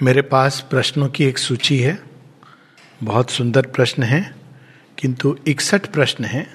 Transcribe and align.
मेरे 0.00 0.22
पास 0.22 0.60
प्रश्नों 0.70 1.08
की 1.08 1.24
एक 1.24 1.38
सूची 1.38 1.78
है। 1.78 1.98
बहुत 3.02 3.30
सुंदर 3.30 3.66
प्रश्न 3.66 4.02
है, 4.02 4.34
किंतु 4.98 5.36
इकसठ 5.46 5.86
प्रश्न 5.86 6.24
हैं 6.24 6.46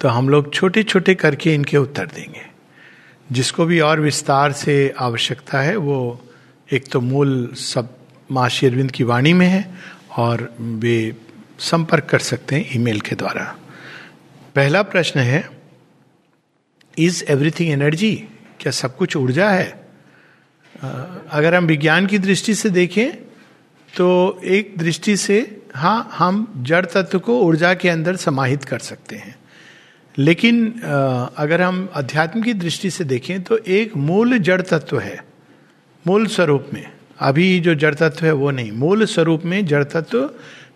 तो 0.00 0.08
हम 0.08 0.28
लोग 0.28 0.52
छोटे 0.54 0.82
छोटे 0.82 1.14
करके 1.14 1.54
इनके 1.54 1.76
उत्तर 1.76 2.06
देंगे। 2.06 2.42
जिसको 3.32 3.64
भी 3.64 3.78
और 3.80 4.00
विस्तार 4.00 4.52
से 4.52 4.94
आवश्यकता 4.98 5.60
है, 5.60 5.76
वो 5.76 6.24
एक 6.72 6.88
तो 6.88 7.00
मूल 7.00 7.48
सब 7.54 7.96
माँ 8.30 8.48
शेरविंद 8.48 8.90
की 8.90 9.04
वाणी 9.04 9.32
में 9.32 9.46
है, 9.46 9.74
और 10.16 10.54
वे 10.60 11.14
संपर्क 11.58 12.04
कर 12.04 12.18
सकते 12.18 12.56
हैं 12.56 12.66
ईमेल 12.74 13.00
के 13.00 13.16
द्वारा। 13.16 13.44
पहला 14.54 14.82
प्रश्न 14.82 15.20
है, 15.20 15.48
इज़ 16.98 17.24
एवरीथिंग 17.28 17.70
एनर्जी? 17.70 18.14
क्या 18.60 18.72
सब 18.72 18.96
कुछ 18.96 19.16
ऊर्जा 19.16 19.50
है? 19.50 19.81
अगर 20.82 21.54
हम 21.54 21.66
विज्ञान 21.66 22.06
की 22.06 22.18
दृष्टि 22.18 22.54
से 22.54 22.70
देखें 22.70 23.12
तो 23.92 24.40
एक 24.44 24.74
दृष्टि 24.78 25.16
से 25.16 25.62
हाँ 25.74 26.08
हम 26.12 26.46
जड़ 26.62 26.84
तत्व 26.86 27.18
को 27.18 27.40
ऊर्जा 27.40 27.74
के 27.74 27.88
अंदर 27.88 28.16
समाहित 28.16 28.64
कर 28.64 28.78
सकते 28.78 29.16
हैं। 29.16 29.34
लेकिन 30.18 30.72
अगर 31.36 31.62
हम 31.62 31.88
अध्यात्म 31.94 32.42
की 32.42 32.52
दृष्टि 32.54 32.90
से 32.90 33.04
देखें 33.04 33.42
तो 33.42 33.58
एक 33.58 33.96
मूल 33.96 34.38
जड़ 34.38 34.60
तत्व 34.62 34.98
है, 34.98 35.24
मूल 36.06 36.26
स्वरूप 36.26 36.66
में। 36.74 36.84
अभी 37.20 37.60
जो 37.60 37.74
जड़ 37.74 37.94
तत्व 37.94 38.26
है, 38.26 38.32
वो 38.32 38.50
नहीं। 38.50 38.72
मूल 38.72 39.04
स्वरूप 39.04 39.42
में 39.44 39.64
जड़ 39.66 39.84
तत्व 39.84 40.30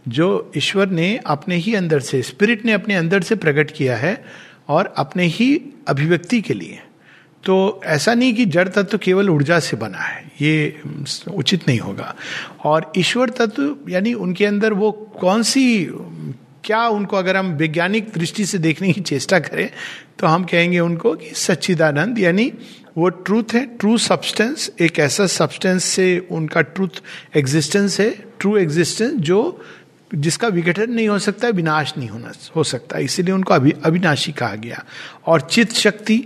जो 0.09 0.53
ईश्वर 0.57 0.89
ने 0.89 1.17
अपने 1.27 1.57
ही 1.57 1.75
अंदर 1.75 2.01
से, 2.01 2.23
स्पिरिट 2.23 2.65
ने 2.65 2.73
अपने 2.73 2.95
अंदर 2.95 3.23
से 3.23 3.37
प्रकट 3.37 3.71
किया 3.71 3.97
है 3.97 4.25
और 4.69 4.93
अपने 4.97 5.25
ही 5.27 5.61
अभिव्यक्ति 5.89 6.41
के 6.41 6.55
लिए। 6.55 6.83
तो 7.47 7.81
ऐसा 7.85 8.15
नहीं 8.15 8.35
कि 8.35 8.45
जड़ 8.47 8.69
तत्व 8.69 8.99
केवल 8.99 9.31
ऊर्जा 9.31 9.59
से 9.61 9.77
बना 9.77 9.99
है, 9.99 10.25
ये 10.41 10.83
उचित 11.31 11.69
नहीं 11.69 11.79
होगा। 11.81 12.15
और 12.65 12.91
ईश्वर 12.99 13.31
तत्व, 13.31 13.77
यानी 13.89 14.15
उनके 14.15 14.47
अंदर 14.47 14.73
वो 14.73 14.91
कौन 15.21 15.43
सी, 15.43 15.85
क्या 16.65 16.87
उनको 16.89 17.17
अगर 17.17 17.37
हम 17.37 17.53
वैज्ञानिक 17.55 18.11
दृष्टि 18.15 18.47
से 18.47 18.59
देखने 18.59 18.93
की 18.93 19.01
चेष्टा 19.03 19.39
करें 19.39 19.69
तो 20.19 20.27
हम 20.27 20.45
कहेंगे 20.45 20.79
उनको 20.81 21.15
कि 21.15 21.31
सच्चिदानंद, 21.37 22.19
यानी 22.19 22.53
वो 22.99 23.09
ट्रूथ 23.09 23.55
है 23.55 23.65
ट्रू 23.79 23.97
सब्सटेंस 23.99 24.71
एक 24.81 24.99
ऐसा 24.99 25.27
सब्सटेंस 25.29 25.85
से 25.85 26.07
उनका 26.31 26.61
ट्रूथ 26.61 27.03
एग्जिस्टेंस 27.37 27.99
है 28.01 28.11
ट्रू 28.41 28.57
एग्जिस्टेंस 28.57 29.13
जो 29.21 29.65
जिसका 30.15 30.49
विघटन 30.49 30.91
नहीं 30.91 31.09
हो 31.09 31.19
सकता, 31.19 31.49
विनाश 31.49 31.93
नहीं 31.99 32.09
होना, 32.09 32.33
हो 32.57 32.65
सकता। 32.65 32.99
इसीलिए 32.99 33.35
उनको 33.35 33.55
अभि, 33.55 33.73
अविनाशी 33.85 34.33
कहा 34.33 34.55
गया। 34.55 34.85
और 35.27 35.41
चित्त 35.41 35.73
शक्ति 35.75 36.25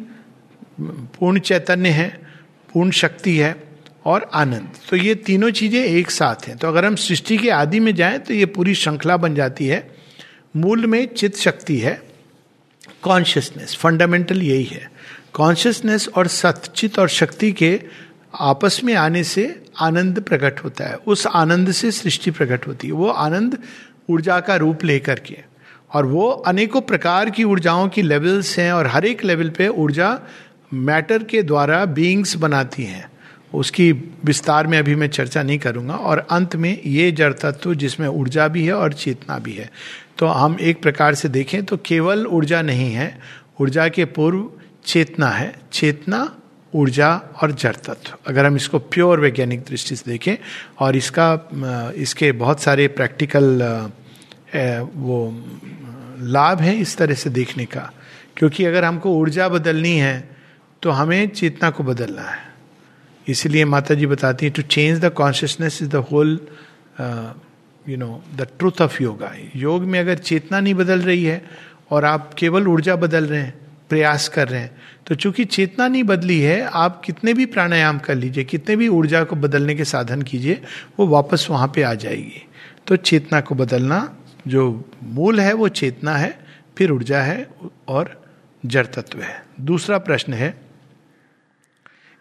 पूर्ण 0.81 1.39
चैतन्य 1.39 1.89
है, 1.89 2.09
पूर्ण 2.75 2.91
शक्ति 2.91 3.37
है 3.37 3.55
और 4.05 4.31
आनंद। 4.35 4.69
तो 4.91 4.97
ये 4.97 5.15
तीनों 5.15 5.51
चीज़ें 5.51 5.81
एक 5.81 6.11
साथ 6.11 6.49
हैं। 6.49 6.57
तो 6.57 6.69
अगर 6.69 6.85
हम 6.85 6.95
सृष्टि 6.97 7.37
के 7.39 7.51
आदि 7.51 7.81
में 7.81 7.95
जाएँ 7.95 8.19
तो 8.19 8.35
ये 8.35 8.47
पूरी 8.47 8.75
श्रृंखला 8.75 9.17
बन 9.17 9.35
जाती 9.35 9.67
है। 9.67 9.89
मूल 10.57 10.87
में 10.87 11.07
चित्त 11.07 11.39
शक्ति 11.39 11.79
है 11.79 12.01
कॉन्शियसनेस 13.03 13.77
फंडामेंटल 13.77 14.43
यही 14.43 14.65
है। 14.65 14.91
कॉन्शियसनेस 15.33 16.09
और 16.09 16.27
सतचित 16.27 16.99
और 16.99 17.09
शक्ति 17.09 17.53
के 17.53 17.81
आपस 18.35 18.81
में 18.85 18.95
आने 18.95 19.25
से 19.25 19.63
आनंद 19.81 20.21
प्रकट 20.21 20.65
होता 20.65 20.85
है। 20.85 20.95
उस 20.95 21.27
आनंद 21.27 21.73
से 21.73 21.91
सृष्टि 21.91 22.31
प्रकट 22.31 22.67
होती 22.67 22.87
है। 22.87 22.93
वो 22.93 23.09
आनंद 23.09 23.59
ऊर्जा 24.11 24.41
का 24.41 24.57
रूप 24.57 24.85
लेकर 24.85 25.19
के। 25.19 25.39
और 25.95 26.07
वो 26.07 26.29
अनेकों 26.47 26.81
प्रकार 26.81 27.31
की 27.31 27.45
ऊर्जाओं 27.45 27.89
की 27.89 28.03
लेवल्स 28.03 28.59
हैं 28.59 28.73
और 28.73 28.87
हर 28.87 29.05
एक 29.05 29.25
लेवल 29.25 29.49
पे 29.51 29.69
ऊर्जा 29.69 30.21
मैटर 30.73 31.23
के 31.23 31.43
द्वारा 31.43 31.85
बीइंग्स 31.85 32.37
बनाती 32.37 32.85
हैं। 32.85 33.09
उसकी 33.55 33.91
विस्तार 34.25 34.67
में 34.67 34.79
अभी 34.79 34.95
मैं 34.95 35.09
चर्चा 35.09 35.43
नहीं 35.43 35.59
करूँगा 35.59 35.95
और 35.95 36.19
अंत 36.31 36.55
में 36.57 36.79
ये 36.87 37.11
जड़ 37.13 37.33
तत्व 37.33 37.75
जिसमें 37.75 38.07
ऊर्जा 38.09 38.47
भी 38.49 38.65
है 38.67 38.73
और 38.73 38.93
चेतना 38.93 39.39
भी 39.39 39.53
है। 39.53 39.71
तो 40.19 40.27
हम 40.27 40.57
एक 40.61 40.83
प्रकार 40.83 41.15
से 41.15 41.29
देखें 41.29 41.63
तो 41.65 41.77
केवल 41.77 42.27
ऊर्जा 42.27 42.63
नहीं 42.63 42.93
है, 42.93 43.19
ऊर्जा 43.61 43.89
के 43.89 44.05
पूर्व 44.07 44.51
चेतना 44.85 45.29
है, 45.29 45.55
चेतना, 45.73 46.37
ऊर्जा 46.73 47.15
और 47.43 47.53
जड़ 47.53 47.75
तत्व। 47.77 48.17
अगर 48.27 48.47
हम 48.47 48.57
इसको 48.57 48.79
प्योर 48.79 49.21
वैज्ञानिक 49.21 49.61
दृष्टि 49.61 49.97
से 49.97 50.11
देखें 50.11 50.37
और 50.79 50.97
इसका, 50.97 51.93
इसके 51.97 52.33
बहुत 52.33 52.61
सारे 52.61 52.89
प्रैक्टिकल 52.89 53.63
वो, 54.95 55.45
लाभ 56.21 56.61
हैं 56.61 56.75
इस 56.75 56.97
तरह 56.97 57.15
से 57.15 57.31
देखने 57.31 57.65
का। 57.65 57.91
क्योंकि 58.37 58.65
अगर 58.65 58.85
हमको 58.85 59.17
ऊर्जा 59.17 59.49
बदलनी 59.49 59.97
है 59.97 60.40
तो 60.83 60.91
हमें 60.91 61.29
चेतना 61.29 61.71
को 61.71 61.85
बदलना 61.85 62.23
है। 62.23 62.49
इसलिए 63.27 63.65
माता 63.65 63.95
जी 63.95 64.07
बताती 64.07 64.47
हैं 64.47 64.53
to 64.55 64.63
change 64.65 65.01
the 65.01 65.11
consciousness 65.13 65.83
is 65.83 65.89
the 65.91 65.97
whole 66.11 66.39
you 67.87 67.97
know 67.97 68.23
the 68.37 68.47
truth 68.59 68.81
of 68.83 69.03
yoga 69.03 69.33
योग 69.57 69.83
में 69.83 69.99
अगर 70.01 70.19
चेतना 70.21 70.61
नहीं 70.61 70.75
बदल 70.75 71.01
रही 71.01 71.25
है 71.25 71.43
और 71.91 72.05
आप 72.05 72.35
केवल 72.35 72.69
ऊर्जा 72.69 72.97
बदल 72.97 73.25
रहे 73.25 73.41
हैं, 73.41 73.55
प्रयास 73.91 74.29
कर 74.29 74.49
रहे 74.49 74.61
हैं 74.61 74.79
तो 75.07 75.15
चूँकि 75.15 75.45
चेतना 75.45 75.87
नहीं 75.89 76.03
बदली 76.05 76.39
है, 76.41 76.61
आप 76.63 77.01
कितने 77.05 77.33
भी 77.35 77.47
प्राणायाम 77.47 77.99
कर 77.99 78.15
लीजिए, 78.15 78.45
कितने 78.45 78.77
भी 78.77 78.89
ऊर्जा 78.89 79.23
को 79.25 79.37
बदलने 79.37 79.75
के 79.75 79.85
साधन 79.85 80.23
कीजिए, 80.23 80.61
वो 80.99 81.07
वापस 81.07 81.47
वहाँ 81.51 81.71
पे 81.75 81.83
आ 81.83 81.93
जाएगी। 81.95 82.43
तो 82.87 82.97
चेतना 82.97 83.41
को 83.41 83.55
बदलना 83.55 83.99
जो 84.47 84.91
मूल 85.03 85.41
है, 85.41 85.53
वो 85.53 85.69
चेतना 85.71 86.17
है, 86.17 86.39
फिर 86.79 86.93
ऊर्जा 86.93 87.23
है 87.23 87.47
और 87.89 88.15
जड़ 88.63 88.87
तत्व 88.87 89.21
है। 89.21 89.43
दूसरा 89.61 89.99
प्रश्न 89.99 90.33
है 90.35 90.55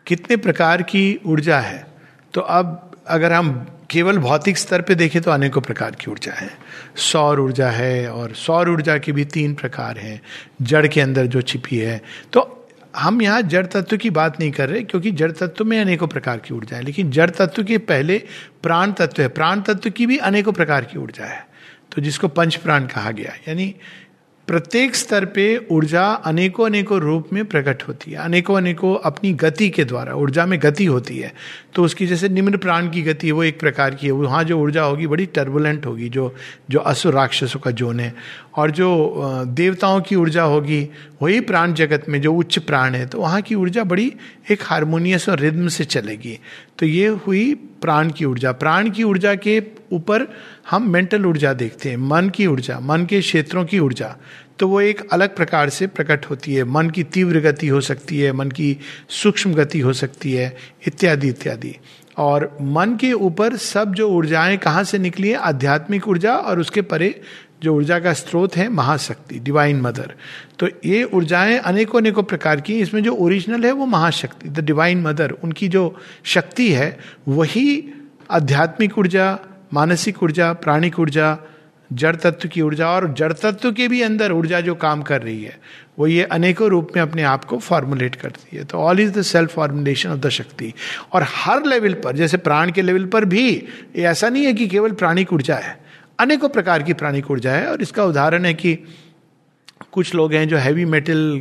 कितने 0.10 0.38
प्रकार 0.38 0.82
की 0.82 1.20
ऊर्जा 1.26 1.60
है? 1.60 1.86
तो 2.34 2.42
अब 2.42 2.92
अगर 3.08 3.34
हम 3.34 3.52
केवल 3.90 4.18
भौतिक 4.18 4.58
स्तर 4.58 4.82
पे 4.82 4.96
देखें 4.96 5.22
तो 5.22 5.32
अनेकों 5.32 5.62
प्रकार 5.62 5.92
की 5.92 6.12
ऊर्जा 6.12 6.34
है। 6.34 6.50
सौर 6.96 7.40
ऊर्जा 7.40 7.70
है 7.70 8.12
और 8.12 8.34
सौर 8.36 8.70
ऊर्जा 8.70 8.98
के 8.98 9.12
भी 9.12 9.26
तीन 9.26 9.54
प्रकार 9.54 9.98
हैं, 9.98 10.22
जड़ 10.62 10.88
के 10.88 11.02
अंदर 11.02 11.26
जो 11.26 11.42
छिपी 11.42 11.78
है। 11.78 12.02
तो 12.34 12.56
हम 12.96 13.22
यहाँ 13.22 13.42
जड़ 13.42 13.66
तत्व 13.66 13.98
की 13.98 14.10
बात 14.10 14.40
नहीं 14.40 14.52
कर 14.52 14.70
रहे 14.70 14.82
क्योंकि 14.84 15.12
जड़ 15.12 15.32
तत्व 15.32 15.66
में 15.66 15.80
अनेकों 15.82 16.08
प्रकार 16.08 16.38
की 16.38 16.54
ऊर्जा 16.54 16.76
है, 16.78 16.84
लेकिन 16.84 17.12
जड़ 17.12 17.30
तत्व 17.30 17.64
के 17.64 17.78
पहले 17.78 18.18
प्राण 18.64 18.92
तत्व 18.92 19.22
है। 19.22 19.28
प्राण 19.30 19.62
तत्व 19.62 19.90
की 19.90 20.06
भी 20.06 20.18
अनेकों 20.18 20.54
प्रकार 20.54 20.86
की 20.86 21.00
ऊर्जा 21.00 21.26
है। 21.26 21.48
तो 21.92 22.02
जिसको 22.02 22.28
पंच 22.28 22.56
प्राण 22.56 22.86
कहा 22.86 23.12
गया, 23.12 23.34
यानी 23.48 23.74
प्रत्येक 24.50 24.96
स्तर 24.96 25.26
पे 25.26 25.44
ऊर्जा 25.72 26.04
अनेकों 26.26 26.66
अनेकों 26.66 27.00
रूप 27.00 27.28
में 27.34 27.44
प्रकट 27.46 27.84
होती 27.88 28.12
है। 28.12 28.18
अनेकों 28.18 28.56
अनेकों 28.58 28.96
अपनी 29.06 29.34
गति 29.34 29.70
के 29.70 29.84
द्वारा, 29.84 30.14
ऊर्जा 30.14 30.46
में 30.46 30.60
गति 30.64 30.86
होती 30.86 31.18
है। 31.18 31.34
तो 31.76 31.84
उसकी 31.84 32.08
जैसे 32.08 32.30
निम्न 32.30 32.58
प्राण 32.58 32.90
की 32.90 33.02
गति 33.02 33.32
वो 33.32 33.44
एक 33.44 33.60
प्रकार 33.60 33.96
की 33.96 34.08
है। 34.08 34.14
वहाँ 34.14 34.44
जो 34.44 34.58
ऊर्जा 34.60 34.84
होगी, 34.84 35.08
बड़ी 35.08 35.26
टर्बुलेंट 35.26 35.86
होगी, 35.86 36.10
जो 36.10 36.36
जो 36.70 36.80
असुर 36.80 37.14
राक्षसों 37.14 37.60
का 37.60 37.72
जोन 37.72 38.00
है। 38.00 38.14
और 38.56 38.72
जो 38.72 39.44
देवताओं 39.48 40.02
की 40.02 40.16
ऊर्जा 40.16 40.44
होगी, 40.44 40.88
वही 41.22 41.40
प्राण 41.42 41.74
जगत 41.74 42.06
में 42.10 42.22
जो 42.22 42.34
उच्च 42.34 42.58
प्राण 42.60 42.96
है 42.96 43.06
तो 43.06 43.20
वहाँ 43.20 43.42
की 43.42 43.56
ऊर्जा 43.56 43.84
बड़ी 43.84 44.12
एक 44.52 44.64
हारमोनियस 44.64 45.30
और 45.30 45.40
रिद्म 45.40 45.68
से 45.68 45.84
चलेगी। 45.86 46.38
तो 46.80 46.86
ये 46.86 47.08
हुई 47.08 47.54
प्राण 47.56 48.10
की 48.10 48.26
ऊर्जा। 48.26 48.52
प्राण 48.52 48.90
की 48.90 49.04
ऊर्जा 49.04 49.36
के 49.36 49.64
ऊपर 49.92 50.34
हम 50.70 50.90
मेंटल 50.90 51.26
ऊर्जा 51.26 51.54
देखते 51.54 51.90
हैं, 51.90 51.98
मन 51.98 52.30
की 52.30 52.48
ऊर्जा, 52.48 52.80
मन 52.80 53.06
के 53.06 53.22
क्षेत्रों 53.22 53.66
की 53.66 53.80
ऊर्जा। 53.80 54.16
तो 54.60 54.68
वो 54.68 54.82
एक 54.82 55.10
अलग 55.12 55.36
प्रकार 55.36 55.70
से 55.70 55.88
प्रकट 55.88 56.26
होती 56.26 56.54
है। 56.54 56.64
मन 56.64 56.90
की 56.90 57.04
तीव्र 57.04 57.40
गति 57.40 57.68
हो 57.68 57.82
सकती 57.82 58.20
है, 58.20 58.32
मन 58.32 58.50
की 58.50 58.78
सूक्ष्म 59.10 59.54
गति 59.54 59.80
हो 59.80 59.94
सकती 59.94 60.34
है, 60.34 60.58
इत्यादि 60.88 61.28
इत्यादि। 61.28 61.76
और 62.18 62.58
मन 62.62 62.98
के 63.02 63.14
ऊपर 63.14 63.56
सब 63.56 63.94
जो 63.94 64.10
ऊर्जाएँ 64.10 64.58
कहाँ 64.58 64.84
से 64.84 65.00
निकली 65.00 65.30
है? 65.30 65.36
आध्यात्मिक 65.36 66.08
ऊर्जा 66.08 66.36
और 66.36 66.60
उसके 66.60 66.82
परे 66.82 67.22
जो 67.64 67.76
ऊर्जा 67.76 68.00
का 68.00 68.14
स्रोत 68.14 68.56
है 68.58 68.70
महाशक्ति 68.70 69.40
डिवाइन 69.40 69.82
मदर 69.82 70.14
तो 70.60 70.68
ये 70.86 71.04
ऊर्जाएँ 71.04 71.58
अनेकों 71.58 72.00
अनेकों 72.00 72.24
प्रकार 72.24 72.62
की 72.62 72.80
इसमें 72.80 73.04
जो 73.04 73.16
ओरिजिनल 73.16 73.66
है 73.66 73.72
वो 73.72 73.86
महाशक्ति 73.86 74.50
द 74.50 74.60
डिवाइन 74.60 75.02
मदर 75.02 75.32
उनकी 75.32 75.68
जो 75.68 75.96
शक्ति 76.24 76.72
है, 76.72 77.00
वही 77.28 77.94
आध्यात्मिक 78.32 78.98
ऊर्जा, 78.98 79.40
मानसिक 79.74 80.24
ऊर्जा, 80.24 80.54
प्राणिक 80.54 81.00
ऊर्जा, 81.00 81.38
जड़ 81.94 82.16
तत्व 82.16 82.50
की 82.50 82.62
ऊर्जा 82.62 82.88
और 82.88 83.14
जड़ 83.14 83.34
तत्व 83.34 83.72
के 83.72 83.88
भी 83.88 84.02
अंदर 84.02 84.32
ऊर्जा 84.32 84.62
जो 84.62 84.76
काम 84.76 85.02
कर 85.02 85.22
रही 85.22 85.44
है, 85.44 85.60
वो 86.00 86.08
ये 86.08 86.24
अनेकों 86.24 86.70
रूप 86.70 86.90
में 86.96 87.04
अपने 87.04 87.24
आप 87.24 87.46
को 87.46 87.58
फॉर्मुलेट 87.58 88.16
करती 88.16 88.58
है। 88.58 88.64
तो 88.64 88.78
all 88.78 89.00
is 89.00 89.12
the 89.12 89.22
self 89.22 89.54
formulation 89.54 90.10
of 90.10 90.20
the 90.20 90.30
shakti. 90.30 90.74
और 91.14 91.26
हर 91.36 91.66
लेवल 91.66 91.94
पर, 91.94 92.16
जैसे 92.16 92.38
प्राण 92.38 92.72
के 92.72 92.82
लेवल 92.82 93.06
पर 93.06 93.26
भी 93.26 93.64
ऐसा 93.96 94.30
नहीं 94.30 94.46
है 94.46 94.54
कि 94.54 94.68
केवल 94.68 94.92
प्राणिक 94.92 95.34
ऊर्जा 95.34 95.56
है। 95.56 95.89
अनेकों 96.20 96.50
प्रकार 96.50 96.84
की 96.84 96.94
प्राणिक 96.94 97.30
ऊर्जा 97.32 97.52
है 97.52 97.68
और 97.68 97.82
इसका 97.82 98.06
उदाहरण 98.06 98.46
है 98.46 98.54
कि 98.54 98.78
कुछ 99.92 100.14
लोग 100.16 100.34
हैं 100.34 100.48
जो 100.48 100.58
हैवी 100.58 100.86
मेटल 100.86 101.40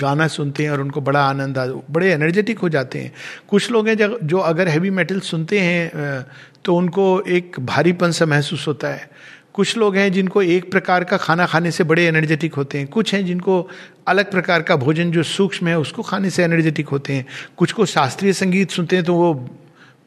गाना 0.00 0.26
सुनते 0.28 0.62
हैं 0.62 0.70
और 0.70 0.80
उनको 0.80 1.00
बड़ा 1.00 1.22
आनंद 1.22 1.58
आ 1.58 1.66
बड़े 1.90 2.12
एनर्जेटिक 2.12 2.58
हो 2.58 2.68
जाते 2.68 2.98
हैं। 2.98 3.12
कुछ 3.48 3.70
लोग 3.70 3.88
हैं 3.88 3.96
जो 4.22 4.38
अगर 4.38 4.68
हैवी 4.68 4.90
मेटल 4.90 5.20
सुनते 5.20 5.58
हैं 5.60 6.24
तो 6.64 6.76
उनको 6.76 7.20
एक 7.28 7.60
भारीपन 7.60 8.10
सा 8.10 8.26
महसूस 8.26 8.66
होता 8.68 8.88
है। 8.88 9.08
कुछ 9.54 9.76
लोग 9.78 9.96
हैं 9.96 10.10
जिनको 10.12 10.42
एक 10.42 10.70
प्रकार 10.70 11.04
का 11.04 11.16
खाना 11.16 11.46
खाने 11.46 11.70
से 11.70 11.84
बड़े 11.84 12.04
एनर्जेटिक 12.06 12.54
होते 12.54 12.78
हैं। 12.78 12.86
कुछ 12.88 13.14
हैं 13.14 13.24
जिनको 13.26 13.68
अलग 14.08 14.30
प्रकार 14.30 14.62
का 14.62 14.76
भोजन 14.76 15.10
जो 15.12 15.22
सूक्ष्म 15.22 15.68
है, 15.68 15.78
उसको 15.78 16.02
खाने 16.02 16.30
से 16.30 16.44
एनर्जेटिक 16.44 16.88
होते 16.88 17.12
हैं। 17.12 17.26
कुछ 17.56 17.72
को 17.72 17.86
शास्त्रीय 17.86 18.32
संगीत 18.32 18.70
सुनते 18.70 18.96
हैं 18.96 19.04
तो 19.04 19.14
वो 19.14 19.34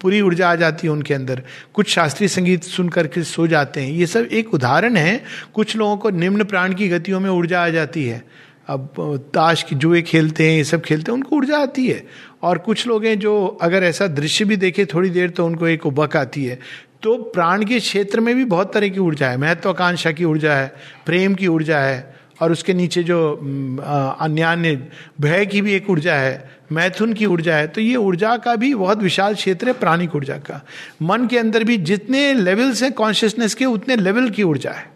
पूरी 0.03 0.21
ऊर्जा 0.21 0.51
आ 0.51 0.55
जाती 0.55 0.87
है 0.87 0.93
उनके 0.93 1.13
अंदर। 1.13 1.41
कुछ 1.73 1.89
शास्त्रीय 1.89 2.27
संगीत 2.27 2.63
सुन 2.63 2.89
करके 2.89 3.23
सो 3.23 3.47
जाते 3.47 3.81
हैं। 3.81 3.91
ये 3.91 4.05
सब 4.05 4.27
एक 4.31 4.53
उदाहरण 4.53 4.95
है। 4.95 5.23
कुछ 5.53 5.75
लोगों 5.75 5.97
को 5.97 6.09
निम्न 6.09 6.43
प्राण 6.43 6.73
की 6.73 6.89
गतियों 6.89 7.19
में 7.19 7.29
ऊर्जा 7.29 7.63
आ 7.65 7.69
जाती 7.69 8.05
है। 8.05 8.23
अब 8.67 8.93
ताश 9.33 9.63
की 9.63 9.75
जुए 9.75 10.01
खेलते 10.01 10.49
हैं, 10.49 10.57
ये 10.57 10.63
सब 10.63 10.81
खेलते 10.81 11.11
हैं, 11.11 11.17
उनको 11.17 11.35
ऊर्जा 11.35 11.57
आती 11.57 11.87
है। 11.87 12.05
और 12.43 12.57
कुछ 12.57 12.87
लोग 12.87 13.05
हैं 13.05 13.19
जो 13.19 13.45
अगर 13.61 13.83
ऐसा 13.83 14.07
दृश्य 14.07 14.45
भी 14.45 14.55
देखे 14.55 14.85
थोड़ी 14.85 15.09
देर 15.09 15.29
तो 15.29 15.45
उनको 15.45 15.67
एक 15.67 15.85
उबक 15.85 16.17
आती 16.17 16.45
है। 16.45 16.59
तो 17.03 17.17
प्राण 17.17 17.65
के 17.65 17.79
क्षेत्र 17.79 18.19
में 18.19 18.35
भी 18.35 18.45
बहुत 18.45 18.73
तरह 18.73 18.87
की 18.87 18.99
ऊर्जा 18.99 19.29
है। 19.29 19.37
महत्वाकांक्षा 19.37 20.11
की 20.11 20.25
ऊर्जा 20.25 20.53
है, 20.53 20.73
प्रेम 21.05 21.35
की 21.35 21.47
ऊर्जा 21.47 21.79
है 21.79 22.12
और 22.43 22.51
उसके 22.51 22.73
नीचे 22.73 23.03
जो 23.03 23.19
अन्य 24.19 24.75
भय 25.21 25.45
की 25.45 25.61
भी 25.61 25.73
एक 25.73 25.89
ऊर्जा 25.89 26.15
है, 26.15 26.49
मैथुन 26.71 27.13
की 27.13 27.25
ऊर्जा 27.25 27.55
है 27.55 27.67
तो 27.67 27.81
ये 27.81 27.95
ऊर्जा 27.97 28.35
का 28.37 28.55
भी 28.55 28.73
बहुत 28.75 29.01
विशाल 29.03 29.35
क्षेत्र 29.35 29.67
है 29.67 29.73
प्राणिक 29.73 30.15
ऊर्जा 30.15 30.37
का। 30.39 30.61
मन 31.01 31.27
के 31.27 31.37
अंदर 31.37 31.63
भी 31.63 31.77
जितने 31.79 32.33
लेवल्स 32.33 32.83
हैं 32.83 32.91
कॉन्शियसनेस 32.93 33.55
के 33.55 33.65
उतने 33.67 33.95
लेवल 33.95 34.29
की 34.29 34.43
ऊर्जा 34.43 34.71
है। 34.71 34.91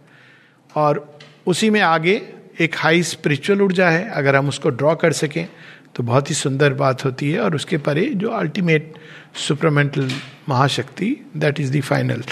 और 0.75 1.19
उसी 1.47 1.69
में 1.69 1.81
आगे 1.81 2.21
एक 2.59 2.75
हाई 2.77 3.03
स्पिरिचुअल 3.03 3.61
ऊर्जा 3.61 3.89
है, 3.89 4.09
अगर 4.11 4.35
हम 4.35 4.47
उसको 4.49 4.69
ड्रॉ 4.71 4.95
कर 4.95 5.11
सकें 5.13 5.47
तो 5.95 6.03
बहुत 6.03 6.29
ही 6.29 6.35
सुंदर 6.35 6.73
बात 6.75 7.05
होती 7.05 7.31
है। 7.31 7.39
और 7.39 7.55
उसके 7.55 7.77
परे 7.79 8.05
जो 8.15 8.29
अल्टीमेट 8.29 8.94
सुपरमेंटल 9.38 10.09
महाशक्ति 10.49 11.15
दैट 11.38 11.59
इज़ 11.59 11.77
द 11.77 11.81
फाइनल 11.81 12.23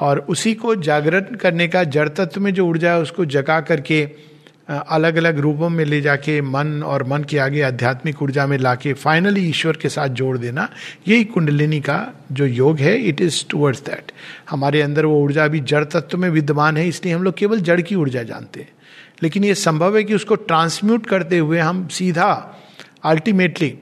और 0.00 0.18
उसी 0.28 0.54
को 0.54 0.74
जागरण 0.76 1.34
करने 1.36 1.68
का 1.68 1.84
जड़ 1.86 2.08
तत्व 2.10 2.40
में 2.40 2.52
जो 2.54 2.66
ऊर्जा 2.66 2.92
है, 2.92 3.00
उसको 3.00 3.24
जगा 3.26 3.60
करके 3.60 4.04
अलग 4.68 5.16
अलग 5.16 5.38
रूपों 5.38 5.68
में 5.68 5.84
ले 5.84 6.00
जाके 6.00 6.40
मन 6.42 6.82
और 6.82 7.02
मन 7.04 7.24
के 7.24 7.38
आगे 7.38 7.60
आध्यात्मिक 7.62 8.22
ऊर्जा 8.22 8.46
में 8.46 8.56
लाके 8.58 8.92
फाइनली 8.94 9.40
ईश्वर 9.48 9.76
के 9.76 9.88
साथ 9.88 10.08
जोड़ 10.10 10.36
देना, 10.38 10.68
यही 11.08 11.24
कुंडलिनी 11.24 11.80
का 11.80 11.98
जो 12.32 12.46
योग 12.46 12.78
है 12.78 12.96
इट 12.98 13.20
इज़ 13.20 13.44
टूवर्ड्स 13.50 13.82
दैट 13.84 14.12
हमारे 14.50 14.82
अंदर 14.82 15.06
वो 15.06 15.20
ऊर्जा 15.22 15.44
अभी 15.44 15.60
जड़ 15.62 15.84
तत्व 15.84 16.18
में 16.18 16.28
विद्यमान 16.30 16.76
है, 16.76 16.86
इसलिए 16.88 17.14
हम 17.14 17.22
लोग 17.22 17.34
केवल 17.34 17.60
जड़ 17.60 17.80
की 17.80 17.94
ऊर्जा 17.94 18.22
जानते 18.22 18.60
हैं। 18.60 18.72
लेकिन 19.22 19.44
ये 19.44 19.54
संभव 19.54 19.96
है 19.96 20.04
कि 20.04 20.14
उसको 20.14 20.34
ट्रांसम्यूट 20.36 21.06
करते 21.06 21.38
हुए 21.38 21.58
हम 21.58 21.86
सीधा 21.88 22.30
अल्टीमेटली 23.04 23.72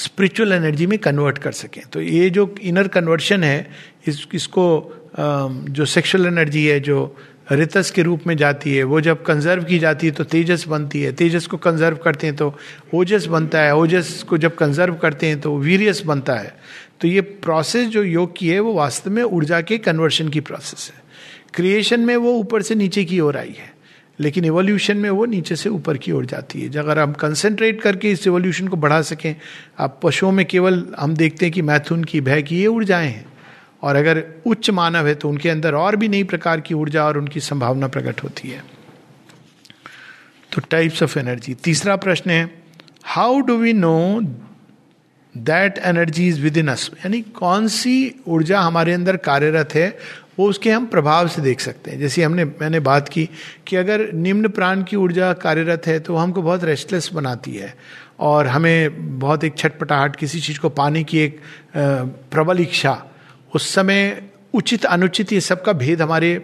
स्पिरिचुअल 0.00 0.52
एनर्जी 0.52 0.86
में 0.86 0.98
कन्वर्ट 0.98 1.38
कर 1.38 1.52
सकें। 1.52 1.82
तो 1.92 2.00
ये 2.00 2.28
जो 2.30 2.54
इनर 2.62 2.88
कन्वर्शन 2.88 3.44
है, 3.44 3.70
इस, 4.06 4.26
इसको 4.34 4.66
जो 5.18 5.84
सेक्सुअल 5.84 6.26
एनर्जी 6.26 6.66
है, 6.66 6.80
जो 6.80 7.16
रितस 7.48 7.90
के 7.90 8.02
रूप 8.02 8.26
में 8.26 8.36
जाती 8.36 8.74
है, 8.74 8.82
वो 8.82 9.00
जब 9.00 9.22
कंजर्व 9.24 9.64
की 9.64 9.78
जाती 9.78 10.06
है 10.06 10.12
तो 10.12 10.24
तेजस 10.24 10.66
बनती 10.68 11.02
है। 11.02 11.12
तेजस 11.12 11.46
को 11.46 11.56
कंजर्व 11.56 11.96
करते 11.96 12.26
हैं 12.26 12.36
तो 12.36 12.54
ओजस 12.94 13.26
बनता 13.26 13.60
है, 13.60 13.74
ओजस 13.76 14.22
को 14.28 14.38
जब 14.38 14.54
कंजर्व 14.54 14.94
करते 14.94 15.26
हैं 15.26 15.40
तो 15.40 15.56
वीरियस 15.56 16.02
बनता 16.06 16.34
है। 16.34 16.54
तो 17.00 17.08
ये 17.08 17.20
प्रोसेस 17.20 17.88
जो 17.88 18.02
योग 18.02 18.36
की 18.36 18.48
है, 18.48 18.58
वो 18.60 18.72
वास्तव 18.74 19.10
में 19.10 19.22
ऊर्जा 19.22 19.60
के 19.60 19.78
कन्वर्शन 19.78 20.28
की 20.28 20.40
प्रोसेस 20.40 20.90
है। 20.94 21.02
क्रिएशन 21.54 22.00
में 22.00 22.16
वो 22.16 22.32
ऊपर 22.32 22.62
से 22.62 22.74
नीचे 22.74 23.04
की 23.04 23.20
ओर 23.20 23.36
आई 23.36 23.54
है, 23.58 23.72
लेकिन 24.18 24.44
एवोल्यूशन 24.44 24.96
में 24.96 25.08
वो 25.10 25.24
नीचे 25.26 25.56
से 25.56 25.68
ऊपर 25.68 25.98
की 25.98 26.12
ओर 26.12 26.26
जाती 26.26 26.60
है। 26.60 26.76
अगर 26.78 26.98
हम 26.98 27.12
कंसेंट्रेट 27.12 27.80
करके 27.82 28.10
इस 28.10 28.26
एवोल्यूशन 28.26 28.68
को 28.68 28.76
बढ़ा 28.76 29.00
सकें, 29.02 29.34
आप 29.78 30.00
पशुओं 30.02 30.32
में 30.32 30.44
केवल 30.46 30.86
हम 30.98 31.14
देखते 31.14 31.46
हैं 31.46 31.52
कि 31.52 31.62
मैथुन 31.62 32.04
की, 32.04 32.20
भय 32.20 32.42
की 32.42 32.60
ये 32.60 32.66
ऊर्जाएँ 32.66 33.08
हैं। 33.08 33.24
और 33.86 33.96
अगर 33.96 34.22
उच्च 34.46 34.70
मानव 34.70 35.06
है 35.06 35.14
तो 35.14 35.28
उनके 35.28 35.48
अंदर 35.48 35.74
और 35.74 35.96
भी 35.96 36.08
नई 36.08 36.22
प्रकार 36.24 36.60
की 36.60 36.74
ऊर्जा 36.74 37.04
और 37.04 37.18
उनकी 37.18 37.40
संभावना 37.42 37.88
प्रकट 37.88 38.22
होती 38.22 38.50
है। 38.50 38.62
तो 40.52 40.62
टाइप्स 40.70 41.02
ऑफ़ 41.02 41.18
एनर्जी 41.18 41.54
तीसरा 41.64 41.96
प्रश्न 41.96 42.30
है 42.30 42.50
how 43.06 43.40
do 43.40 43.56
we 43.56 43.72
know 43.72 44.20
that 45.34 45.78
energy 45.84 46.26
is 46.28 46.40
within 46.56 46.68
us 46.68 46.90
यानी 46.96 47.20
कौन 47.34 47.66
सी 47.70 47.96
ऊर्जा 48.28 48.60
हमारे 48.60 48.92
अंदर 48.92 49.16
कार्यरत 49.22 49.74
है, 49.74 49.88
वो 50.38 50.48
उसके 50.48 50.70
हम 50.70 50.86
प्रभाव 50.86 51.28
से 51.28 51.42
देख 51.42 51.60
सकते 51.60 51.90
हैं। 51.90 51.98
जैसे 51.98 52.22
हमने, 52.22 52.44
मैंने 52.44 52.80
बात 52.80 53.08
की 53.08 53.28
कि 53.66 53.76
अगर 53.76 54.12
निम्न 54.14 54.48
प्राण 54.48 54.82
की 54.82 54.96
ऊर्जा 54.96 55.32
कार्यरत 55.42 55.86
है 55.86 55.98
तो 56.00 56.16
हमको 56.16 56.42
बहुत 56.42 56.64
रेस्टलेस 56.64 57.10
बनाती 57.14 57.54
है 57.56 57.74
और 58.20 58.46
हमें 58.46 59.18
बहुत 59.18 59.44
एक 59.44 59.56
छटपटाहट 59.58 60.16
किसी 60.16 60.40
चीज़ 60.40 60.60
को 60.60 60.68
पाने 60.70 61.04
की 61.04 61.18
एक 61.18 61.40
प्रबल 61.76 62.60
इच्छा 62.60 62.92
उस 63.56 63.74
समय 63.74 64.22
उचित, 64.54 64.84
अनुचित 64.84 65.32
ये 65.32 65.40
सबका 65.40 65.72
भेद 65.72 66.02
हमारे 66.02 66.36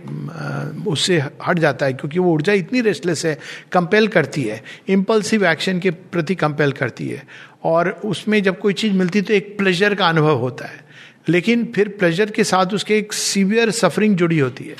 उससे 0.86 1.22
हट 1.46 1.58
जाता 1.58 1.86
है 1.86 1.92
क्योंकि 1.92 2.18
वो 2.18 2.32
ऊर्जा 2.32 2.52
इतनी 2.52 2.80
रेस्टलेस 2.80 3.24
है 3.26 3.38
कंपेल 3.72 4.08
करती 4.08 4.42
है। 4.42 4.62
इम्पल्सिव 4.88 5.46
एक्शन 5.46 5.78
के 5.78 5.90
प्रति 5.90 6.34
कंपेल 6.34 6.72
करती 6.72 7.08
है। 7.08 7.22
और 7.64 7.90
उसमें 8.04 8.42
जब 8.42 8.58
कोई 8.58 8.72
चीज़ 8.72 8.92
मिलती 8.92 9.22
तो 9.22 9.34
एक 9.34 9.58
प्लेजर 9.58 9.94
का 9.94 10.06
अनुभव 10.06 10.38
होता 10.38 10.64
है। 10.64 10.80
लेकिन 11.28 11.72
फिर 11.74 11.88
प्लेजर 11.88 12.30
के 12.30 12.44
साथ 12.44 12.66
उसके 12.66 12.98
एक 12.98 13.12
सीवियर 13.12 13.70
सफरिंग 13.70 14.16
जुड़ी 14.16 14.38
होती 14.38 14.64
है। 14.64 14.76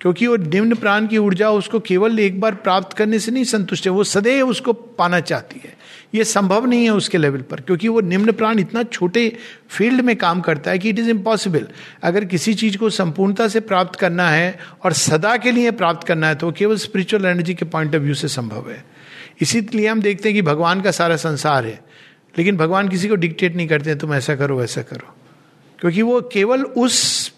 क्योंकि 0.00 0.26
वो 0.26 0.36
निम्न 0.36 0.74
प्राण 0.74 1.06
की 1.06 1.18
ऊर्जा 1.18 1.50
उसको 1.50 1.80
केवल 1.80 2.18
एक 2.20 2.40
बार 2.40 2.54
प्राप्त 2.54 2.96
करने 2.96 3.18
से 3.18 3.32
नहीं 3.32 3.44
संतुष्ट 3.44 3.86
है, 3.86 3.92
वो 3.92 4.04
सदैव 4.04 4.48
उसको 4.48 4.72
पाना 4.72 5.20
चाहती 5.20 5.60
है। 5.64 5.74
ये 6.14 6.24
संभव 6.24 6.66
नहीं 6.66 6.84
है 6.84 6.90
उसके 6.90 7.18
लेवल 7.18 7.40
पर, 7.40 7.60
क्योंकि 7.60 7.88
वो 7.88 8.00
निम्न 8.00 8.32
प्राण 8.32 8.58
इतना 8.58 8.82
छोटे 8.82 9.28
फ़ील्ड 9.68 10.00
में 10.00 10.14
काम 10.16 10.40
करता 10.40 10.70
है 10.70 10.78
कि 10.78 10.88
इट 10.88 10.98
इज़ 10.98 11.10
इम्पॉसिबल 11.10 11.66
अगर 12.02 12.24
किसी 12.24 12.54
चीज़ 12.54 12.76
को 12.78 12.90
संपूर्णता 12.90 13.48
से 13.48 13.60
प्राप्त 13.60 13.98
करना 13.98 14.28
है 14.30 14.58
और 14.84 14.92
सदा 14.92 15.36
के 15.36 15.52
लिए 15.52 15.70
प्राप्त 15.72 16.06
करना 16.06 16.28
है 16.28 16.34
तो 16.34 16.52
केवल 16.52 16.76
स्पिरिचुअल 16.76 17.26
एनर्जी 17.26 17.54
के 17.54 17.64
पॉइंट 17.64 17.96
ऑफ़ 17.96 18.02
व्यू 18.02 18.14
से 18.14 18.28
संभव 18.28 18.70
है। 18.70 18.84
इसीलिए 19.40 19.86
हम 19.88 20.00
देखते 20.00 20.28
हैं 20.28 20.34
कि 20.36 20.42
भगवान 20.42 20.80
का 20.80 20.90
सारा 20.90 21.16
संसार 21.16 21.66
है, 21.66 21.80
लेकिन 22.38 22.56
भगवान 22.56 22.88
किसी 22.88 23.08
को 23.08 23.14
डिक्टेट 23.14 23.56
नहीं 23.56 23.68
करते 23.68 23.94
तुम 23.94 24.14
ऐसा 24.14 24.34
करो, 24.34 24.58
वैसा 24.58 24.82
करो। 24.82 25.14
क्योंकि 25.78 26.02
वो 26.02 26.20
केवल 26.32 26.62
उस 26.62 27.32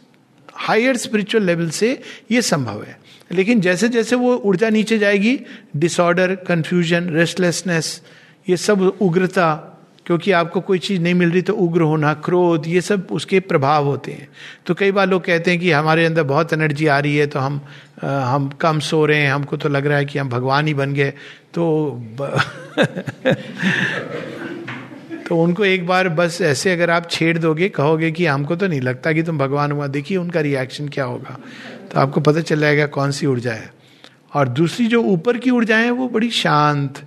हायर 0.58 0.96
स्पिरिचुअल 0.96 1.44
लेवल 1.44 1.70
से 1.70 2.02
ये 2.30 2.42
संभव 2.42 2.82
है। 2.82 2.98
लेकिन 3.32 3.60
जैसे 3.60 3.88
जैसे 3.88 4.16
वो 4.16 4.36
ऊर्जा 4.36 4.70
नीचे 4.70 4.98
जाएगी 4.98 5.40
डिसऑर्डर 5.76 6.34
कंफ्यूजन 6.34 7.10
रेस्टलेसनेस 7.10 8.02
ये 8.48 8.56
सब 8.56 8.98
उग्रता 9.00 9.74
क्योंकि 10.06 10.32
आपको 10.32 10.60
कोई 10.60 10.78
चीज़ 10.78 11.02
नहीं 11.02 11.14
मिल 11.14 11.30
रही 11.30 11.42
तो 11.42 11.52
उग्र 11.52 11.82
होना 11.82 12.14
क्रोध 12.14 12.66
ये 12.66 12.80
सब 12.80 13.06
उसके 13.10 13.40
प्रभाव 13.40 13.84
होते 13.84 14.12
हैं। 14.12 14.28
तो 14.66 14.74
कई 14.74 14.92
बार 14.92 15.08
लोग 15.08 15.24
कहते 15.24 15.50
हैं 15.50 15.60
कि 15.60 15.70
हमारे 15.70 16.04
अंदर 16.04 16.22
बहुत 16.22 16.52
एनर्जी 16.52 16.86
आ 16.86 16.98
रही 16.98 17.16
है 17.16 17.26
तो 17.26 17.38
हम 17.38 17.60
आ, 18.04 18.20
हम 18.20 18.48
कम 18.48 18.80
सो 18.80 19.06
रहे 19.06 19.18
हैं 19.18 19.32
हमको 19.32 19.56
तो 19.56 19.68
लग 19.68 19.86
रहा 19.86 19.98
है 19.98 20.04
कि 20.04 20.18
हम 20.18 20.28
भगवान 20.28 20.66
ही 20.66 20.74
बन 20.74 20.94
गए। 20.94 21.12
तो 21.54 22.02
तो 25.28 25.36
उनको 25.36 25.64
एक 25.64 25.86
बार 25.86 26.08
बस 26.08 26.38
ऐसे 26.42 26.72
अगर 26.72 26.90
आप 26.90 27.10
छेड़ 27.10 27.36
दोगे, 27.38 27.68
कहोगे 27.68 28.10
कि 28.10 28.26
हमको 28.26 28.56
तो 28.56 28.66
नहीं 28.66 28.80
लगता 28.80 29.12
कि 29.12 29.22
तुम 29.22 29.38
भगवान 29.38 29.72
हुआ, 29.72 29.86
देखिए 29.86 30.16
उनका 30.16 30.40
रिएक्शन 30.40 30.88
क्या 30.88 31.04
होगा। 31.04 31.38
तो 31.92 32.00
आपको 32.00 32.20
पता 32.20 32.40
चल 32.40 32.60
जाएगा 32.60 32.86
कौन 32.88 33.10
सी 33.10 33.26
ऊर्जा 33.26 33.52
है। 33.52 33.70
और 34.34 34.48
दूसरी 34.50 34.86
जो 34.86 35.02
ऊपर 35.04 35.38
की 35.38 35.50
ऊर्जा 35.50 35.76
है, 35.76 35.90
वो 35.90 36.08
बड़ी 36.08 36.30
शांत, 36.30 37.02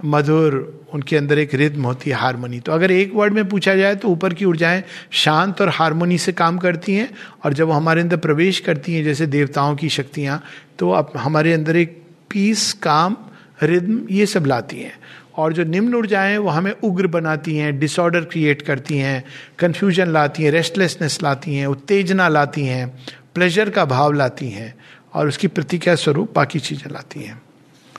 मधुर, 0.00 0.86
उनके 0.94 1.16
अंदर 1.16 1.38
एक 1.38 1.54
रिद्म 1.54 1.82
होती 1.82 2.10
है 2.10 2.16
हारमोनी 2.16 2.58
तो 2.60 2.72
अगर 2.72 2.90
एक 2.90 3.12
वर्ड 3.14 3.32
में 3.32 3.48
पूछा 3.48 3.74
जाए 3.74 3.94
तो 3.96 4.08
ऊपर 4.08 4.34
की 4.34 4.44
ऊर्जाएँ 4.44 4.82
शांत 5.14 5.60
और 5.60 5.68
हारमोनी 5.68 6.18
से 6.18 6.32
काम 6.32 6.58
करती 6.58 6.94
हैं, 6.94 7.08
और 7.44 7.52
जब 7.52 7.66
वो 7.66 7.72
हमारे 7.72 8.00
अंदर 8.00 8.16
प्रवेश 8.18 8.60
करती 8.60 8.94
हैं, 8.94 9.04
जैसे 9.04 9.26
देवताओं 9.28 9.76
की 9.76 9.88
शक्तियाँ 9.90 10.42
तो 10.78 10.92
हमारे 11.16 11.52
अंदर 11.52 11.76
एक 11.76 12.02
पीस 12.30 12.72
काम 12.82 13.16
रिद्म 13.62 14.00
ये 14.10 14.26
सब 14.26 14.46
लाती 14.46 14.76
हैं। 14.76 14.98
और 15.36 15.52
जो 15.52 15.64
निम्न 15.64 15.94
ऊर्जाएँ 15.94 16.36
वो 16.38 16.48
हमें 16.50 16.72
उग्र 16.84 17.06
बनाती 17.06 17.56
हैं 17.56 17.78
डिसऑर्डर 17.78 18.24
क्रिएट 18.24 18.62
करती 18.62 18.98
हैं 18.98 19.24
कन्फ्यूज़न 19.58 20.12
लाती 20.12 20.42
हैं 20.42 20.50
रेस्टलेसनेस 20.50 21.18
लाती 21.22 21.54
हैं, 21.54 21.66
उत्तेजना 21.66 22.28
लाती 22.28 22.64
हैं 22.64 22.88
प्लेजर 23.34 23.70
का 23.70 23.84
भाव 23.84 24.12
लाती 24.12 24.48
हैं 24.50 24.74
और 25.14 25.28
उसकी 25.28 25.48
प्रतिक्रिया 25.48 25.94
स्वरूप 25.96 26.34
बाकी 26.34 26.58
चीज़ें 26.60 26.90
लाती 26.92 27.22
हैं। 27.22 27.40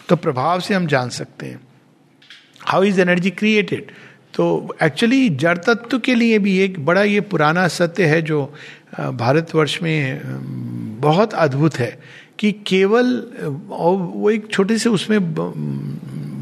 तो 0.10 0.16
प्रभाव 0.16 0.60
से 0.60 0.74
हम 0.74 0.88
जान 0.88 1.10
सकते 1.12 1.46
हैं। 1.46 1.60
हाउ 2.62 2.84
इज़ 2.84 3.02
एनर्जी 3.02 3.30
क्रिएटेड 3.32 3.92
तो 4.34 4.76
एक्चुअली 4.84 5.30
जड़ 5.32 5.58
तत्व 5.58 6.00
के 6.00 6.16
लिए 6.16 6.40
भी 6.40 6.58
एक 6.60 6.80
बड़ा 6.86 7.04
ये 7.04 7.22
पुराना 7.24 7.68
सत्य 7.68 8.06
है 8.06 8.22
जो 8.22 8.44
भारतवर्ष 8.94 9.82
में 9.84 10.22
बहुत 11.02 11.34
अद्भुत 11.36 11.76
है। 11.76 11.98
कि 12.40 12.52
केवल, 12.52 13.22
और 13.72 13.96
वो 13.96 14.32
एक 14.32 14.48
छोटे 14.52 14.78
से 14.78 14.90
उसमें 14.90 15.20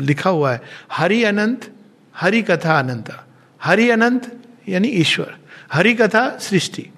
लिखा 0.01 0.29
हुआ 0.29 0.53
है, 0.53 0.61
हरि 0.91 1.23
अनंत, 1.23 1.71
हरि 2.15 2.41
कथा 2.41 2.79
अनंत। 2.79 3.23
हरि 3.63 3.89
अनंत 3.89 4.39
यानी 4.69 4.87
ईश्वर, 4.87 5.37
हरि 5.73 5.93
कथा 5.93 6.37
सृष्टि। 6.37 6.89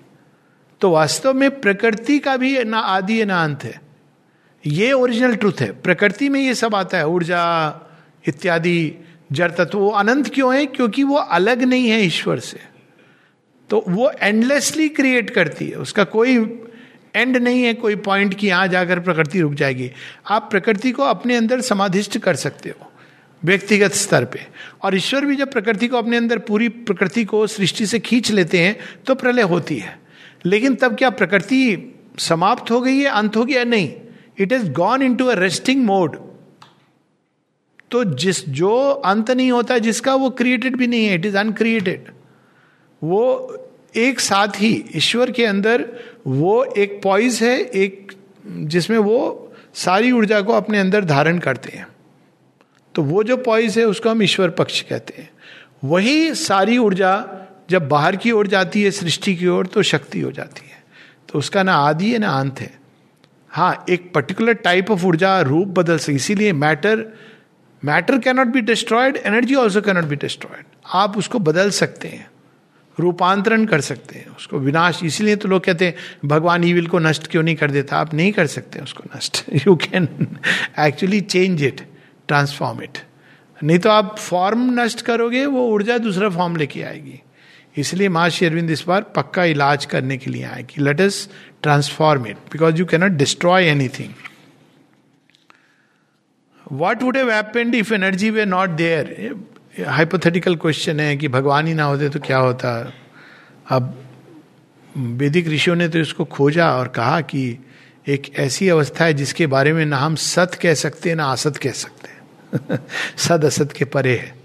तो 0.81 0.91
वास्तव 0.91 1.33
में 1.33 1.61
प्रकृति 1.61 2.19
का 2.19 2.37
भी 2.37 2.63
ना 2.63 2.79
आदि 2.79 3.25
ना 3.25 3.43
अंत 3.43 3.63
है। 3.63 3.81
ये 4.65 4.91
ओरिजिनल 4.91 5.35
ट्रूथ 5.35 5.61
है। 5.61 5.71
प्रकृति 5.71 6.29
में 6.29 6.41
ये 6.41 6.55
सब 6.55 6.75
आता 6.75 6.97
है, 6.97 7.07
ऊर्जा 7.07 7.71
इत्यादि, 8.27 8.93
जड़ 9.31 9.51
तत्व, 9.51 9.77
वो 9.77 9.89
अनंत 9.89 10.33
क्यों 10.33 10.55
है? 10.55 10.65
क्योंकि 10.65 11.03
वो 11.03 11.15
अलग 11.15 11.63
नहीं 11.63 11.89
है 11.89 12.01
ईश्वर 12.01 12.39
से। 12.39 12.59
तो 13.69 13.83
वो 13.87 14.11
एंडलेसली 14.21 14.89
क्रिएट 14.89 15.29
करती 15.29 15.67
है। 15.67 15.75
उसका 15.75 16.03
कोई 16.03 16.63
एंड 17.17 17.37
नहीं 17.37 17.63
है, 17.63 17.73
कोई 17.73 17.95
पॉइंट 17.97 18.33
की 18.33 18.47
यहाँ 18.47 18.67
जाकर 18.67 18.99
प्रकृति 18.99 19.41
रुक 19.41 19.53
जाएगी। 19.53 19.91
आप 20.29 20.49
प्रकृति 20.51 20.91
को 20.91 21.03
अपने 21.03 21.35
अंदर 21.35 21.61
समाधिष्ट 21.61 22.17
कर 22.17 22.35
सकते 22.35 22.69
हो, 22.69 22.91
व्यक्तिगत 23.43 23.93
स्तर 23.93 24.25
पे। 24.25 24.39
और 24.83 24.95
ईश्वर 24.95 25.25
भी 25.25 25.35
जब 25.35 25.51
प्रकृति 25.51 25.87
को 25.87 25.97
अपने 25.97 26.17
अंदर 26.17 26.39
पूरी 26.39 26.67
प्रकृति 26.69 27.23
को 27.25 27.45
सृष्टि 27.47 27.85
से 27.85 27.99
खींच 27.99 28.31
लेते 28.31 28.59
हैं 28.59 28.77
तो 29.05 29.15
प्रलय 29.15 29.41
होती 29.43 29.77
है। 29.77 29.99
लेकिन 30.45 30.75
तब 30.75 30.95
क्या 30.95 31.09
प्रकृति 31.11 31.93
समाप्त 32.19 32.71
हो 32.71 32.81
गई 32.81 32.97
है, 32.97 33.05
अंत 33.05 33.35
हो 33.35 33.45
गया? 33.45 33.63
नहीं। 33.63 33.93
It 34.39 34.51
is 34.51 34.71
gone 34.71 35.01
into 35.15 35.25
a 35.25 35.33
resting 35.35 35.85
mode 35.85 36.19
तो 37.91 38.03
जिस, 38.05 38.47
जो 38.49 38.77
अंत 39.05 39.29
नहीं 39.31 39.51
होता, 39.51 39.77
जिसका 39.77 40.15
वो 40.15 40.29
क्रिएटेड 40.29 40.75
भी 40.75 40.87
नहीं 40.87 41.05
है 41.05 41.15
इट 41.15 41.25
इज़ 41.25 41.37
अनक्रिएटेड 41.37 42.11
वो 43.01 43.23
एक 43.97 44.19
साथ 44.19 44.47
ही 44.55 44.85
ईश्वर 44.95 45.31
के 45.31 45.45
अंदर 45.45 45.85
वो 46.27 46.63
एक 46.63 46.99
पॉइज 47.03 47.43
है, 47.43 47.59
एक 47.59 48.11
जिसमें 48.47 48.97
वो 48.97 49.53
सारी 49.73 50.11
ऊर्जा 50.11 50.41
को 50.41 50.53
अपने 50.53 50.79
अंदर 50.79 51.05
धारण 51.05 51.39
करते 51.39 51.77
हैं। 51.77 51.87
तो 52.95 53.03
वो 53.03 53.23
जो 53.23 53.37
पॉइज 53.37 53.77
है, 53.77 53.85
उसको 53.85 54.09
हम 54.09 54.23
ईश्वर 54.23 54.49
पक्ष 54.49 54.81
कहते 54.81 55.21
हैं। 55.21 55.29
वही 55.83 56.35
सारी 56.35 56.77
ऊर्जा 56.77 57.27
जब 57.69 57.87
बाहर 57.87 58.15
की 58.15 58.31
ओर 58.31 58.47
जाती 58.47 58.83
है, 58.83 58.91
सृष्टि 58.91 59.35
की 59.35 59.47
ओर 59.47 59.65
तो 59.65 59.81
शक्ति 59.83 60.19
हो 60.19 60.31
जाती 60.31 60.69
है। 60.69 60.83
तो 61.29 61.39
उसका 61.39 61.63
ना 61.63 61.73
आदि 61.73 62.11
है, 62.11 62.19
ना 62.19 62.29
अंत 62.29 62.59
है। 62.59 62.79
हाँ 63.49 63.85
एक 63.89 64.13
पर्टिकुलर 64.13 64.53
टाइप 64.53 64.91
ऑफ़ 64.91 65.05
ऊर्जा, 65.05 65.41
रूप 65.41 65.67
बदल 65.67 65.97
सके। 65.97 66.13
इसीलिए 66.13 66.53
matter 66.53 67.05
matter 67.83 68.17
cannot 68.19 68.47
be 68.47 68.61
destroyed 68.61 69.17
energy 69.17 69.55
also 69.55 69.81
cannot 69.81 70.03
be 70.03 70.15
destroyed 70.15 70.65
आप 70.93 71.17
उसको 71.17 71.39
बदल 71.39 71.69
सकते 71.69 72.07
हैं। 72.07 72.29
रूपांतरण 72.99 73.65
कर 73.65 73.81
सकते 73.81 74.19
हैं। 74.19 74.35
उसको 74.35 74.59
विनाश 74.59 74.99
इसीलिए 75.03 75.35
तो 75.35 75.49
लोग 75.49 75.63
कहते 75.63 75.85
हैं, 75.85 75.95
भगवान 76.25 76.63
ईविल 76.63 76.87
को 76.87 76.99
नष्ट 76.99 77.27
क्यों 77.27 77.43
नहीं 77.43 77.55
कर 77.55 77.71
देता? 77.71 77.97
आप 77.97 78.13
नहीं 78.13 78.31
कर 78.31 78.47
सकते 78.47 78.79
उसको 78.79 79.03
नष्ट। 79.15 79.43
You 79.67 79.75
can 79.77 80.07
actually 80.79 81.21
change 81.21 81.63
it 81.63 81.81
transform 82.27 82.81
it 82.83 82.97
नहीं 83.57 83.79
तो 83.79 83.89
आप 83.89 84.17
फॉर्म 84.19 84.69
नष्ट 84.79 85.01
करोगे, 85.01 85.45
वो 85.45 85.67
ऊर्जा 85.67 85.97
दूसरा 85.97 86.29
फॉर्म 86.29 86.55
लेके 86.55 86.81
आएगी। 86.83 87.21
इसलिए 87.77 88.09
माँ 88.09 88.29
अरविंद 88.29 88.69
इस 88.71 88.83
बार 88.87 89.01
पक्का 89.15 89.43
इलाज 89.45 89.85
करने 89.85 90.17
के 90.17 90.31
लिए 90.31 90.43
आए 90.43 90.63
कि 90.63 90.81
let 90.81 91.01
us 91.01 91.27
transform 91.63 92.25
it 92.27 92.37
because 92.51 92.75
you 92.75 92.85
cannot 92.85 93.11
destroy 93.11 93.65
anything 93.65 94.13
what 96.71 97.03
would 97.03 97.17
have 97.17 97.31
if 97.75 97.93
energy 97.93 98.29
were 98.29 98.45
not 98.45 98.69
there 98.69 99.35
hypothetical 99.85 100.55
question 100.55 100.99
है 100.99 101.17
कि 101.17 101.27
भगवान 101.27 101.67
ही 101.67 101.73
ना 101.73 101.83
होते 101.83 102.09
तो 102.09 102.19
क्या 102.19 102.37
होता? 102.37 102.93
अब 103.69 104.03
वैदिक 104.97 105.47
ऋषियों 105.47 105.75
ने 105.75 105.89
तो 105.89 105.99
इसको 105.99 106.25
खोजा 106.25 106.71
और 106.71 106.87
कहा 106.87 107.21
कि 107.21 107.57
एक 108.07 108.35
ऐसी 108.35 108.69
अवस्था 108.69 109.05
है 109.05 109.13
जिसके 109.13 109.47
बारे 109.47 109.73
में 109.73 109.85
ना 109.85 109.97
हम 109.97 110.15
सत 110.15 110.51
कह 110.61 110.73
सकते 110.73 111.09
हैं 111.09 111.15
ना 111.15 111.25
असत 111.25 111.57
कह 111.57 111.71
सकते। 111.71 112.09
सद 113.17 113.45
असत 113.45 113.71
के 113.71 113.85
परे 113.85 114.17
है। 114.17 114.35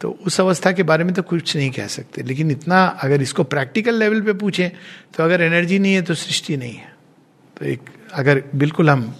तो 0.00 0.18
उस 0.26 0.40
अवस्था 0.40 0.72
के 0.72 0.82
बारे 0.82 1.04
में 1.04 1.14
तो 1.14 1.22
कुछ 1.22 1.56
नहीं 1.56 1.70
कह 1.70 1.86
सकते। 1.86 2.22
लेकिन 2.22 2.50
इतना 2.50 2.84
अगर 2.84 3.22
इसको 3.22 3.44
प्रैक्टिकल 3.44 3.94
लेवल 3.94 4.20
पे 4.20 4.32
पूछें 4.32 4.70
तो 5.16 5.24
अगर 5.24 5.40
एनर्जी 5.40 5.78
नहीं 5.78 5.94
है 5.94 6.02
तो 6.02 6.14
सृष्टि 6.14 6.56
नहीं 6.56 6.74
है। 6.74 6.94
तो 7.56 7.66
एक 7.66 7.80
अगर 8.12 8.44
बिल्कुल 8.54 8.90
हम 8.90 9.16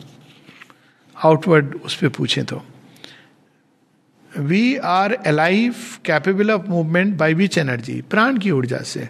आउटवर्ड 1.24 1.74
उस 1.84 1.96
पर 1.96 2.08
पूछें 2.08 2.44
तो। 2.44 2.62
We 4.38 4.76
are 4.76 5.12
alive 5.12 5.74
capable 6.04 6.50
of 6.50 6.62
movement 6.66 7.16
by 7.16 7.34
which 7.34 7.58
energy 7.58 8.02
प्राण 8.10 8.38
की 8.38 8.50
ऊर्जा 8.50 8.78
से। 8.78 9.08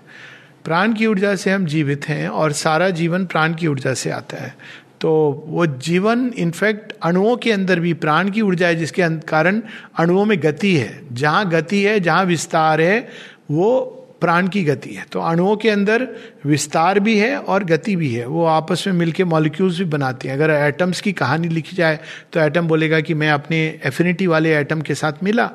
प्राण 0.64 0.92
की 0.92 1.06
ऊर्जा 1.06 1.34
से 1.34 1.50
हम 1.50 1.66
जीवित 1.66 2.08
हैं 2.08 2.28
और 2.28 2.52
सारा 2.52 2.90
जीवन 2.90 3.26
प्राण 3.26 3.54
की 3.54 3.66
ऊर्जा 3.66 3.94
से 3.94 4.10
आता 4.10 4.36
है। 4.36 4.56
तो 5.00 5.44
वो 5.46 5.66
जीवन 5.66 6.32
इनफैक्ट 6.36 6.92
अणुओं 7.02 7.36
के 7.36 7.52
अंदर 7.52 7.80
भी 7.80 7.94
प्राण 7.94 8.30
की 8.30 8.40
ऊर्जा 8.40 8.66
है, 8.66 8.76
जिसके 8.76 9.18
कारण 9.18 9.62
अणुओं 9.98 10.24
में 10.24 10.42
गति 10.42 10.76
है। 10.76 11.00
जहाँ 11.12 11.50
गति 11.50 11.82
है, 11.82 12.00
जहाँ 12.00 12.24
विस्तार 12.24 12.80
है, 12.80 13.08
वो 13.50 13.96
प्राण 14.20 14.48
की 14.48 14.62
गति 14.64 14.94
है। 14.94 15.04
तो 15.12 15.20
अणुओं 15.20 15.56
के 15.56 15.70
अंदर 15.70 16.06
विस्तार 16.46 17.00
भी 17.00 17.18
है 17.18 17.36
और 17.36 17.64
गति 17.64 17.96
भी 17.96 18.12
है। 18.14 18.26
वो 18.26 18.44
आपस 18.46 18.84
में 18.86 18.94
मिलके 18.94 19.24
मॉलिक्यूल्स 19.24 19.78
भी 19.78 19.84
बनाते 19.84 20.28
हैं। 20.28 20.34
अगर 20.34 20.50
एटम्स 20.50 21.00
की 21.00 21.12
कहानी 21.12 21.48
लिखी 21.48 21.76
जाए 21.76 21.98
तो 22.32 22.40
एटम 22.40 22.68
बोलेगा 22.68 23.00
कि 23.00 23.14
मैं 23.14 23.30
अपने 23.30 23.58
एफिनिटी 23.84 24.26
वाले 24.26 24.56
एटम 24.56 24.80
के 24.80 24.94
साथ 24.94 25.22
मिला 25.22 25.50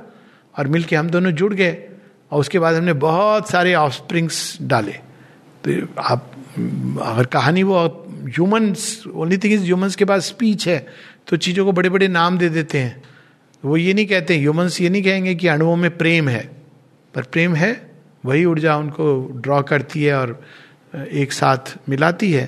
और 0.55 0.67
मिलके 0.67 0.95
हम 0.95 1.09
दोनों 1.09 1.31
जुड़ 1.31 1.53
गए 1.53 1.77
और 2.31 2.39
उसके 2.39 2.59
बाद 2.59 2.75
हमने 2.75 2.93
बहुत 2.93 3.49
सारे 3.49 3.73
ऑफस्प्रिंग्स 3.75 4.57
डाले। 4.61 4.91
तो 5.63 5.87
आप, 5.99 6.31
अगर 7.03 7.25
कहानी 7.25 7.63
वो 7.63 7.85
humans 8.27 9.03
only 9.07 9.37
thing 9.37 9.53
is 9.53 9.63
humans 9.63 9.95
के 9.95 10.05
पास 10.05 10.27
स्पीच 10.27 10.67
है 10.67 10.85
तो 11.27 11.37
चीज़ों 11.37 11.65
को 11.65 11.71
बड़े 11.71 11.89
बड़े 11.89 12.07
नाम 12.07 12.37
दे 12.37 12.49
देते 12.49 12.77
हैं। 12.77 13.03
वो 13.63 13.77
ये 13.77 13.93
नहीं 13.93 14.05
कहते 14.05 14.37
ह्यूमंस 14.37 14.79
ये 14.81 14.89
नहीं 14.89 15.03
कहेंगे 15.03 15.35
कि 15.35 15.47
अणुओं 15.47 15.75
में 15.75 15.97
प्रेम 15.97 16.29
है, 16.29 16.49
पर 17.13 17.23
प्रेम 17.23 17.55
है 17.55 17.73
वही 18.25 18.45
ऊर्जा 18.45 18.75
उनको 18.77 19.15
ड्रॉ 19.35 19.61
करती 19.63 20.03
है 20.03 20.15
और 20.15 20.39
एक 20.95 21.33
साथ 21.33 21.77
मिलाती 21.89 22.31
है। 22.31 22.45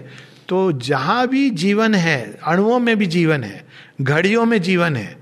तो 0.50 0.72
जहाँ 0.72 1.28
भी 1.28 1.50
जीवन 1.52 1.96
है, 1.96 2.38
अणुओं 2.44 2.80
में 2.80 2.96
भी 2.98 3.06
जीवन 3.08 3.44
है, 3.44 3.66
घड़ियों 4.02 4.46
में 4.46 4.62
जीवन 4.62 4.96
है 4.96 5.16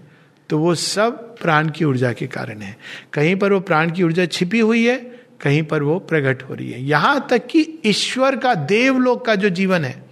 तो 0.49 0.57
वो 0.59 0.73
सब 0.75 1.35
प्राण 1.35 1.69
की 1.69 1.85
ऊर्जा 1.85 2.11
के 2.13 2.27
कारण 2.27 2.61
है। 2.61 2.75
कहीं 3.13 3.35
पर 3.35 3.53
वो 3.53 3.59
प्राण 3.61 3.91
की 3.91 4.03
ऊर्जा 4.03 4.25
छिपी 4.27 4.59
हुई 4.59 4.85
है, 4.85 4.97
कहीं 5.41 5.63
पर 5.63 5.83
वो 5.83 5.97
प्रकट 6.01 6.43
हो 6.43 6.53
रही 6.53 6.71
है। 6.71 6.81
यहाँ 6.83 7.25
तक 7.29 7.47
कि 7.47 7.67
ईश्वर 7.85 8.35
का, 8.35 8.53
देवलोक 8.55 9.25
का 9.25 9.35
जो 9.35 9.49
जीवन 9.49 9.85
है, 9.85 10.03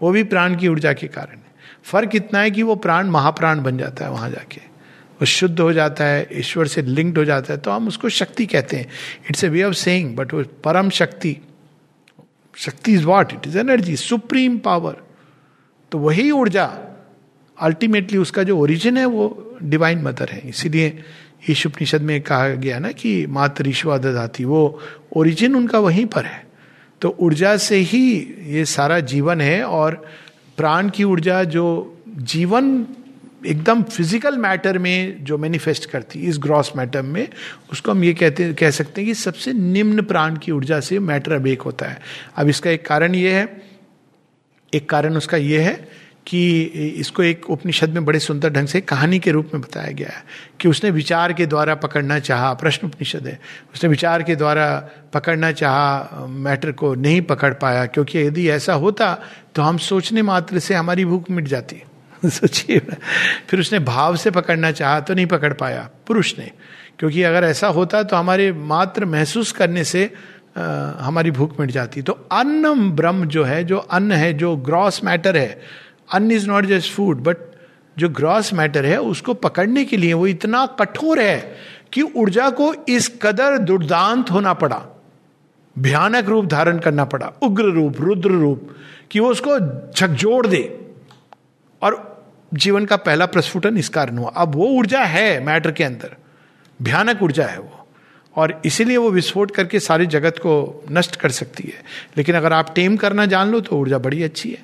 वो 0.00 0.10
भी 0.10 0.22
प्राण 0.24 0.56
की 0.56 0.68
ऊर्जा 0.68 0.92
के 0.92 1.06
कारण 1.08 1.36
है। 1.36 1.48
फ़र्क 1.84 2.14
इतना 2.14 2.40
है 2.40 2.50
कि 2.50 2.62
वो 2.62 2.74
प्राण 2.76 3.08
महाप्राण 3.08 3.62
बन 3.62 3.78
जाता 3.78 4.04
है 4.04 4.10
वहाँ 4.10 4.30
जाके। 4.30 4.69
वो 5.20 5.26
शुद्ध 5.26 5.60
हो 5.60 5.72
जाता 5.72 6.04
है, 6.04 6.26
ईश्वर 6.32 6.66
से 6.66 6.82
लिंक्ड 6.82 7.18
हो 7.18 7.24
जाता 7.24 7.52
है 7.52 7.58
तो 7.60 7.70
हम 7.70 7.88
उसको 7.88 8.08
शक्ति 8.08 8.46
कहते 8.46 8.76
हैं। 8.76 8.86
It's 9.30 9.44
a 9.44 9.48
way 9.48 9.62
of 9.62 9.74
saying 9.74 10.14
but 10.16 10.32
वो 10.34 10.42
परम 10.64 10.90
शक्ति। 10.90 11.36
Shakti 12.56 12.92
is 12.92 13.04
what 13.04 13.32
it 13.32 13.46
is 13.46 13.58
energy 13.58 13.96
supreme 13.96 14.58
power 14.58 14.96
तो 15.92 15.98
वही 15.98 16.30
ऊर्जा 16.30 16.64
अल्टीमेटली 17.58 18.18
उसका 18.18 18.42
जो 18.42 18.56
ओरिजिन 18.58 18.96
है, 18.96 19.04
वो 19.04 19.56
डिवाइन 19.62 20.02
मदर 20.02 20.28
है। 20.28 20.40
इसीलिए 20.48 21.02
ईश 21.50 21.66
उपनिषद 21.66 22.02
में 22.02 22.20
कहा 22.20 22.48
गया 22.48 22.78
ना 22.78 22.90
कि 22.92 23.26
मात्र 23.26 23.68
ईश्वर 23.68 23.98
ददाती, 23.98 24.44
वो 24.44 24.80
ओरिजिन 25.16 25.54
उनका 25.56 25.78
वहीं 25.78 26.06
पर 26.06 26.24
है। 26.24 26.46
तो 27.02 27.16
ऊर्जा 27.20 27.56
से 27.56 27.76
ही 27.76 28.02
ये 28.46 28.64
सारा 28.64 29.00
जीवन 29.00 29.40
है, 29.40 29.62
और 29.64 29.94
प्राण 30.56 30.88
की 30.88 31.04
ऊर्जा 31.04 31.42
जो 31.44 31.66
जीवन 32.08 32.82
एकदम 33.40 33.82
फ़िज़िकल 33.82 34.36
मैटर 34.38 34.78
में 34.78 35.24
जो 35.24 35.38
मैनिफेस्ट 35.38 35.90
करती 35.90 36.18
इस 36.20 36.38
ग्रॉस 36.38 36.72
मैटर 36.76 37.02
में, 37.02 37.28
उसको 37.72 37.90
हम 37.90 38.04
ये 38.04 38.12
कहते, 38.14 38.52
कह 38.54 38.70
सकते 38.70 39.00
हैं 39.00 39.08
कि 39.08 39.14
सबसे 39.14 39.52
निम्न 39.52 40.02
प्राण 40.02 40.36
की 40.36 40.52
ऊर्जा 40.52 40.80
से 40.80 40.98
मैटर 41.00 41.32
अबेक 41.32 41.62
होता 41.62 41.86
है। 41.86 42.00
अब 42.36 42.48
इसका 42.48 42.70
एक 42.70 42.86
कारण 42.86 43.14
ये 43.14 43.32
है, 43.32 43.48
एक 44.72 44.88
कारण 44.90 45.16
उसका 45.16 45.36
ये 45.36 45.60
है 45.60 45.74
कि 46.26 46.62
इसको 46.96 47.22
एक 47.22 47.48
उपनिषद 47.50 47.90
में 47.90 48.04
बड़े 48.04 48.18
सुंदर 48.18 48.50
ढंग 48.50 48.68
से 48.68 48.80
कहानी 48.82 49.18
के 49.18 49.30
रूप 49.30 49.50
में 49.54 49.60
बताया 49.62 49.92
गया 49.92 50.08
है 50.08 50.22
कि 50.60 50.68
उसने 50.68 50.90
विचार 50.90 51.32
के 51.32 51.46
द्वारा 51.46 51.74
पकड़ना 51.76 52.18
चाहा, 52.20 52.52
प्रश्न 52.54 52.86
उपनिषद 52.86 53.26
है, 53.26 53.38
उसने 53.74 53.90
विचार 53.90 54.22
के 54.22 54.36
द्वारा 54.36 54.66
पकड़ना 55.14 55.52
चाहा 55.52 56.26
मैटर 56.28 56.72
को 56.72 56.94
नहीं 56.96 57.20
पकड़ 57.22 57.52
पाया, 57.54 57.86
क्योंकि 57.86 58.18
यदि 58.18 58.48
ऐसा 58.50 58.74
होता 58.74 59.14
तो 59.54 59.62
हम 59.62 59.78
सोचने 59.80 60.22
मात्र 60.22 60.58
से 60.58 60.74
हमारी 60.74 61.04
भूख 61.04 61.30
मिट 61.30 61.48
जाती। 61.48 61.82
सोचिए। 62.26 62.78
फिर 63.48 63.60
उसने 63.60 63.78
भाव 63.78 64.16
से 64.16 64.30
पकड़ना 64.30 64.72
चाहा 64.72 65.00
तो 65.00 65.14
नहीं 65.14 65.26
पकड़ 65.26 65.52
पाया 65.52 65.90
पुरुष 66.06 66.38
ने। 66.38 66.50
क्योंकि 66.98 67.22
अगर 67.22 67.44
ऐसा 67.44 67.68
होता 67.68 68.02
तो 68.02 68.16
हमारे 68.16 68.52
मात्र 68.52 69.04
महसूस 69.04 69.52
करने 69.52 69.84
से 69.84 70.12
आ, 70.58 70.62
हमारी 71.00 71.30
भूख 71.30 71.60
मिट 71.60 71.70
जाती। 71.70 72.02
तो 72.02 72.12
अन्न 72.32 72.90
ब्रह्म 72.90 73.24
जो 73.24 73.44
है 73.44 73.64
जो 73.64 73.78
अन्न 73.78 74.12
है 74.12 74.32
जो 74.32 74.56
ग्रॉस 74.56 75.04
मैटर 75.04 75.36
है 75.36 75.60
anna 76.12 76.30
is 76.30 76.46
not 76.48 76.66
just 76.66 76.92
food 76.92 77.16
but 77.16 77.36
जो 77.98 78.08
ग्रॉस 78.08 78.52
मैटर 78.52 78.86
है 78.86 79.00
उसको 79.00 79.34
पकड़ने 79.34 79.84
के 79.84 79.96
लिए 79.96 80.12
वो 80.12 80.26
इतना 80.26 80.66
कठोर 80.66 81.20
है 81.20 81.56
कि 81.92 82.02
ऊर्जा 82.02 82.50
को 82.50 82.74
इस 82.88 83.18
कदर 83.22 83.58
दुर्दांत 83.58 84.30
होना 84.30 84.54
पड़ा। 84.54 85.02
भयानक 85.78 86.28
रूप 86.28 86.46
धारण 86.46 86.78
करना 86.78 87.04
पड़ा 87.04 87.32
उग्र 87.42 87.64
रूप 87.64 88.00
रुद्र 88.00 88.30
रूप 88.30 88.76
कि 89.10 89.20
वो 89.20 89.28
उसको 89.28 89.58
झकझोड़ 89.92 90.46
दे। 90.46 90.90
और 91.82 92.09
जीवन 92.54 92.84
का 92.84 92.96
पहला 92.96 93.26
प्रस्फुटन 93.26 93.76
इस 93.76 93.88
कारण 93.88 94.18
हुआ। 94.18 94.28
अब 94.28 94.54
वो 94.54 94.66
ऊर्जा 94.66 95.00
है 95.00 95.44
मैटर 95.44 95.72
के 95.72 95.84
अंदर। 95.84 96.16
भयानक 96.82 97.22
ऊर्जा 97.22 97.46
है 97.46 97.58
वो। 97.58 97.88
और 98.36 98.62
इसीलिए 98.64 98.96
वो 98.96 99.10
विस्फोट 99.10 99.50
करके 99.50 99.80
सारे 99.80 100.06
जगत 100.06 100.34
को 100.38 100.84
नष्ट 100.92 101.16
कर 101.16 101.28
सकती 101.28 101.62
है। 101.62 101.84
लेकिन 102.16 102.34
अगर 102.34 102.52
आप 102.52 102.72
टेम 102.74 102.96
करना 102.96 103.26
जान 103.26 103.48
लो 103.48 103.60
तो 103.60 103.76
ऊर्जा 103.76 103.98
बड़ी 103.98 104.22
अच्छी 104.22 104.50
है। 104.50 104.58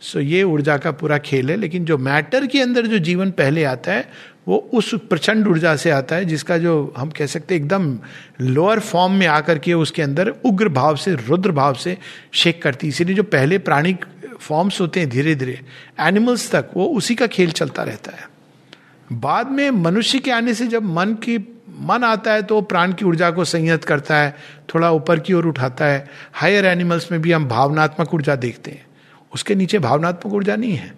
सो 0.00 0.20
ये 0.20 0.42
ऊर्जा 0.42 0.76
का 0.76 0.92
पूरा 0.92 1.18
खेल 1.18 1.50
है। 1.50 1.56
लेकिन 1.56 1.84
जो 1.84 1.98
मैटर 1.98 2.46
के 2.46 2.60
अंदर 2.62 2.86
जो 2.86 2.98
जीवन 2.98 3.30
पहले 3.30 3.64
आता 3.64 3.92
है, 3.92 4.34
वो 4.48 4.70
उस 4.74 4.94
प्रचंड 4.94 5.48
ऊर्जा 5.48 5.76
से 5.76 5.90
आता 5.90 6.16
है, 6.16 6.24
जिसका 6.24 6.58
जो 6.58 6.94
हम 6.96 7.10
कह 7.10 7.26
सकते 7.26 7.56
एकदम 7.56 7.98
लोअर 8.40 8.80
फॉर्म 8.80 9.12
में 9.12 9.26
आकर 9.26 9.58
के 9.58 9.74
उसके 9.74 10.02
अंदर 10.02 10.28
उग्र 10.28 10.68
भाव 10.68 10.96
से, 10.96 11.14
रुद्र 11.14 11.52
भाव 11.52 11.74
से 11.74 11.98
शेक 12.32 12.62
करती 12.62 12.88
इसीलिए 12.88 13.16
जो 13.16 13.22
पहले 13.22 13.58
प्राणिक 13.58 14.04
फॉर्म्स 14.44 14.80
होते 14.80 15.00
हैं 15.00 15.08
धीरे 15.08 15.34
धीरे, 15.34 15.60
एनिमल्स 16.00 16.50
तक, 16.50 16.70
वो 16.76 16.86
उसी 16.86 17.14
का 17.14 17.26
खेल 17.26 17.50
चलता 17.50 17.82
रहता 17.82 18.12
है। 18.12 18.28
बाद 19.12 19.50
में 19.50 19.70
मनुष्य 19.70 20.18
के 20.18 20.30
आने 20.30 20.54
से 20.54 20.66
जब 20.66 20.82
मन 20.82 21.14
की, 21.14 21.38
मन 21.80 22.04
आता 22.04 22.32
है 22.32 22.42
तो 22.42 22.60
प्राण 22.60 22.92
की 22.92 23.04
ऊर्जा 23.04 23.30
को 23.30 23.44
संयत 23.44 23.84
करता 23.84 24.16
है, 24.16 24.34
थोड़ा 24.74 24.90
ऊपर 24.90 25.20
की 25.20 25.32
ओर 25.32 25.46
उठाता 25.46 25.84
है। 25.84 26.06
हायर 26.32 26.66
एनिमल्स 26.66 27.10
में 27.12 27.20
भी 27.22 27.32
हम 27.32 27.48
भावनात्मक 27.48 28.14
ऊर्जा 28.14 28.36
देखते 28.36 28.70
हैं। 28.70 28.86
उसके 29.32 29.54
नीचे 29.54 29.78
भावनात्मक 29.78 30.34
ऊर्जा 30.34 30.56
नहीं 30.56 30.74
है। 30.74 30.92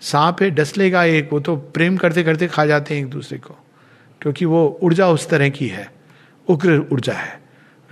सांप 0.00 0.42
है, 0.42 0.50
डस 0.50 0.76
लेगा 0.76 1.04
एक, 1.04 1.28
वो 1.32 1.40
तो 1.40 1.56
प्रेम 1.56 1.96
करते 1.96 2.22
करते 2.22 2.46
खा 2.46 2.66
जाते 2.66 2.94
हैं 2.94 3.02
एक 3.02 3.10
दूसरे 3.10 3.38
को, 3.38 3.56
क्योंकि 4.20 4.44
वो 4.44 4.80
ऊर्जा 4.82 5.08
उस 5.08 5.28
तरह 5.28 5.48
की 5.48 5.68
है, 5.68 5.90
उग्र 6.48 6.78
ऊर्जा 6.92 7.12
है। 7.12 7.41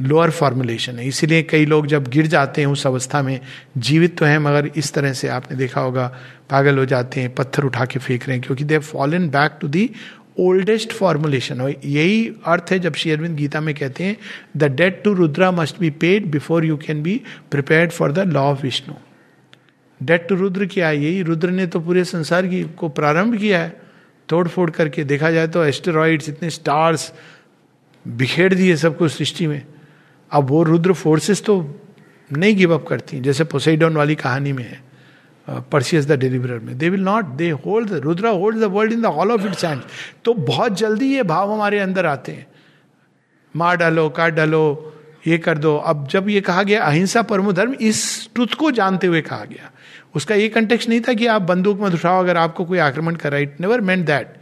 लोअर 0.00 0.30
फॉर्मुलेशन 0.30 0.98
है। 0.98 1.06
इसीलिए 1.08 1.42
कई 1.42 1.66
लोग 1.66 1.86
जब 1.86 2.06
गिर 2.08 2.26
जाते 2.26 2.60
हैं 2.60 2.68
उस 2.68 2.86
अवस्था 2.86 3.22
में, 3.22 3.40
जीवित 3.78 4.16
तो 4.18 4.26
हैं, 4.26 4.38
मगर 4.38 4.70
इस 4.76 4.92
तरह 4.92 5.12
से 5.12 5.28
आपने 5.28 5.56
देखा 5.56 5.80
होगा, 5.80 6.06
पागल 6.50 6.78
हो 6.78 6.84
जाते 6.84 7.20
हैं, 7.20 7.34
पत्थर 7.34 7.64
उठा 7.64 7.84
के 7.84 7.98
फेंक 7.98 8.28
रहे 8.28 8.36
हैं, 8.36 8.44
क्योंकि 8.46 8.64
they 8.64 8.78
fallen 8.78 9.28
back 9.28 9.58
to 9.60 9.68
the 9.68 9.90
oldest 10.38 10.92
formulation 10.92 11.60
और 11.60 11.74
यही 11.84 12.26
अर्थ 12.46 12.70
है 12.70 12.78
जब 12.78 12.94
श्री 12.94 13.10
अरविंद 13.12 13.36
गीता 13.36 13.60
में 13.60 13.74
कहते 13.74 14.04
हैं 14.04 14.16
the 14.56 14.64
debt 14.72 15.02
to 15.04 15.12
Rudra 15.14 15.50
must 15.50 15.78
be 15.78 15.90
paid 15.90 16.30
before 16.30 16.64
you 16.64 16.76
can 16.76 17.02
be 17.02 17.20
prepared 17.50 17.90
for 17.90 18.12
the 18.12 18.18
law 18.28 18.42
of 18.42 18.62
Vishnu 18.62 18.94
debt 20.00 20.28
to 20.28 20.34
Rudra 20.34 20.66
क्या 20.66 20.88
है? 20.88 21.02
यही 21.02 21.22
रुद्र 21.22 21.50
ने 21.50 21.66
तो 21.66 21.80
पूरे 21.80 22.04
संसार 22.04 22.46
की 22.46 22.62
को 22.78 22.88
प्रारंभ 22.88 23.36
किया 23.38 23.58
है। 23.58 23.80
तोड़ 24.28 24.46
फोड़ 24.48 24.70
करके 24.70 25.04
देखा 25.04 25.30
जाए 25.30 25.48
तो 25.48 25.64
एस्टेरॉइड्स 25.64 26.28
इतने 26.28 26.50
स्टार्स 26.50 27.12
बिखेर 28.04 28.54
दिए 28.54 28.76
सबको 28.76 29.08
सृष्टि 29.08 29.46
में। 29.46 29.62
अब 30.32 30.50
वो 30.50 30.62
रुद्र 30.62 30.92
फोर्सेस 30.94 31.44
तो 31.44 31.62
नहीं 32.30 32.56
गिव 32.56 32.74
अप 32.74 32.86
करती, 32.86 33.20
जैसे 33.20 33.44
पोसेडोन 33.44 33.96
वाली 33.96 34.14
कहानी 34.14 34.52
में 34.52 34.64
है 34.64 34.88
परसियस 35.72 36.06
द 36.06 36.18
डिलीवरर 36.20 36.58
में। 36.58 36.76
They 36.78 36.88
will 36.88 37.00
not 37.00 37.24
they 37.36 37.50
hold 37.66 37.92
Rudra 37.94 38.30
hold 38.30 38.58
the 38.60 38.64
world 38.72 38.92
in 38.92 39.02
the 39.02 39.06
hollow 39.08 39.32
of 39.32 39.46
its 39.46 39.64
hand 39.64 39.82
तो 40.24 40.34
बहुत 40.34 40.76
जल्दी 40.78 41.12
ये 41.14 41.22
भाव 41.24 41.52
हमारे 41.52 41.78
अंदर 41.78 42.06
आते 42.06 42.32
हैं। 42.32 42.46
मार 43.54 43.76
डालो 43.76 44.08
काट 44.10 44.34
डालो, 44.34 44.92
ये 45.26 45.38
कर 45.38 45.58
दो। 45.58 45.76
अब 45.76 46.06
जब 46.08 46.28
ये 46.28 46.40
कहा 46.40 46.62
गया, 46.62 46.82
अहिंसा 46.82 47.22
परमो 47.22 47.52
धर्म, 47.52 47.72
इस 47.72 48.28
ट्रुथ 48.34 48.54
को 48.58 48.70
जानते 48.70 49.06
हुए 49.06 49.20
कहा 49.22 49.44
गया। 49.44 49.70
उसका 50.14 50.34
ये 50.34 50.48
कंटेक्स 50.48 50.88
नहीं 50.88 51.00
था 51.00 51.12
कि 51.12 51.26
आप 51.26 51.42
बंदूक 51.42 51.80
मत 51.80 51.94
उठाओ, 51.94 52.22
अगर 52.22 52.36
आपको 52.36 52.64
कोई 52.64 52.78
आक्रमण 52.80 53.16
कर 53.16 53.30
रहा 53.30 53.40
it 53.40 53.60
never 53.60 53.80
meant 53.80 54.06
that 54.06 54.34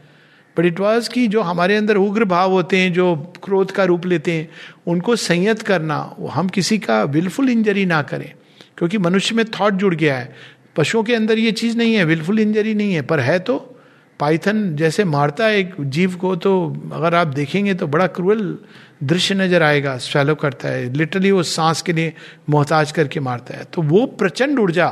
but 0.58 0.64
it 0.64 0.80
was 0.80 1.10
कि 1.10 1.26
जो 1.28 1.42
हमारे 1.42 1.76
अंदर 1.76 1.96
उग्र 1.96 2.24
भाव 2.24 2.50
होते 2.50 2.78
हैं, 2.78 2.92
जो 2.92 3.32
क्रोध 3.44 3.70
का 3.70 3.84
रूप 3.84 4.06
लेते 4.06 4.32
हैं, 4.32 4.48
उनको 4.86 5.16
संयत 5.16 5.62
करना, 5.62 6.16
हम 6.30 6.48
किसी 6.48 6.78
का 6.78 7.02
विलफुल 7.04 7.48
इंजरी 7.48 7.86
ना 7.86 8.02
करें। 8.02 8.32
क्योंकि 8.78 8.98
मनुष्य 8.98 9.34
में 9.34 9.44
थॉट 9.44 9.74
जुड़ 9.74 9.94
गया 9.94 10.18
है। 10.18 10.34
पशुओं 10.76 11.02
के 11.02 11.14
अंदर 11.14 11.38
ये 11.38 11.52
चीज़ 11.52 11.76
नहीं 11.76 11.94
है 11.94 12.04
विलफुल 12.04 12.38
इंजरी 12.38 12.74
नहीं 12.74 12.94
है, 12.94 13.02
पर 13.02 13.20
है 13.20 13.38
तो 13.38 13.74
पाइथन 14.20 14.76
जैसे 14.76 15.04
मारता 15.04 15.46
है 15.46 15.58
एक 15.58 15.74
जीव 15.80 16.14
को 16.14 16.36
तो 16.36 16.52
अगर 16.92 17.14
आप 17.14 17.26
देखेंगे 17.26 17.74
तो 17.74 17.86
बड़ा 17.86 18.06
क्रूअल 18.06 18.58
दृश्य 19.04 19.34
नज़र 19.34 19.62
आएगा 19.62 19.96
स्वेलो 19.98 20.34
करता 20.34 20.68
है। 20.68 20.92
लिटरली 20.94 21.30
वो 21.30 21.42
सांस 21.42 21.82
के 21.82 21.92
लिए 21.92 22.14
मोहताज 22.50 22.92
करके 22.92 23.20
मारता 23.20 23.54
है। 23.54 23.64
तो 23.64 23.82
वो 23.82 24.06
प्रचंड 24.06 24.58
ऊर्जा, 24.58 24.88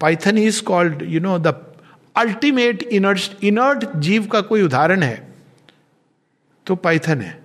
python 0.00 0.38
is 0.38 0.62
called 0.62 1.02
you 1.02 1.20
know 1.20 1.38
the 1.38 1.46
ultimate 2.16 2.82
inert 2.82 3.44
inert 3.44 3.84
जीव 3.96 4.26
का 4.26 4.40
कोई 4.42 4.62
उदाहरण 4.62 5.02
है 5.02 5.28
तो 6.66 6.74
पाइथन 6.76 7.20
है। 7.20 7.38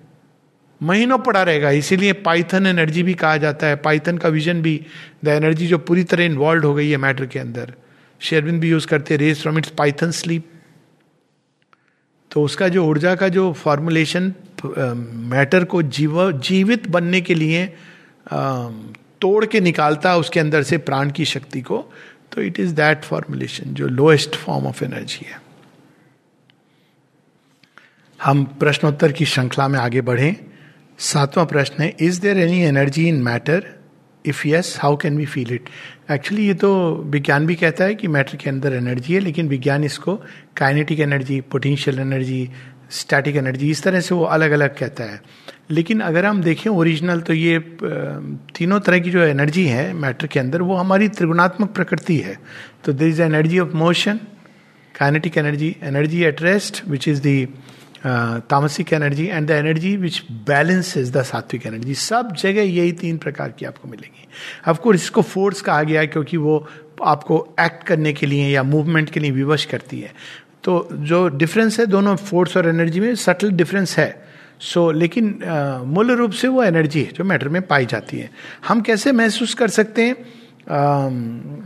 महीनों 0.81 1.17
पड़ा 1.17 1.41
रहेगा, 1.43 1.69
इसीलिए 1.71 2.13
पाइथन 2.13 2.65
एनर्जी 2.67 3.03
भी 3.03 3.13
कहा 3.13 3.37
जाता 3.37 3.67
है। 3.67 3.75
पाइथन 3.75 4.17
का 4.17 4.29
विजन 4.29 4.61
भी, 4.61 4.79
द 5.25 5.27
एनर्जी 5.27 5.67
जो 5.67 5.77
पूरी 5.79 6.03
तरह 6.03 6.23
इन्वॉल्व 6.23 6.65
हो 6.67 6.73
गई 6.73 6.89
है 6.89 6.97
मैटर 6.97 7.25
के 7.25 7.39
अंदर। 7.39 7.73
शेरविन 8.21 8.59
भी 8.59 8.69
यूज़ 8.69 8.87
करते 8.87 9.17
rise 9.17 9.41
from 9.41 9.57
its 9.57 9.69
python 9.69 10.11
sleep. 10.11 10.49
तो 12.31 12.43
उसका 12.43 12.67
जो 12.67 12.85
ऊर्जा 12.85 13.15
का 13.15 13.27
जो 13.29 13.51
फॉर्मुलेशन 13.53 14.33
मैटर 15.31 15.63
को 15.63 15.81
जीव, 15.81 16.31
जीवित 16.31 16.87
बनने 16.87 17.21
के 17.21 17.35
लिए 17.35 17.65
तोड़ 19.21 19.45
के 19.45 19.59
निकालता 19.59 20.11
है 20.11 20.17
उसके 20.17 20.39
अंदर 20.39 20.63
से 20.63 20.77
प्राण 20.79 21.11
की 21.11 21.25
शक्ति 21.25 21.61
को 21.61 21.77
तो 22.35 22.41
इट 22.41 22.59
इज़ 22.59 22.73
दैट 22.75 23.03
फॉर्मुलेशन 23.03 23.73
जो 23.73 23.87
लोएस्ट 23.89 24.35
फॉर्म 24.35 24.67
ऑफ़ 24.67 24.83
एनर्जी 24.85 25.25
है। 25.25 25.39
हम 28.19 28.43
प्रश्नोत्तर 28.59 29.11
की 29.11 29.25
श्रृंखला 29.25 29.67
में 29.67 29.79
आगे 29.79 30.01
बढ़े। 30.01 30.35
सातवां 30.99 31.45
प्रश्न 31.45 31.83
है 31.83 31.93
is 31.99 32.21
there 32.21 32.37
any 32.39 32.61
energy 32.63 33.07
in 33.07 33.21
matter 33.23 33.63
if 34.25 34.47
yes 34.47 34.77
how 34.81 34.95
can 34.97 35.17
we 35.17 35.25
feel 35.25 35.53
it 35.53 35.69
actually 36.11 36.45
ये 36.47 36.53
तो 36.53 36.69
विज्ञान 37.05 37.45
भी 37.47 37.55
कहता 37.55 37.83
है 37.83 37.95
कि 37.95 38.07
मैटर 38.07 38.37
के 38.37 38.49
अंदर 38.49 38.73
एनर्जी 38.73 39.13
है, 39.13 39.19
लेकिन 39.19 39.47
विज्ञान 39.47 39.83
इसको 39.83 40.15
kinetic 40.57 40.99
energy 40.99 41.39
potential 41.41 41.99
energy 41.99 42.49
static 42.91 43.35
energy 43.35 43.69
इस 43.71 43.83
तरह 43.83 43.99
से 43.99 44.15
वो 44.15 44.23
अलग 44.25 44.51
अलग 44.51 44.77
कहता 44.77 45.03
है। 45.03 45.21
लेकिन 45.71 45.99
अगर 46.01 46.25
हम 46.25 46.41
देखें 46.41 46.69
ओरिजिनल 46.69 47.21
तो 47.21 47.33
ये 47.33 47.59
तीनों 48.55 48.79
तरह 48.79 48.99
की 48.99 49.11
जो 49.11 49.21
एनर्जी 49.21 49.65
है 49.65 49.91
मैटर 49.93 50.27
के 50.27 50.39
अंदर, 50.39 50.61
वो 50.61 50.75
हमारी 50.75 51.07
त्रिगुणात्मक 51.09 51.69
प्रकृति 51.69 52.17
है। 52.17 52.37
तो 52.85 52.93
there 52.93 53.07
is 53.07 53.21
energy 53.21 53.59
of 53.59 53.73
motion 53.75 54.19
kinetic 54.95 55.37
energy 55.37 55.75
energy 55.83 56.23
at 56.23 56.41
rest 56.41 56.81
which 56.87 57.07
is 57.07 57.21
the 57.21 57.47
tamasic 58.05 58.93
energy 58.93 59.25
and 59.25 59.47
the 59.47 59.51
energy 59.51 59.95
which 59.97 60.21
balance 60.47 60.95
is 60.97 61.11
the 61.11 61.21
sattvic 61.23 61.65
energy 61.67 61.93
सब 61.95 62.33
जगह 62.39 62.61
यही 62.61 62.91
तीन 62.93 63.17
प्रकार 63.17 63.53
की 63.59 63.65
आपको 63.65 63.87
मिलेंगी। 63.87 64.27
अफकोर्स 64.65 65.03
इसको 65.03 65.21
फोर्स 65.21 65.61
कहा 65.61 65.83
गया 65.83 66.05
क्योंकि 66.05 66.37
वो 66.37 66.67
आपको 67.03 67.37
एक्ट 67.59 67.83
करने 67.83 68.13
के 68.13 68.25
लिए 68.25 68.47
या 68.49 68.63
मूवमेंट 68.63 69.09
के 69.09 69.19
लिए 69.19 69.31
विवश 69.31 69.65
करती 69.65 69.99
है। 69.99 70.13
तो 70.65 70.87
जो 70.91 71.27
डिफरेंस 71.29 71.79
है 71.79 71.85
दोनों 71.85 72.15
फोर्स 72.17 72.57
और 72.57 72.67
एनर्जी 72.67 72.99
में 72.99 73.13
सटल 73.15 73.51
डिफरेंस 73.53 73.97
है। 73.97 74.09
सो 74.59 74.81
so, 74.81 74.95
लेकिन 74.97 75.39
मूल 75.87 76.11
रूप 76.11 76.31
से 76.31 76.47
वो 76.47 76.63
एनर्जी 76.63 77.01
है 77.03 77.11
जो 77.11 77.23
मैटर 77.23 77.49
में 77.49 77.61
पाई 77.67 77.85
जाती 77.85 78.17
है। 78.17 78.29
हम 78.67 78.81
कैसे 78.81 79.11
महसूस 79.11 79.53
कर 79.53 79.69
सकते 79.69 80.03
हैं? 80.03 80.15
आ, 80.69 81.09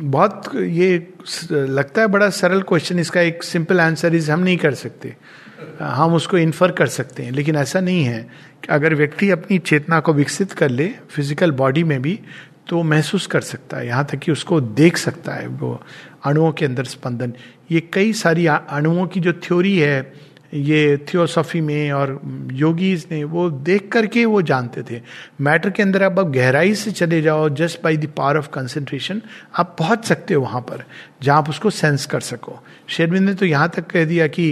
बहुत 0.05 0.51
ये 0.55 1.07
लगता 1.51 2.01
है 2.01 2.07
बड़ा 2.07 2.29
सरल 2.31 2.61
क्वेश्चन 2.61 2.99
इसका 2.99 3.21
एक 3.21 3.43
सिंपल 3.43 3.81
आंसर 3.81 4.15
इज़ 4.15 4.31
हम 4.31 4.39
नहीं 4.39 4.57
कर 4.57 4.73
सकते। 4.75 5.15
हम 5.79 6.13
उसको 6.13 6.37
इन्फर 6.37 6.71
कर 6.71 6.87
सकते 6.89 7.23
हैं। 7.23 7.31
लेकिन 7.31 7.55
ऐसा 7.55 7.79
नहीं 7.79 8.03
है 8.03 8.21
कि 8.63 8.73
अगर 8.73 8.95
व्यक्ति 8.95 9.29
अपनी 9.31 9.59
चेतना 9.61 9.99
को 9.99 10.13
विकसित 10.13 10.53
कर 10.53 10.69
ले 10.69 10.87
फ़िज़िकल 11.09 11.51
बॉडी 11.53 11.83
में 11.83 12.01
भी 12.01 12.19
तो 12.67 12.81
महसूस 12.83 13.27
कर 13.27 13.41
सकता 13.41 13.77
है। 13.77 13.87
यहाँ 13.87 14.05
तक 14.05 14.19
कि 14.19 14.31
उसको 14.31 14.59
देख 14.61 14.97
सकता 14.97 15.33
है 15.33 15.47
वो 15.47 15.79
अणुओं 16.25 16.51
के 16.51 16.65
अंदर 16.65 16.83
स्पंदन। 16.85 17.33
ये 17.71 17.79
कई 17.93 18.13
सारी 18.15 18.45
अणुओं 18.47 19.05
की 19.07 19.19
जो 19.19 19.33
थ्योरी 19.43 19.77
है, 19.77 20.29
ये 20.53 20.97
थियोसॉफी 21.07 21.59
में 21.61 21.91
और 21.91 22.19
योगीज 22.53 23.05
ने, 23.11 23.23
वो 23.23 23.49
देख 23.49 23.89
करके 23.91 24.23
वो 24.25 24.41
जानते 24.41 24.83
थे। 24.83 25.01
मैटर 25.41 25.69
के 25.69 25.83
अंदर 25.83 26.03
आप 26.03 26.19
अब 26.19 26.31
गहराई 26.33 26.73
से 26.75 26.91
चले 26.91 27.21
जाओ 27.21 27.47
just 27.51 27.81
by 27.83 27.97
the 27.97 28.11
power 28.17 28.37
of 28.37 28.47
concentration 28.53 29.21
आप 29.55 29.75
पहुँच 29.79 30.05
सकते 30.05 30.33
हो 30.33 30.41
वहाँ 30.41 30.61
पर, 30.61 30.83
जहाँ 31.23 31.37
आप 31.37 31.49
उसको 31.49 31.69
सेंस 31.71 32.05
कर 32.05 32.19
सको। 32.21 32.59
शेरविंद 32.87 33.25
ने 33.25 33.33
तो 33.33 33.45
यहाँ 33.45 33.69
तक 33.75 33.87
कह 33.87 34.05
दिया 34.05 34.27
कि 34.29 34.49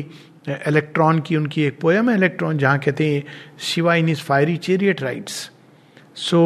इलेक्ट्रॉन 0.48 1.20
की 1.20 1.36
उनकी 1.36 1.64
एक 1.64 1.80
पोयम 1.82 2.10
है 2.10 2.16
इलेक्ट्रॉन 2.16 2.58
जहाँ 2.58 2.80
कहते 2.80 3.06
हैं 3.06 3.24
Shiva 3.62 3.96
in 3.96 4.10
is 4.10 4.22
fiery 4.22 4.58
chariot 4.58 5.02
rides 5.02 5.50
so 6.18 6.40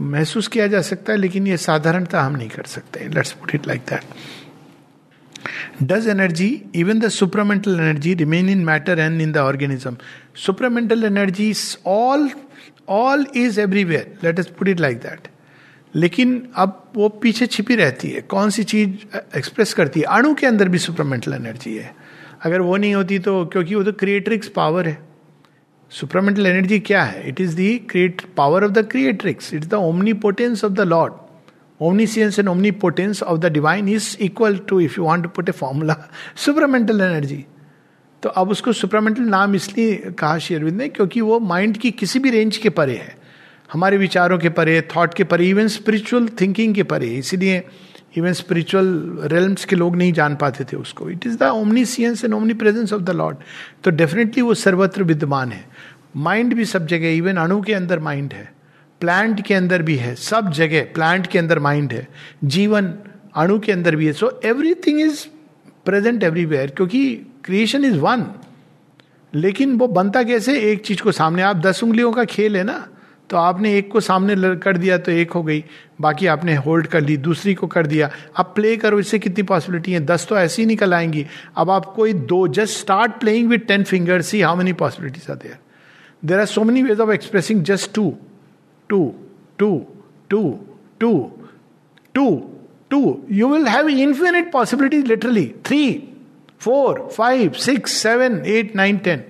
महसूस 0.00 0.48
किया 0.48 0.66
जा 0.66 0.80
सकता 0.82 1.12
है, 1.12 1.18
लेकिन 1.18 1.46
ये 1.46 1.56
साधारणता 1.56 2.22
हम 2.22 2.36
नहीं 2.36 2.48
कर 2.48 2.64
सकते। 2.66 3.08
Let's 3.08 3.32
put 3.32 3.54
it 3.54 3.66
like 3.66 3.80
that 3.90 4.02
Does 5.80 6.08
energy, 6.08 6.68
even 6.72 6.98
the 6.98 7.06
supramental 7.06 7.78
energy, 7.78 8.12
remain 8.16 8.48
in 8.48 8.64
matter 8.64 8.94
and 8.94 9.22
in 9.22 9.30
the 9.30 9.40
organism? 9.40 9.96
Supramental 10.34 11.04
energy 11.04 11.50
is 11.50 11.78
all, 11.84 12.28
all 12.88 13.24
is 13.32 13.58
everywhere. 13.58 14.08
Let 14.22 14.40
us 14.40 14.48
put 14.48 14.66
it 14.66 14.80
like 14.80 15.02
that. 15.02 15.28
लेकिन 15.94 16.48
अब 16.56 16.92
वो 16.96 17.08
पीछे 17.08 17.46
छिपी 17.46 17.74
रहती 17.74 18.10
है। 18.10 18.20
कौन 18.20 18.50
सी 18.50 18.64
चीज़ 18.64 18.90
express 19.36 19.74
करती 19.74 20.00
है? 20.00 20.06
अणु 20.06 20.34
के 20.34 20.46
अंदर 20.46 20.68
भी 20.68 20.78
सुपरमेंटल 20.78 21.34
एनर्जी 21.34 21.76
है। 21.76 21.94
अगर 22.44 22.60
वो 22.60 22.76
नहीं 22.76 22.94
होती 22.94 23.18
तो 23.18 23.44
क्योंकि 23.46 23.74
वो 23.74 23.82
तो 23.82 23.92
क्रिएट्रिक्स 23.92 24.48
पावर 24.48 24.88
है। 24.88 24.98
सुपरमेंटल 25.90 26.46
एनर्जी 26.46 26.80
क्या 26.80 27.02
है? 27.04 27.28
It 27.28 27.40
is 27.40 27.56
the 27.56 27.80
create 27.90 28.22
power 28.36 28.64
of 28.64 28.72
the 28.72 28.86
creatrix 28.90 29.54
it 29.54 29.62
is 29.62 29.68
the 29.68 29.74
omnipotence 30.12 30.64
of 30.64 30.72
the 30.72 30.80
Lord 30.80 31.12
omniscience 31.82 32.38
and 32.38 32.48
omnipotence 32.48 33.22
of 33.22 33.40
the 33.40 33.50
divine 33.50 33.88
is 33.98 34.16
equal 34.28 34.58
to, 34.58 34.72
if 34.72 34.90
you 34.90 35.02
want 35.02 35.22
to 35.22 35.28
put 35.38 35.48
a 35.48 35.56
formula, 35.62 35.94
supramental 36.48 37.00
energy. 37.00 37.42
तो 38.22 38.28
अब 38.28 38.50
उसको 38.50 38.72
supramental 38.72 39.22
नाम 39.22 39.54
इसलिए 39.54 39.96
कहा 39.96 40.38
शेरविंद 40.38 40.76
ने, 40.76 40.88
क्योंकि 40.88 41.20
वो 41.20 41.40
माइंड 41.40 41.76
की 41.76 41.90
किसी 41.90 42.18
भी 42.18 42.30
रेंज 42.30 42.56
के 42.56 42.70
परे 42.70 42.96
है। 42.96 43.18
हमारे 43.72 43.96
विचारों 43.96 44.38
के 44.38 44.48
परे 44.48 44.88
थॉट 44.96 45.14
के 45.14 45.24
परे 45.24 45.48
इवन 45.48 45.68
स्पिरिचुअल 45.68 46.28
थिंकिंग 46.40 46.74
के 46.74 46.82
परे। 46.82 47.06
इसीलिए 47.06 47.64
इवन 48.16 48.32
स्पिरिचुअल 48.32 49.18
रेलम्स 49.22 49.64
के 49.64 49.76
लोग 49.76 49.96
नहीं 49.96 50.12
जान 50.12 50.36
पाते 50.36 50.64
थे 50.64 50.76
उसको। 50.76 51.10
It 51.10 51.26
is 51.26 51.36
the 51.36 51.42
omni 51.42 51.60
omniscience 51.60 52.24
and 52.24 52.34
omnipresence 52.54 52.92
of 52.92 53.02
the 53.02 53.10
Lord 53.10 53.36
तो 53.84 53.90
डेफिनेटली 53.90 54.42
वो 54.42 54.54
सर्वत्र 54.54 55.02
विद्यमान 55.02 55.52
है। 55.52 55.68
माइंड 56.16 56.54
भी 56.54 56.64
सब 56.64 56.86
जगह 56.86 57.08
इवन 57.08 57.36
अणु 57.36 57.62
के 57.62 57.74
अंदर 57.74 57.98
माइंड 57.98 58.32
है। 58.32 58.57
प्लांट 59.00 59.40
के 59.46 59.54
अंदर 59.54 59.82
भी 59.82 59.96
है, 59.96 60.14
सब 60.14 60.50
जगह 60.52 60.84
प्लांट 60.94 61.26
के 61.26 61.38
अंदर 61.38 61.58
माइंड 61.58 61.92
है, 61.92 62.06
जीवन, 62.44 62.92
अणु 63.36 63.58
के 63.58 63.72
अंदर 63.72 63.96
भी 63.96 64.06
है 64.06 64.12
so 64.12 64.30
everything 64.44 65.00
is 65.00 65.24
present 65.86 66.22
everywhere 66.22 66.70
क्योंकि 66.70 67.14
क्रिएशन 67.44 67.84
इज़ 67.84 67.96
वन 67.96 68.26
लेकिन 69.32 69.76
वो 69.78 69.86
बनता 69.88 70.22
कैसे? 70.22 70.58
एक 70.62 70.84
चीज़ 70.84 71.02
को 71.02 71.12
सामने, 71.12 71.42
आप 71.42 71.56
दस 71.56 71.82
उंगलियों 71.84 72.12
का 72.12 72.24
खेल 72.26 72.56
है 72.56 72.64
ना 72.64 72.86
तो 73.30 73.36
आपने 73.36 73.72
एक 73.78 73.90
को 73.92 74.00
सामने 74.00 74.34
कर 74.56 74.76
दिया 74.76 74.96
तो 74.98 75.12
एक 75.12 75.30
हो 75.30 75.42
गई, 75.42 75.64
बाकी 76.00 76.26
आपने 76.26 76.54
होल्ड 76.56 76.86
कर 76.86 77.00
ली, 77.00 77.16
दूसरी 77.16 77.54
को 77.54 77.66
कर 77.66 77.86
दिया। 77.86 78.10
अब 78.36 78.52
प्ले 78.54 78.76
करो, 78.76 78.98
इससे 79.00 79.18
कितनी 79.18 79.42
पॉसिबिलिटी 79.42 79.92
है? 79.92 80.00
दस 80.00 80.26
तो 80.28 80.38
ऐसी 80.38 80.64
निकल 80.66 80.94
आएँगी। 80.94 81.24
अब 81.56 81.70
आप 81.70 81.86
कोई 81.86 82.12
दो 82.12 82.46
just 82.48 82.78
start 82.78 83.18
playing 83.20 83.48
with 83.48 83.60
ten 83.60 83.84
fingers 83.84 84.26
see 84.26 84.40
how 84.40 84.56
many 84.56 84.72
possibilities 84.74 85.26
are 85.30 85.36
there 85.36 85.58
there 86.22 86.40
are 86.40 86.46
so 86.46 86.64
many 86.64 86.82
ways 86.82 87.00
of 87.00 87.10
expressing 87.10 87.62
just 87.62 87.94
two 87.94 88.14
two 88.88 89.14
two 89.58 89.70
two 90.30 90.42
two 91.00 91.12
two 92.14 92.28
two 92.90 93.00
you 93.30 93.48
will 93.48 93.66
have 93.68 93.88
infinite 93.88 94.52
possibilities 94.52 95.06
literally 95.06 95.46
three 95.66 95.82
four 96.60 97.08
five 97.16 97.52
six 97.64 97.92
seven 98.02 98.42
eight 98.46 98.76
nine 98.76 98.98
ten 98.98 99.24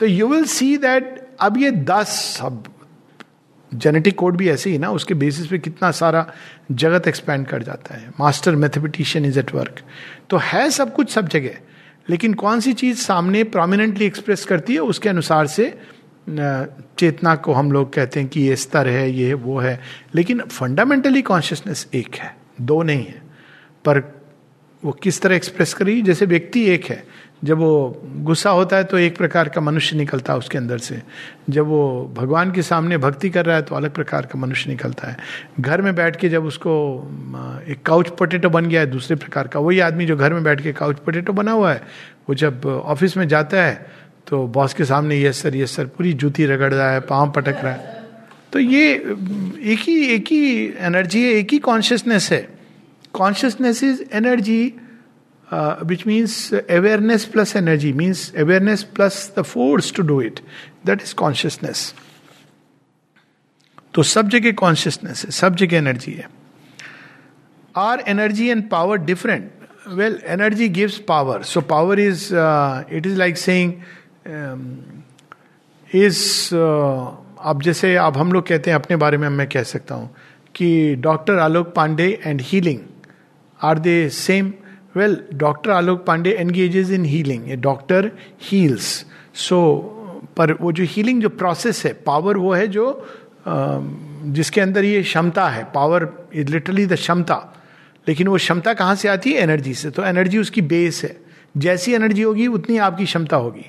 तो 0.00 0.06
you 0.06 0.26
will 0.28 0.44
see 0.46 0.76
that 0.76 1.18
अब 1.40 1.56
ये 1.58 1.70
दस, 1.70 2.38
अब 2.42 2.64
genetic 3.72 4.14
code 4.18 4.36
भी 4.36 4.48
ऐसे 4.50 4.70
ही 4.70 4.78
ना, 4.78 4.90
उसके 4.90 5.14
basis 5.14 5.46
पे 5.46 5.58
कितना 5.58 5.90
सारा 5.90 6.26
जगत 6.72 7.06
एक्सपैंड 7.08 7.46
कर 7.46 7.62
जाता 7.62 7.94
है। 7.94 8.12
Master 8.20 8.56
mathematician 8.56 9.24
is 9.24 9.38
at 9.38 9.54
work 9.54 9.80
तो 10.30 10.36
है 10.42 10.68
सब 10.70 10.92
कुछ 10.94 11.10
सब 11.10 11.28
जगह, 11.28 11.56
लेकिन 12.10 12.34
कौन 12.34 12.60
सी 12.60 12.72
चीज़ 12.72 12.98
सामने 12.98 13.42
प्रोमिनेंटली 13.46 14.06
एक्सप्रेस 14.06 14.44
करती 14.44 14.74
है, 14.74 14.80
उसके 14.80 15.08
अनुसार 15.08 15.46
से 15.46 15.72
चेतना 16.26 17.34
को 17.36 17.52
हम 17.52 17.72
लोग 17.72 17.92
कहते 17.92 18.20
हैं 18.20 18.28
कि 18.28 18.40
ये 18.40 18.56
स्तर 18.56 18.88
है, 18.88 19.10
ये 19.10 19.34
वो 19.34 19.58
है। 19.58 19.80
लेकिन 20.14 20.40
फंडामेंटली 20.40 21.22
कॉन्शियसनेस 21.22 21.86
एक 21.94 22.14
है, 22.14 22.34
दो 22.60 22.82
नहीं 22.82 23.04
है। 23.04 23.22
पर 23.84 24.02
वो 24.82 24.92
किस 24.92 25.20
तरह 25.22 25.36
एक्सप्रेस 25.36 25.74
करी? 25.74 26.00
जैसे 26.02 26.26
व्यक्ति 26.26 26.64
एक 26.64 26.84
है, 26.84 27.04
जब 27.44 27.58
वो 27.58 28.02
गुस्सा 28.18 28.50
होता 28.50 28.76
है 28.76 28.84
तो 28.84 28.98
एक 28.98 29.16
प्रकार 29.16 29.48
का 29.48 29.60
मनुष्य 29.60 29.96
निकलता 29.96 30.32
है 30.32 30.38
उसके 30.38 30.58
अंदर 30.58 30.78
से। 30.78 31.00
जब 31.50 31.66
वो 31.66 32.12
भगवान 32.16 32.52
के 32.52 32.62
सामने 32.62 32.98
भक्ति 32.98 33.30
कर 33.30 33.46
रहा 33.46 33.56
है 33.56 33.62
तो 33.62 33.74
अलग 33.74 33.94
प्रकार 33.94 34.26
का 34.26 34.38
मनुष्य 34.38 34.70
निकलता 34.70 35.08
है। 35.08 35.16
घर 35.60 35.82
में 35.82 35.94
बैठ 35.94 36.16
के 36.16 36.28
जब 36.28 36.44
उसको 36.44 36.72
एक 37.68 37.82
काउच 37.82 38.08
पोटेटो 38.08 38.50
बन 38.50 38.66
गया 38.66 38.80
है, 38.80 38.86
दूसरे 38.86 39.16
प्रकार 39.16 39.48
का, 39.48 39.60
वही 39.60 39.78
आदमी 39.80 40.06
जो 40.06 40.16
घर 40.16 40.34
में 40.34 40.42
बैठ 40.44 40.60
के 40.60 40.72
काउच 40.72 40.98
पोटेटो 40.98 41.32
बना 41.32 41.52
हुआ 41.52 41.72
है, 41.72 41.82
वो 42.28 42.34
जब 42.34 42.66
ऑफ़िस 42.66 43.16
में 43.16 43.26
जाता 43.28 43.62
है 43.62 43.99
तो 44.26 44.46
बॉस 44.46 44.74
के 44.74 44.84
सामने 44.84 45.20
यस 45.22 45.42
सर 45.42 45.56
यस 45.56 45.76
सर 45.76 45.86
पूरी 45.86 46.12
जूती 46.12 46.46
रगड़ 46.46 46.72
रहा 46.74 46.90
है 46.92 47.00
पाँव 47.06 47.30
पटक 47.32 47.64
रहा 47.64 47.72
है. 47.72 47.98
तो 48.52 48.58
ये 48.58 48.92
एक 48.92 49.78
ही 49.78 49.96
एक 50.14 50.32
ही 50.32 50.44
एनर्जी 50.78 51.22
है 51.24 51.32
एक 51.32 51.52
ही 51.52 51.58
कॉन्शियसनेस 51.58 52.30
है। 52.32 52.48
Consciousness 53.14 53.82
is 53.84 54.02
energy 54.12 54.72
uh, 55.48 56.06
means 56.06 56.52
awareness 56.54 57.24
plus 57.24 57.56
energy 57.56 57.92
means 57.92 58.32
awareness 58.38 58.82
plus 58.96 59.32
the 59.38 59.42
force 59.42 59.92
to 59.92 60.02
do 60.02 60.20
it 60.22 60.40
that 60.86 61.02
is 61.02 61.14
consciousness 61.14 61.92
तो 63.94 64.02
सब 64.02 64.28
जगह 64.28 64.52
कॉन्शियसनेस 64.58 65.24
है 65.24 65.30
सब 65.30 65.56
जगह 65.56 65.76
एनर्जी 65.76 66.12
है। 66.12 66.28
Are 67.76 68.04
energy 68.08 68.48
and 68.48 68.68
power 68.70 68.98
different 68.98 69.50
well 69.88 70.18
energy 70.26 70.68
gives 70.68 70.98
power 71.08 71.42
so 71.42 71.60
power 71.72 72.00
is 72.00 72.28
it 72.32 73.06
is 73.06 73.16
like 73.18 73.36
saying 73.38 73.72
is 75.90 76.54
अब 76.54 77.60
जैसे 77.62 77.94
अब 77.96 78.16
हम 78.16 78.32
लोग 78.32 78.46
कहते 78.46 78.70
हैं, 78.70 78.74
अपने 78.74 78.96
बारे 78.96 79.16
में 79.16 79.28
मैं 79.28 79.48
कह 79.48 79.62
सकता 79.62 79.94
हूँ 79.94 80.10
कि 80.54 80.96
doctor 80.96 81.38
Alok 81.38 81.72
Pandey 81.74 82.08
and 82.26 82.40
healing 82.40 82.80
are 83.60 83.78
they 83.78 84.08
same 84.08 84.52
well 84.96 85.16
doctor 85.34 85.70
Alok 85.70 86.04
Pandey 86.06 86.30
engages 86.30 86.90
in 86.90 87.04
healing 87.04 87.50
a 87.50 87.56
doctor 87.56 88.10
heals 88.42 89.06
so 89.34 89.60
पर 90.36 90.52
वो 90.52 90.72
जो 90.72 90.84
हीलिंग 90.86 91.22
जो 91.22 91.28
प्रोसेस 91.28 91.84
है 91.86 91.92
पावर 91.92 92.36
वो 92.36 92.52
है 92.52 92.66
जो 92.66 92.86
जिसके 93.48 94.60
अंदर 94.60 94.84
ये 94.84 95.02
क्षमता 95.02 95.48
है 95.48 95.64
पावर 95.64 96.08
इज़ 96.34 96.48
लिटरली 96.48 96.86
द 96.86 96.94
क्षमता. 96.94 97.36
लेकिन 98.08 98.28
वो 98.28 98.36
क्षमता 98.36 98.72
कहाँ 98.74 98.94
से 98.94 99.08
आती 99.08 99.32
है? 99.32 99.40
एनर्जी 99.40 99.74
से. 99.74 99.90
तो 99.90 100.04
एनर्जी 100.04 100.38
उसकी 100.38 100.62
बेस 100.62 101.02
है. 101.04 101.16
जैसी 101.56 101.92
एनर्जी 101.94 102.22
होगी, 102.22 102.46
उतनी 102.46 102.76
आपकी 102.78 103.04
क्षमता 103.04 103.36
होगी. 103.36 103.64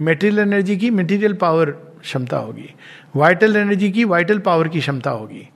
मेटेरियल 0.00 0.38
एनर्जी 0.38 0.76
की 0.76 0.90
मेटीरियल 0.90 1.32
पावर 1.32 1.70
क्षमता 2.02 2.36
होगी। 2.36 2.74
वाइटल 3.16 3.56
एनर्जी 3.56 3.90
की 3.90 4.04
वाइटल 4.04 4.38
पावर 4.38 4.68
की 4.68 4.80
क्षमता 4.80 5.10
होगी। 5.10 5.48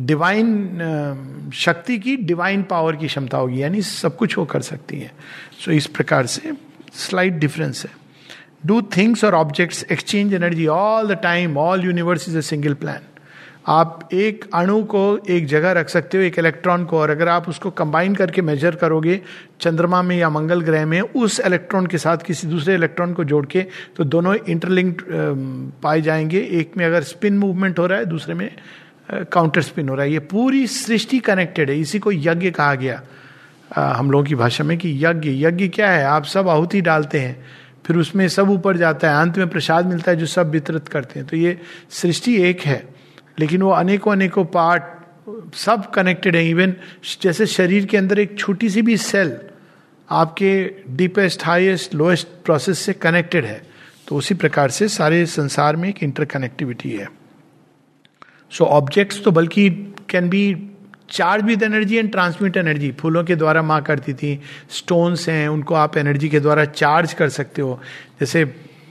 डिवाइन 0.00 1.50
शक्ति 1.54 1.98
की 1.98 2.16
डिवाइन 2.16 2.62
पावर 2.62 2.96
की 2.96 3.06
क्षमता 3.06 3.38
होगी 3.38 3.62
यानी 3.62 3.82
सब 3.82 4.16
कुछ 4.16 4.38
वो 4.38 4.44
कर 4.44 4.60
सकती 4.60 5.00
है। 5.00 5.12
सो 5.52 5.70
so, 5.70 5.76
इस 5.76 5.86
प्रकार 5.86 6.26
से 6.26 6.52
स्लाइट 6.94 7.32
डिफरेंस 7.32 7.86
है। 7.86 7.90
डू 8.66 8.82
थिंग्स 8.82 9.24
और 9.24 9.34
objects 9.34 9.84
exchange 9.92 10.34
energy 10.34 10.66
all 10.66 11.08
the 11.08 11.12
time 11.12 11.58
all 11.58 11.84
universe 11.84 12.28
is 12.28 12.38
a 12.38 12.40
single 12.40 12.74
plan 12.74 13.00
आप 13.66 14.08
एक 14.12 14.44
अणु 14.54 14.82
को 14.84 15.18
एक 15.30 15.46
जगह 15.46 15.72
रख 15.72 15.88
सकते 15.88 16.18
हो 16.18 16.24
एक 16.24 16.38
इलेक्ट्रॉन 16.38 16.84
को 16.84 16.98
और 16.98 17.10
अगर 17.10 17.28
आप 17.28 17.48
उसको 17.48 17.70
कंबाइन 17.70 18.14
करके 18.14 18.42
मेजर 18.42 18.74
करोगे 18.74 19.20
चंद्रमा 19.60 20.02
में 20.02 20.16
या 20.16 20.28
मंगल 20.30 20.60
ग्रह 20.60 20.86
में 20.86 21.00
उस 21.00 21.40
इलेक्ट्रॉन 21.40 21.86
के 21.86 21.98
साथ 21.98 22.18
किसी 22.18 22.46
दूसरे 22.46 22.74
इलेक्ट्रॉन 22.74 23.12
को 23.12 23.24
जोड़ 23.24 23.46
के 23.46 23.66
तो 23.96 24.04
दोनों 24.04 24.34
इंटरलिंक्ड 24.34 25.04
पाए 25.82 26.00
जाएँगे। 26.00 26.40
एक 26.40 26.76
में 26.76 26.86
अगर 26.86 27.02
स्पिन 27.02 27.38
मूवमेंट 27.38 27.78
हो 27.78 27.86
रहा 27.86 27.98
है 27.98 28.04
दूसरे 28.04 28.34
में 28.34 28.50
काउंटर 29.32 29.62
स्पिन 29.62 29.88
हो 29.88 29.94
रहा 29.94 30.04
है। 30.04 30.12
ये 30.12 30.18
पूरी 30.18 30.66
सृष्टि 30.66 31.18
कनेक्टेड 31.18 31.70
है। 31.70 31.80
इसी 31.80 31.98
को 31.98 32.12
यज्ञ 32.12 32.50
कहा 32.50 32.74
गया 32.74 33.02
आ, 33.76 33.92
हम 33.92 34.10
लोगों 34.10 34.24
की 34.24 34.34
भाषा 34.34 34.64
में 34.64 34.78
कि 34.78 34.98
यज्ञ। 35.04 35.46
यज्ञ 35.46 35.68
क्या 35.68 35.90
है? 35.90 36.04
आप 36.04 36.24
सब 36.24 36.48
आहुति 36.48 36.80
डालते 36.80 37.18
हैं 37.18 37.44
फिर 37.86 37.96
उसमें 37.96 38.28
सब 38.28 38.50
ऊपर 38.50 38.76
जाता 38.76 39.10
है। 39.10 39.20
अंत 39.22 39.38
में 39.38 39.48
प्रसाद 39.48 39.86
मिलता 39.86 40.10
है 40.10 40.16
जो 40.16 40.26
सब 40.26 40.50
वितरित 40.50 40.88
करते 40.88 41.20
हैं। 41.20 41.28
तो 41.28 41.36
ये 41.36 41.58
सृष्टि 41.90 42.42
एक 42.42 42.60
है। 42.60 42.95
लेकिन 43.40 43.62
वो 43.62 43.70
अनेकों 43.70 44.12
अनेकों 44.12 44.44
पार्ट 44.44 45.54
सब 45.54 45.90
कनेक्टेड 45.90 46.36
है 46.36 46.48
इवन 46.48 46.74
जैसे 47.22 47.46
शरीर 47.46 47.86
के 47.86 47.96
अंदर 47.96 48.18
एक 48.18 48.38
छोटी 48.38 48.70
सी 48.70 48.82
भी 48.82 48.96
सेल 48.96 49.36
आपके 50.08 50.50
डीपेस्ट 50.88 51.44
हाईएस्ट 51.44 51.94
लोएस्ट 51.94 52.28
प्रोसेस 52.44 52.78
से 52.78 52.92
कनेक्टेड 52.92 53.44
है। 53.44 53.62
तो 54.08 54.16
उसी 54.16 54.34
प्रकार 54.34 54.70
से 54.70 54.88
सारे 54.88 55.24
संसार 55.26 55.76
में 55.76 55.88
एक 55.88 56.02
इंटरकनेक्टिविटी 56.02 56.90
है। 56.90 57.08
सो 58.50 58.64
so, 58.64 58.70
ऑब्जेक्ट्स 58.70 59.22
तो 59.24 59.30
बल्कि 59.30 59.68
can 60.10 60.28
be 60.28 60.70
charge 61.10 61.44
with 61.44 61.62
energy 61.62 61.96
and 61.96 62.10
transmit 62.10 62.56
energy 62.56 62.92
फूलों 62.92 63.24
के 63.24 63.36
द्वारा 63.36 63.62
माँ 63.62 63.82
करती 63.82 64.14
थी 64.14 64.40
स्टोन्स 64.70 65.28
हैं 65.28 65.48
उनको 65.48 65.74
आप 65.74 65.96
एनर्जी 65.96 66.28
के 66.28 66.40
द्वारा 66.40 66.64
चार्ज 66.64 67.12
कर 67.12 67.28
सकते 67.28 67.62
हो। 67.62 67.80
जैसे 68.20 68.44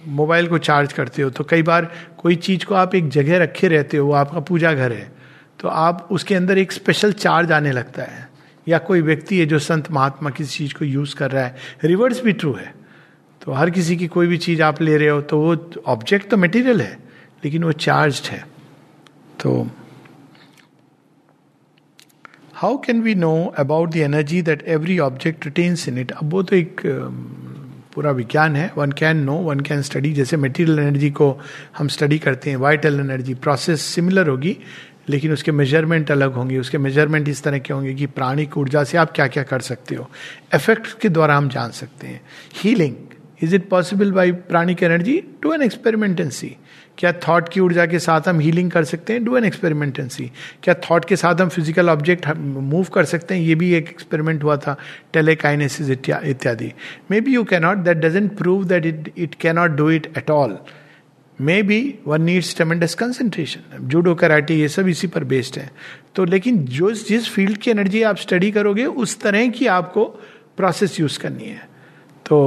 मोबाइल 0.07 0.47
को 0.47 0.57
चार्ज 0.57 0.93
करते 0.93 1.21
हो 1.21 1.29
तो 1.29 1.43
कई 1.43 1.61
बार 1.61 1.91
कोई 2.17 2.35
चीज़ 2.35 2.65
को 2.65 2.75
आप 2.75 2.95
एक 2.95 3.09
जगह 3.09 3.37
रखे 3.37 3.67
रहते 3.67 3.97
हो 3.97 4.07
वो 4.07 4.13
आपका 4.13 4.39
पूजा 4.39 4.73
घर 4.73 4.91
है 4.91 5.11
तो 5.59 5.67
आप 5.67 6.07
उसके 6.11 6.35
अंदर 6.35 6.57
एक 6.57 6.71
स्पेशल 6.71 7.13
चार्ज 7.13 7.51
आने 7.51 7.71
लगता 7.71 8.03
है। 8.03 8.29
या 8.67 8.77
कोई 8.77 9.01
व्यक्ति 9.01 9.39
है 9.39 9.45
जो 9.45 9.59
संत 9.59 9.91
महात्मा 9.91 10.29
किसी 10.29 10.57
चीज़ 10.57 10.73
को 10.73 10.85
यूज़ 10.85 11.15
कर 11.15 11.31
रहा 11.31 11.43
है 11.43 11.55
रिवर्स 11.83 12.21
भी 12.21 12.33
ट्रू 12.33 12.53
है 12.53 12.73
तो 13.41 13.51
हर 13.51 13.69
किसी 13.69 13.97
की 13.97 14.07
कोई 14.07 14.27
भी 14.27 14.37
चीज़ 14.37 14.61
आप 14.61 14.81
ले 14.81 14.97
रहे 14.97 15.09
हो 15.09 15.21
तो 15.21 15.39
वो 15.41 15.55
ऑब्जेक्ट 15.85 16.29
तो 16.29 16.37
मटेरियल 16.37 16.81
है 16.81 16.97
लेकिन 17.45 17.63
वो 17.63 17.71
चार्ज 17.71 18.21
है। 18.25 18.45
तो 19.39 19.69
how 22.53 22.77
can 22.77 23.01
we 23.01 23.15
know 23.15 23.53
about 23.57 23.89
the 23.89 23.95
energy 23.95 24.41
that 24.41 24.63
every 24.67 24.99
object 24.99 25.45
retains 25.45 25.87
in 25.87 25.97
it 25.97 26.11
अब 26.11 26.29
वो 26.29 26.43
तो 26.43 26.55
एक 26.55 26.81
um, 26.81 27.54
पूरा 27.95 28.11
विज्ञान 28.11 28.55
है। 28.55 28.71
One 28.77 28.91
can 28.91 29.17
know 29.17 29.35
one 29.41 29.59
can 29.59 29.81
study 29.81 30.11
जैसे 30.13 30.37
मेटीरियल 30.37 30.79
एनर्जी 30.79 31.09
को 31.11 31.29
हम 31.77 31.87
स्टडी 31.87 32.19
करते 32.19 32.49
हैं 32.49 32.57
वाइटल 32.57 32.99
एनर्जी 32.99 33.33
प्रोसेस 33.35 33.81
सिमिलर 33.81 34.27
होगी, 34.27 34.57
लेकिन 35.09 35.31
उसके 35.31 35.51
मेज़रमेंट 35.51 36.11
अलग 36.11 36.33
होंगे। 36.33 36.57
उसके 36.57 36.77
मेज़रमेंट 36.77 37.27
इस 37.29 37.43
तरह 37.43 37.59
के 37.59 37.73
होंगे 37.73 37.93
कि 37.93 38.05
प्राणिक 38.05 38.57
ऊर्जा 38.57 38.83
से 38.83 38.97
आप 38.97 39.11
क्या 39.11 39.27
क्या 39.27 39.43
कर 39.43 39.59
सकते 39.61 39.95
हो। 39.95 40.09
इफ़ेक्ट 40.55 40.99
के 40.99 41.09
द्वारा 41.09 41.37
हम 41.37 41.49
जान 41.49 41.71
सकते 41.71 42.07
हैं। 42.07 42.21
Healing 42.55 42.95
is 43.43 43.55
it 43.55 43.67
possible 43.69 44.11
by 44.11 44.31
pranic 44.31 44.83
energy 44.83 45.17
to 45.41 45.53
an 45.53 45.61
experiment and see 45.61 46.55
क्या 46.97 47.11
थॉट 47.27 47.49
की 47.49 47.59
ऊर्जा 47.59 47.85
के 47.85 47.99
साथ 47.99 48.27
हम 48.27 48.39
हीलिंग 48.39 48.69
कर 48.71 48.83
सकते 48.83 49.13
हैं? 49.13 49.23
Do 49.23 49.35
an 49.37 49.45
experiment 49.45 49.99
and 49.99 50.09
see 50.09 50.29
क्या 50.63 50.73
थॉट 50.89 51.05
के 51.05 51.15
साथ 51.15 51.41
हम 51.41 51.49
फ़िज़िकल 51.49 51.89
ऑब्जेक्ट 51.89 52.27
मूव 52.37 52.85
कर 52.93 53.05
सकते 53.05 53.35
हैं? 53.35 53.41
ये 53.41 53.55
भी 53.55 53.73
एक 53.73 53.89
एक्सपेरिमेंट 53.89 54.43
हुआ 54.43 54.57
था 54.57 54.77
टेलीकाइनेसिस 55.13 55.89
इत्यादि। 55.89 56.71
Maybe 57.21 57.33
you 57.33 57.43
cannot 57.45 57.77
that 57.77 57.97
doesn't 57.97 58.37
prove 58.37 58.63
that 58.65 58.85
it 58.85 59.13
it 59.17 59.35
cannot 59.41 59.71
do 59.71 59.89
it 59.91 60.11
at 60.17 60.29
all 60.31 60.57
maybe 61.63 61.77
one 62.07 62.21
needs 62.21 62.55
tremendous 62.55 62.93
concentration 62.95 63.87
judo 63.87 64.13
karate 64.15 64.55
ये 64.55 64.67
सब 64.69 64.87
इसी 64.87 65.07
पर 65.07 65.23
बेस्ड 65.25 65.59
है। 65.59 65.69
तो 66.15 66.25
लेकिन 66.25 66.63
जो 66.67 66.91
जिस 66.93 67.29
फ़ील्ड 67.29 67.57
की 67.57 67.71
एनर्जी 67.71 68.03
आप 68.03 68.17
स्टडी 68.17 68.51
करोगे, 68.51 68.85
उस 68.85 69.19
तरह 69.21 69.47
की 69.49 69.67
आपको 69.67 70.05
प्रोसेस 70.57 70.99
यूज़ 70.99 71.19
करनी 71.19 71.43
है। 71.43 71.74
तो 72.25 72.37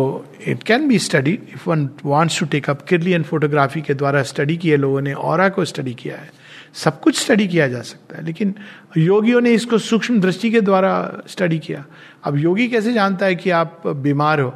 it 0.46 0.62
can 0.62 0.88
be 0.88 0.98
study 0.98 1.38
if 1.54 1.68
one 1.70 1.88
wants 2.04 2.38
to 2.40 2.46
take 2.46 2.70
up 2.70 2.82
Kirlian 2.82 3.22
photography 3.22 3.80
के 3.80 3.94
द्वारा 3.94 4.22
स्टडी 4.22 4.56
किए 4.56 4.76
लोगों 4.76 5.00
ने 5.00 5.12
और 5.12 5.48
को 5.48 5.64
स्टडी 5.64 5.94
किया 5.94 6.16
है, 6.16 6.30
सब 6.74 7.00
कुछ 7.00 7.18
स्टडी 7.18 7.46
किया 7.48 7.68
जा 7.68 7.82
सकता 7.82 8.16
है, 8.16 8.24
लेकिन 8.24 8.54
योगियों 8.96 9.40
ने 9.40 9.52
इसको 9.54 9.78
सूक्ष्म 9.78 10.20
दृष्टि 10.20 10.50
के 10.50 10.60
द्वारा 10.60 11.22
स्टडी 11.26 11.58
किया। 11.58 11.84
अब 12.24 12.36
योगी 12.36 12.68
कैसे 12.68 12.92
जानता 12.92 13.26
है 13.26 13.34
कि 13.34 13.50
आप 13.50 13.86
बीमार 13.86 14.40
हो? 14.40 14.54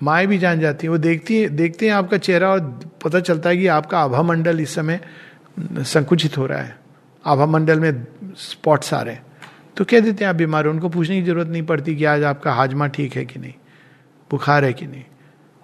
माए 0.00 0.26
भी 0.26 0.38
जान 0.38 0.60
जाती 0.60 0.86
है, 0.86 0.90
वो 0.90 0.98
देखती 0.98 1.38
है, 1.38 1.48
देखते 1.48 1.86
हैं 1.86 1.94
आपका 1.94 2.16
चेहरा 2.18 2.48
और 2.48 2.60
पता 3.04 3.20
चलता 3.20 3.50
है 3.50 3.56
कि 3.56 3.66
आपका 3.66 3.98
आभा 3.98 4.22
मंडल 4.22 4.60
इस 4.60 4.74
समय 4.74 5.00
संकुचित 5.58 6.38
हो 6.38 6.46
रहा 6.46 6.58
है। 6.58 6.76
आभा 7.24 7.46
मंडल 7.46 7.80
में 7.80 8.06
स्पॉट्स 8.38 8.92
आ 8.94 9.00
रहे 9.02 9.14
हैं। 9.14 9.24
तो 9.76 9.84
कह 9.84 10.00
देते 10.00 10.24
हैं, 10.24 10.28
आप 10.30 10.36
बीमार 10.36 10.66
हो, 10.66 10.72
उनको 10.72 10.88
पूछने 10.88 11.20
की 11.20 11.26
ज़रूरत 11.26 11.48
नहीं 11.48 11.62
पड़ती 11.62 11.96
कि 11.96 12.04
आज 12.04 12.22
आपका 12.24 12.52
हाजमा 12.52 12.86
ठीक 12.88 13.16
है 13.16 13.24
कि 13.24 13.38
नहीं। 13.38 13.52
बुखार 14.30 14.64
है 14.64 14.72
कि 14.72 14.86
नहीं? 14.86 15.04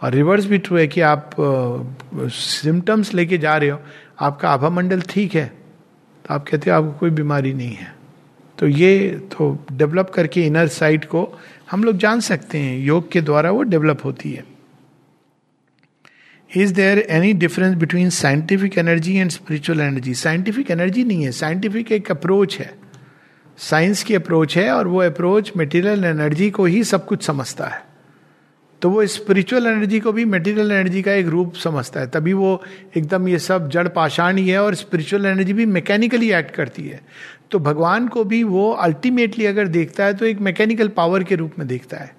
और 0.00 0.12
रिवर्स 0.12 0.46
भी 0.46 0.58
ट्रू 0.58 0.76
है 0.76 0.86
कि 0.88 1.00
आप 1.00 1.30
सिम्टम्स 1.38 3.08
uh, 3.08 3.14
लेके 3.14 3.38
जा 3.38 3.56
रहे 3.56 3.68
हो 3.70 3.80
आपका 4.20 4.50
आभा 4.50 4.68
मंडल 4.68 5.00
ठीक 5.00 5.34
है 5.34 5.46
तो 6.24 6.34
आप 6.34 6.48
कहते 6.48 6.70
हो 6.70 6.76
आपको 6.76 6.98
कोई 6.98 7.10
बीमारी 7.10 7.52
नहीं 7.54 7.74
है। 7.74 7.92
तो 8.58 8.66
ये 8.68 9.08
तो 9.32 9.66
डेवलप 9.72 10.10
करके 10.14 10.46
इनर 10.46 10.68
साइड 10.68 11.04
को 11.04 11.22
हम 11.70 11.84
लोग 11.84 11.96
जान 11.96 12.20
सकते 12.20 12.58
हैं 12.58 12.78
योग 12.78 13.10
के 13.12 13.20
द्वारा 13.20 13.50
वो 13.50 13.62
डेवलप 13.62 14.04
होती 14.04 14.32
है। 14.32 14.44
Is 16.50 16.74
there 16.74 16.98
any 16.98 17.32
difference 17.32 17.76
between 17.76 18.10
scientific 18.10 18.78
energy 18.78 19.16
and 19.16 19.30
spiritual 19.30 19.80
energy 19.80 20.14
scientific 20.14 20.70
energy 20.70 21.04
नहीं 21.04 21.24
है 21.24 21.32
साइंटिफिक 21.32 21.92
एक 21.92 22.10
अप्रोच 22.10 22.58
है। 22.58 22.72
साइंस 23.58 24.02
की 24.02 24.14
अप्रोच 24.14 24.56
है 24.56 24.70
और 24.70 24.88
वो 24.88 25.02
अप्रोच 25.02 25.52
मेटीरियल 25.56 26.04
एनर्जी 26.04 26.50
को 26.50 26.64
ही 26.64 26.84
सब 26.84 27.06
कुछ 27.06 27.22
समझता 27.22 27.66
है। 27.66 27.91
तो 28.82 28.90
वो 28.90 29.04
स्पिरिचुअल 29.06 29.66
एनर्जी 29.66 29.98
को 30.00 30.12
भी 30.12 30.24
मेटीरियल 30.24 30.72
एनर्जी 30.72 31.02
का 31.02 31.12
एक 31.12 31.26
रूप 31.26 31.54
समझता 31.54 32.00
है। 32.00 32.06
तभी 32.06 32.32
वो 32.32 32.62
एकदम 32.96 33.28
ये 33.28 33.38
सब 33.38 33.68
जड़ 33.70 33.86
पाषाण 33.88 34.36
ही 34.36 34.48
है 34.48 34.62
और 34.62 34.74
स्पिरिचुअल 34.74 35.26
एनर्जी 35.26 35.52
भी 35.52 35.66
मैकेनिकली 35.66 36.32
एक्ट 36.32 36.50
करती 36.50 36.82
है। 36.82 37.00
तो 37.50 37.58
भगवान 37.58 38.08
को 38.08 38.24
भी 38.24 38.42
वो 38.44 38.70
अल्टीमेटली 38.72 39.46
अगर 39.46 39.68
देखता 39.68 40.04
है 40.04 40.14
तो 40.14 40.26
एक 40.26 40.40
मैकेनिकल 40.40 40.88
पावर 40.88 41.24
के 41.24 41.34
रूप 41.34 41.52
में 41.58 41.66
देखता 41.68 41.96
है, 41.96 42.10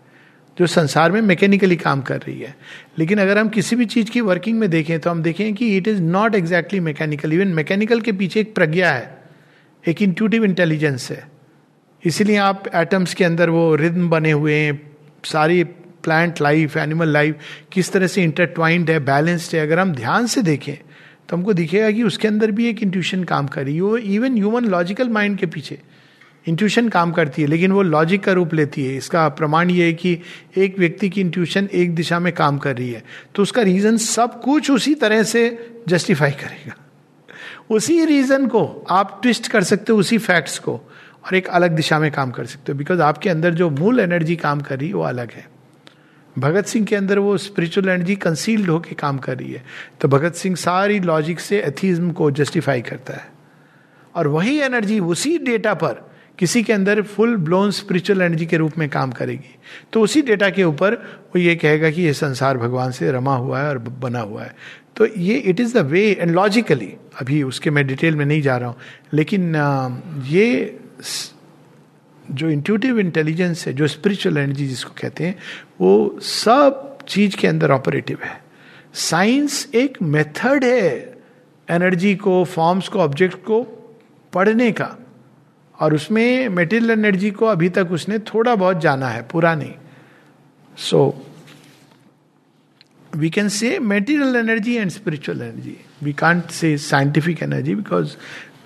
जो 0.58 0.67
संसार 0.67 1.12
में 1.12 1.21
मैकेनिकली 1.21 1.76
काम 1.76 2.02
कर 2.02 2.17
रही 2.17 2.39
है। 2.39 2.56
लेकिन 2.99 3.19
अगर 3.19 3.38
हम 3.38 3.49
किसी 3.49 3.76
भी 3.76 3.86
चीज़ 3.88 4.12
की 4.12 4.21
वर्किंग 4.21 4.60
में 4.60 4.69
देखें 4.69 4.99
तो 4.99 5.10
हम 5.10 5.21
देखें 5.23 5.54
कि 5.54 5.76
it 5.78 5.88
is 5.88 6.02
not 6.02 6.36
exactly 6.36 6.80
mechanical 6.80 7.34
even 7.34 7.54
mechanical 7.54 8.02
के 8.02 8.12
पीछे 8.13 8.39
एक 8.39 8.56
प्रज्ञा 8.56 8.91
है, 8.91 9.17
एक 9.84 10.02
इंट्यूटिव 10.02 10.43
इंटेलिजेंस 10.45 11.12
है। 11.12 11.23
इसीलिए 12.04 12.38
आप 12.39 12.63
एटम्स 12.76 13.13
के 13.13 13.23
अंदर 13.23 13.49
वो 13.49 13.73
रिद्म 13.76 14.10
बने 14.10 14.32
हुए 14.32 14.54
हैं, 14.56 14.82
सारी 15.26 15.63
प्लांट 16.03 16.41
लाइफ 16.41 16.77
एनिमल 16.77 17.09
लाइफ 17.09 17.35
किस 17.71 17.91
तरह 17.91 18.07
से 18.07 18.23
इंटरट्वाइंड 18.23 18.89
है 18.89 18.99
बैलेंस्ड 19.05 19.55
है, 19.55 19.61
अगर 19.61 19.79
हम 19.79 19.93
ध्यान 19.93 20.27
से 20.27 20.41
देखें 20.43 20.75
तो 21.29 21.35
हमको 21.35 21.53
दिखेगा 21.53 21.89
कि 21.91 22.03
उसके 22.03 22.27
अंदर 22.27 22.51
भी 22.51 22.67
एक 22.69 22.83
इंट्यूशन 22.83 23.23
काम 23.25 23.47
कर 23.47 23.65
रही 23.65 23.77
है। 23.77 23.99
इवन 24.13 24.35
ह्यूमन 24.35 24.65
लॉजिकल 24.67 25.09
माइंड 25.09 25.37
के 25.37 25.45
पीछे 25.47 25.79
इंट्यूशन 26.45 26.89
काम 26.89 27.11
करती 27.11 27.41
है, 27.41 27.47
लेकिन 27.47 27.71
वो 27.71 27.81
लॉजिक 27.81 28.23
का 28.23 28.31
रूप 28.31 28.53
लेती 28.53 28.85
है। 28.85 28.95
इसका 28.97 29.27
प्रमाण 29.31 29.69
ये 29.69 29.85
है 29.85 29.93
कि 29.93 30.17
एक 30.57 30.79
व्यक्ति 30.79 31.09
की 31.09 31.21
इंट्यूशन 31.21 31.69
एक 31.73 31.93
दिशा 31.95 32.19
में 32.19 32.31
काम 32.33 32.57
कर 32.57 32.75
रही 32.77 32.91
है 32.91 33.03
तो 33.35 33.43
उसका 33.43 33.61
रीजन 33.61 33.97
सब 33.99 34.39
कुछ 34.41 34.71
उसी 34.71 34.95
तरह 34.95 35.23
से 35.25 35.45
जस्टिफाई 35.87 36.31
करेगा। 36.33 36.75
उसी 37.69 38.03
रीजन 38.05 38.47
को 38.47 38.65
आप 38.91 39.19
ट्विस्ट 39.23 39.47
कर 39.47 39.63
सकते 39.63 39.93
हो, 39.93 39.99
उसी 39.99 40.17
फैक्ट्स 40.19 40.59
को, 40.59 40.73
और 41.25 41.35
एक 41.35 41.47
अलग 41.49 41.71
दिशा 41.71 41.99
में 41.99 42.11
काम 42.11 42.31
कर 42.31 42.45
सकते 42.45 42.71
हो 42.71 42.77
बिकॉज़ 42.77 43.01
आपके 43.01 43.29
अंदर 43.29 43.53
जो 43.53 43.69
मूल 43.71 43.99
एनर्जी 43.99 44.35
काम 44.35 44.61
कर 44.61 44.79
रही 44.79 44.87
है, 44.87 44.93
वो 44.93 45.03
अलग 45.03 45.31
है। 45.31 45.47
भगत 46.37 46.65
सिंह 46.65 46.85
के 46.85 46.95
अंदर 46.95 47.19
वो 47.19 47.37
स्पिरिचुअल 47.37 47.89
एनर्जी 47.89 48.15
कंसील्ड 48.15 48.69
होकर 48.69 48.93
काम 48.93 49.17
कर 49.17 49.37
रही 49.37 49.51
है। 49.53 49.63
तो 50.01 50.07
भगत 50.07 50.33
सिंह 50.33 50.55
सारी 50.55 50.99
लॉजिक 50.99 51.39
से 51.39 51.59
एथिज्म 51.61 52.11
को 52.11 52.31
जस्टिफाई 52.31 52.81
करता 52.81 53.13
है। 53.13 53.31
और 54.15 54.27
वही 54.27 54.57
एनर्जी 54.59 54.99
उसी 54.99 55.37
डेटा 55.37 55.73
पर 55.73 56.09
किसी 56.39 56.63
के 56.63 56.73
अंदर 56.73 57.01
फुल 57.01 57.35
ब्लोन 57.37 57.71
स्पिरिचुअल 57.71 58.21
एनर्जी 58.21 58.45
के 58.45 58.57
रूप 58.57 58.77
में 58.77 58.89
काम 58.89 59.11
करेगी। 59.11 59.55
तो 59.93 60.01
उसी 60.01 60.21
डेटा 60.21 60.49
के 60.49 60.63
ऊपर 60.63 60.93
वो 60.93 61.39
ये 61.39 61.55
कहेगा 61.55 61.89
कि 61.89 62.01
ये 62.01 62.13
संसार 62.13 62.57
भगवान 62.57 62.91
से 62.91 63.11
रमा 63.11 63.35
हुआ 63.35 63.59
है 63.59 63.69
और 63.69 63.77
बना 63.77 64.19
हुआ 64.19 64.43
है। 64.43 64.55
तो 64.95 65.05
ये 65.05 65.35
it 65.35 65.59
is 65.59 65.77
the 65.77 65.85
way 65.85 66.01
and 66.11 66.31
logically 66.31 66.93
अभी 67.21 67.43
उसके 67.43 67.69
मैं 67.69 67.85
डिटेल 67.87 68.15
में 68.15 68.25
नहीं 68.25 68.41
जा 68.41 68.57
रहा 68.57 68.69
हूँ। 68.69 68.77
लेकिन 69.13 69.55
ये 70.27 70.79
जो 72.31 72.49
इंट्यूटिव 72.49 72.99
इंटेलिजेंस 72.99 73.67
है, 73.67 73.73
जो 73.73 73.88
स्पिरिचुअल 73.88 74.38
एनर्जी 74.38 74.67
जिसको 74.67 74.91
कहते 75.01 75.23
हैं, 75.23 75.36
वो 75.81 76.19
सब 76.21 76.97
चीज़ 77.07 77.38
के 77.38 77.47
अंदर 77.47 77.71
ऑपरेटिव 77.71 78.17
है। 78.23 78.43
साइंस 78.93 79.69
एक 79.75 80.01
मेथड 80.01 80.63
है 80.63 81.17
एनर्जी 81.69 82.15
को 82.15 82.43
फॉर्म्स 82.43 82.88
को 82.88 82.99
ऑब्जेक्ट 82.99 83.36
को 83.36 83.63
पढ़ने 84.33 84.71
का। 84.71 84.95
और 85.79 85.93
उसमें 85.93 86.49
मेटेरियल 86.49 86.91
एनर्जी 86.91 87.31
को 87.31 87.45
अभी 87.45 87.69
तक 87.69 87.88
उसने 87.91 88.19
थोड़ा 88.19 88.55
बहुत 88.55 88.81
जाना 88.81 89.07
है 89.07 89.21
पूरा 89.31 89.55
नहीं 89.55 89.73
so 90.77 91.25
we 93.15 93.29
can 93.29 93.49
say 93.49 93.79
material 93.79 94.36
energy 94.36 94.75
and 94.75 94.89
spiritual 94.89 95.41
energy 95.41 95.77
we 96.03 96.13
can't 96.13 96.49
say 96.49 96.77
scientific 96.77 97.43
energy 97.43 97.75
because 97.75 98.15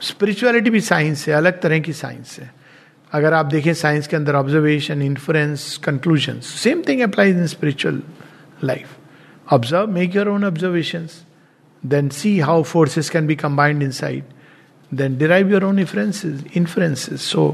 spirituality 0.02 0.70
भी 0.70 0.82
साइंस 0.82 1.28
है, 1.28 1.34
अलग 1.34 1.62
तरह 1.62 1.80
की 1.80 1.94
साइंस 1.94 2.40
है। 2.40 2.54
अगर 3.12 3.34
आप 3.34 3.46
देखें 3.46 3.74
साइंस 3.74 4.08
के 4.08 4.16
अंदर 4.16 4.36
observation 4.36 5.02
influence 5.02 5.78
conclusion 5.84 6.40
same 6.40 6.82
thing 6.88 7.02
applies 7.02 7.38
in 7.38 7.48
spiritual 7.48 8.02
life 8.64 9.54
observe 9.54 9.92
make 9.92 10.16
your 10.16 10.30
own 10.30 10.46
observation 10.46 11.08
then 11.84 12.10
see 12.10 12.40
how 12.40 12.64
forces 12.64 13.10
can 13.10 13.28
be 13.28 13.36
combined 13.36 13.84
inside 13.92 14.24
then 14.92 15.18
derive 15.18 15.52
your 15.52 15.64
own 15.64 15.80
influences 15.80 16.44
influences 16.58 17.22
so 17.22 17.48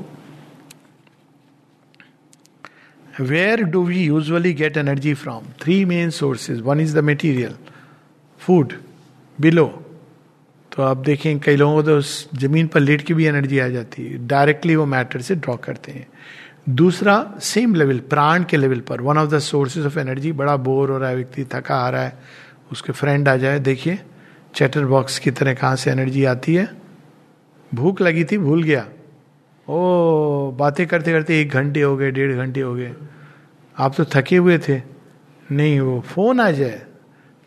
where 3.22 3.64
do 3.64 3.84
we 3.86 4.08
usually 4.10 4.56
get 4.58 4.78
energy 4.78 5.14
from 5.16 5.44
three 5.62 5.84
main 5.86 6.10
sources 6.10 6.62
one 6.62 6.80
is 6.80 6.98
the 6.98 7.04
material 7.04 7.56
food 8.42 8.74
below. 9.38 9.83
तो 10.74 10.84
आप 10.84 10.98
देखें, 10.98 11.40
कई 11.40 11.56
लोगों 11.56 11.76
को 11.76 11.84
तो 11.84 12.02
ज़मीन 12.40 12.68
पर 12.68 12.80
late 12.80 13.02
की 13.02 13.14
भी 13.14 13.26
एनर्जी 13.26 13.60
आ 13.60 13.68
जाती 13.68 14.08
है। 14.08 14.28
डायरेक्टली 14.28 14.76
वो 14.76 14.86
मैटर 14.86 15.22
से 15.22 15.36
ड्रॉ 15.36 15.56
करते 15.56 15.92
हैं। 15.92 16.08
दूसरा 16.70 17.34
सेम 17.42 17.76
लेवल 17.76 18.00
प्राण 18.00 18.44
के 18.44 18.58
लेवल 18.58 18.80
पर। 18.80 19.02
One 19.02 19.18
of 19.18 19.30
the 19.30 19.40
sources 19.40 19.86
of 19.86 20.00
energy 20.00 20.32
बड़ा 20.32 20.58
बोर 20.58 20.92
हो 20.92 20.98
रहा 20.98 21.10
है, 21.10 21.16
व्यक्ति 21.16 21.44
थका 21.44 21.76
आ 21.76 21.90
रहा 21.90 22.04
है, 22.04 22.20
उसके 22.72 22.94
फ्रेंड 22.94 23.30
आ 23.30 23.36
जाए, 23.36 23.60
देखिए 23.60 24.00
चैटर 24.56 24.86
बॉक्स 24.86 25.20
की 25.20 25.32
तरह 25.32 25.54
कहाँ 25.54 25.76
से 25.76 25.92
एनर्जी 25.92 26.26
आती 26.26 26.56
है। 26.56 26.70
भूख 27.74 28.02
लगी 28.02 28.24
थी, 28.24 28.38
भूल 28.38 28.64
गया। 28.64 28.90
ओ, 29.70 30.52
बातें 30.52 30.88
करते 30.88 31.12
करते 31.12 31.42
एक 31.42 31.50
घंटे 31.50 31.82
हो 31.82 31.98
गए, 31.98 32.12
डेढ़ 32.12 32.34
घंटे 32.34 32.62
हो 32.62 32.76
गए। 32.76 32.94
आप 33.78 33.94
तो 33.98 34.06
थके 34.06 34.38
हुए 34.38 34.58
थे। 34.58 34.82
नहीं, 35.52 35.80
वो 35.80 36.02
फ़ोन 36.02 36.40
आ 36.40 36.52
जाए। 36.52 36.82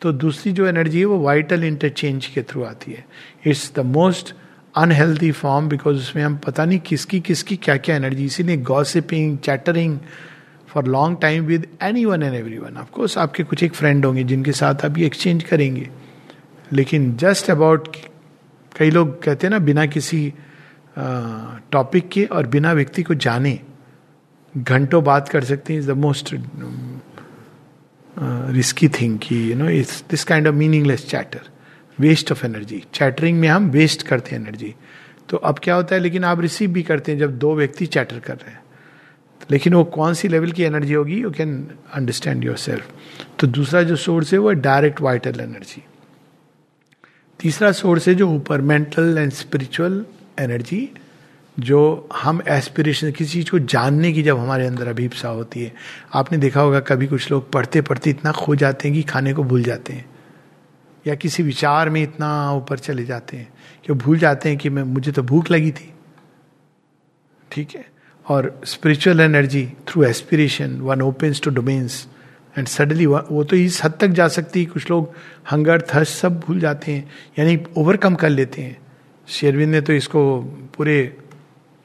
तो 0.03 0.13
दूसरी 0.13 0.53
जो 0.53 0.67
एनर्जी 0.67 0.99
है 0.99 1.05
वो 1.05 1.19
वाइटल 1.19 1.65
इंटरचेंज 1.65 2.27
के 2.27 2.43
थ्रू 2.43 2.63
आती 2.65 2.93
है। 2.93 3.05
It's 3.47 3.73
the 3.77 3.81
most 3.87 4.35
unhealthy 4.77 5.31
form 5.33 5.69
because 5.69 5.97
उसमें 5.97 6.23
हम 6.23 6.37
पता 6.37 6.65
नहीं 6.65 6.79
किसकी 6.79 7.21
किसकी 7.21 7.57
क्या 7.57 7.77
क्या 7.77 7.97
एनर्जी 7.97 8.25
इसीलिए 8.25 8.57
gossiping 8.57 9.39
chattering 9.39 9.99
for 10.69 10.87
long 10.87 11.19
time 11.23 11.45
with 11.45 11.67
anyone 12.05 12.23
and 12.23 12.35
everyone 12.59 12.77
of course 12.77 13.17
आपके 13.19 13.43
कुछ 13.45 13.63
एक 13.63 13.75
फ्रेंड 13.75 14.05
होंगे 14.07 14.25
जिनके 14.25 14.53
साथ 14.53 14.85
आप 14.85 14.99
ये 14.99 15.07
एक्सचेंज 15.07 15.43
करेंगे। 15.43 15.89
लेकिन 16.73 17.15
जस्ट 17.17 17.51
अबाउट 17.51 17.97
कई 18.73 18.91
लोग 18.91 19.23
कहते 19.23 19.47
हैं 19.47 19.51
ना, 19.51 19.59
बिना 19.59 19.87
किसी 19.87 20.33
टॉपिक 21.73 22.09
के 22.09 22.25
और 22.25 22.47
बिना 22.47 22.73
व्यक्ति 22.73 23.03
को 23.03 23.15
जाने, 23.15 23.59
घंटों 24.55 25.03
बात 25.05 25.29
कर 25.29 25.45
सकते 25.45 25.73
हैं 25.73 25.81
is 25.81 25.91
the 25.91 25.97
most 25.97 26.35
risky 28.19 28.89
thing 28.89 29.19
कि 29.19 29.51
you 29.51 29.57
know 29.57 29.69
it's 29.71 30.03
this 30.11 30.25
kind 30.25 30.49
of 30.49 30.55
meaningless 30.55 31.07
chatter 31.07 31.41
waste 32.01 32.33
of 32.33 32.45
energy 32.47 32.83
chattering 32.95 33.39
में 33.41 33.49
हम 33.49 33.71
वेस्ट 33.71 34.03
करते 34.03 34.37
हैं 34.37 34.43
एनर्जी 34.43 34.75
तो 35.29 35.37
अब 35.37 35.59
क्या 35.63 35.75
होता 35.75 35.95
है, 35.95 36.01
लेकिन 36.01 36.25
आप 36.25 36.41
रिसीव 36.41 36.71
भी 36.71 36.83
करते 36.83 37.13
हैं 37.13 37.19
जब 37.19 37.39
दो 37.39 37.55
व्यक्ति 37.57 37.87
चैटर 37.87 38.19
कर 38.19 38.35
रहे 38.35 38.51
हैं। 38.51 38.63
लेकिन 39.51 39.75
वो 39.75 39.85
कौन 39.85 40.15
सी 40.15 40.29
लेवल 40.29 40.53
की 40.53 40.63
एनर्जी 40.63 40.95
होगी 40.95 41.21
you 41.21 41.31
can 41.31 41.57
understand 41.95 42.45
your 42.45 42.57
self 42.57 42.91
तो 43.39 43.47
दूसरा 43.47 43.83
जो 43.83 43.97
सोर्स 43.97 44.33
है, 44.33 44.39
वो 44.39 44.53
डायरेक्ट 44.53 45.01
वाइटल 45.01 45.41
एनर्जी 45.41 45.83
तीसरा 47.41 47.73
सोर्स 47.73 48.09
है 48.09 48.15
जो 48.15 48.29
ऊपर 48.29 48.61
मेंटल 48.61 49.19
एंड 49.19 49.33
स्पिरिचुअल 49.33 50.05
एनर्जी 50.39 50.89
जो 51.57 52.09
हम 52.15 52.41
एस्पिरेशन 52.49 53.11
किसी 53.11 53.33
चीज़ 53.33 53.51
को 53.51 53.59
जानने 53.59 54.13
की 54.13 54.23
जब 54.23 54.39
हमारे 54.39 54.67
अंदर 54.67 54.89
अभिप्सा 54.89 55.29
होती 55.29 55.63
है, 55.63 55.73
आपने 56.15 56.39
देखा 56.39 56.61
होगा 56.61 56.81
कभी 56.81 57.07
कुछ 57.07 57.31
लोग 57.31 57.51
पढ़ते 57.53 57.81
पढ़ते 57.83 58.11
इतना 58.11 58.33
खो 58.33 58.55
जाते 58.55 58.89
हैं 58.89 58.97
कि 58.97 59.03
खाने 59.03 59.33
को 59.35 59.45
भूल 59.45 59.63
जाते 59.63 59.93
हैं, 59.93 60.05
या 61.07 61.15
किसी 61.15 61.43
विचार 61.43 61.91
में 61.91 62.03
इतना 62.03 62.53
ऊपर 62.53 62.79
चले 62.79 63.05
जाते 63.05 63.37
हैं 63.37 63.49
कि 63.87 63.93
भूल 63.95 64.19
जाते 64.19 64.49
हैं 64.49 64.59
कि 64.59 64.71
मैं, 64.71 64.83
मुझे 64.83 65.13
तो 65.13 65.23
भूख 65.23 65.51
लगी 65.51 65.71
थी। 65.71 65.93
ठीक 67.51 67.75
है? 67.75 67.85
और 68.27 68.61
spiritual 68.65 69.21
energy 69.21 69.67
through 69.89 70.03
aspiration 70.05 70.81
one 70.81 71.03
opens 71.03 71.41
two 71.41 71.51
domains 71.51 72.07
and 72.57 72.67
suddenly 72.69 73.07
वो 73.07 73.43
तो 73.45 73.57
इस 73.57 73.83
हद 73.85 73.93
तक 74.01 74.09
जा 74.09 74.27
सकती 74.29 74.61
है, 74.61 74.67
कुछ 74.67 74.91
लोग 74.91 75.13
हंगर 75.51 75.83
थर्स 75.95 76.19
सब 76.21 76.41
भूल 76.41 76.61
जाते 76.61 76.93
हैं, 76.93 77.11
यानी 77.39 77.59
ओवरकम 77.79 78.15
कर 78.15 78.29
लेते 78.29 78.63
हैं। 78.63 78.77
शेरविंद 79.29 79.73
ने 79.73 79.81
तो 79.81 79.93
इसको 79.93 80.41
पूरे 80.77 80.97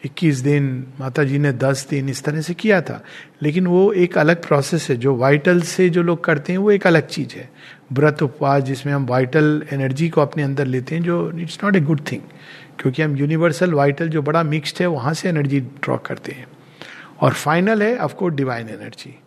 इक्कीस 0.05 0.37
दिन 0.37 0.87
माता 0.99 1.23
जी 1.23 1.37
ने 1.37 1.51
दस 1.51 1.87
दिन 1.89 2.09
इस 2.09 2.23
तरह 2.23 2.41
से 2.41 2.53
किया 2.53 2.81
था। 2.81 3.03
लेकिन 3.41 3.67
वो 3.67 3.93
एक 3.93 4.17
अलग 4.17 4.45
प्रोसेस 4.45 4.89
है, 4.89 4.95
जो 4.95 5.15
वाइटल 5.15 5.61
से 5.61 5.89
जो 5.89 6.01
लोग 6.01 6.23
करते 6.23 6.53
हैं, 6.53 6.59
वो 6.59 6.71
एक 6.71 6.87
अलग 6.87 7.07
चीज़ 7.07 7.35
है। 7.35 7.51
व्रत 7.93 8.23
उपवास 8.23 8.63
जिसमें 8.63 8.93
हम 8.93 9.05
वाइटल 9.05 9.63
एनर्जी 9.73 10.09
को 10.09 10.21
अपने 10.21 10.43
अंदर 10.43 10.65
लेते 10.65 10.95
हैं, 10.95 11.03
जो 11.03 11.31
it's 11.31 11.59
not 11.63 11.75
a 11.75 11.79
good 11.79 12.01
thing 12.11 12.21
क्योंकि 12.79 13.01
हम 13.01 13.17
यूनिवर्सल 13.17 13.73
वाइटल 13.73 14.09
जो 14.09 14.21
बड़ा 14.21 14.43
मिक्सड 14.43 14.81
है, 14.81 14.87
वहाँ 14.87 15.13
से 15.13 15.29
एनर्जी 15.29 15.59
ड्रॉ 15.59 15.97
करते 15.97 16.31
हैं। 16.31 16.47
और 17.21 17.33
फाइनल 17.33 17.83
है 17.83 17.97
of course 17.97 18.35
divine 18.35 18.69
energy 18.69 19.19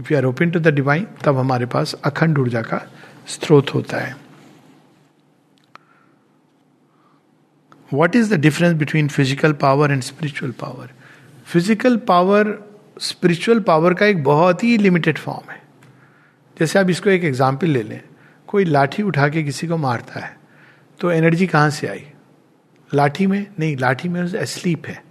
if 0.00 0.12
you 0.12 0.18
are 0.18 0.24
open 0.24 0.50
to 0.50 0.60
the 0.60 0.68
divine 0.68 1.06
तब 1.24 1.36
हमारे 1.36 1.66
पास 1.66 1.94
अखंड 2.04 2.38
ऊर्जा 2.38 2.62
का 2.62 2.90
स्रोत 3.28 3.74
होता 3.74 3.98
है। 3.98 4.21
What 7.92 8.16
is 8.16 8.34
the 8.34 8.38
difference 8.40 8.74
between 8.74 9.08
physical 9.08 9.52
power 9.62 9.92
and 9.92 10.02
spiritual 10.02 10.52
power 10.60 10.90
physical 11.46 11.96
power 12.08 12.58
spiritual 13.00 13.60
power 13.60 13.94
का 13.94 14.06
एक 14.06 14.22
बहुत 14.24 14.64
ही 14.64 14.76
लिमिटेड 14.78 15.18
फॉर्म 15.18 15.50
है। 15.50 15.60
जैसे 16.56 16.78
आप 16.78 16.90
इसको 16.90 17.10
एक 17.10 17.24
एग्ज़ाम्पल 17.24 17.66
ले 17.66 17.82
लें, 17.82 18.00
कोई 18.48 18.64
लाठी 18.64 19.02
उठा 19.02 19.28
के 19.28 19.42
किसी 19.42 19.66
को 19.66 19.76
मारता 19.78 20.20
है 20.20 20.36
तो 21.00 21.10
एनर्जी 21.10 21.46
कहाँ 21.46 21.70
से 21.70 21.86
आई? 21.86 22.04
लाठी 22.90 23.26
में? 23.26 23.46
नहीं, 23.58 23.76
लाठी 23.76 24.08
में 24.08 24.26
स्लीप 24.26 24.86
है। 24.86 25.02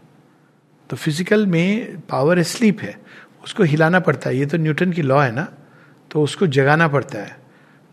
तो 0.89 0.95
फ़िज़िकल 0.95 1.45
में 1.47 1.99
पावर 2.09 2.41
स्लीप 2.43 2.81
है। 2.81 2.95
उसको 3.43 3.63
हिलाना 3.63 3.99
पड़ता 3.99 4.29
है, 4.29 4.37
ये 4.37 4.45
तो 4.45 4.57
न्यूटन 4.57 4.91
की 4.91 5.01
लॉ 5.01 5.19
है 5.19 5.31
ना 5.31 5.47
तो 6.11 6.23
उसको 6.23 6.47
जगाना 6.47 6.87
पड़ता 6.87 7.19
है। 7.19 7.39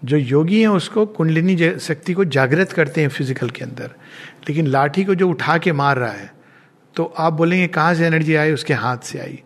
जो 0.02 0.16
योगी 0.16 0.61
हैं 0.61 0.68
उसको 0.68 1.04
कुंडलिनी 1.06 1.56
शक्ति 1.80 2.14
को 2.14 2.24
जागृत 2.26 2.72
करते 2.72 3.00
हैं 3.00 3.08
फ़िज़िकल 3.08 3.50
के 3.50 3.64
अंदर। 3.64 3.90
लेकिन 4.48 4.66
लाठी 4.66 5.04
को 5.04 5.14
जो 5.14 5.28
उठा 5.28 5.56
के 5.58 5.72
मार 5.72 5.98
रहा 5.98 6.12
है 6.12 6.30
तो 6.96 7.04
आप 7.18 7.32
बोलेंगे, 7.32 7.66
कहाँ 7.66 7.94
से 7.94 8.06
एनर्जी 8.06 8.34
आई? 8.34 8.52
उसके 8.52 8.74
हाथ 8.74 8.98
से 8.98 9.18
आई। 9.18 9.38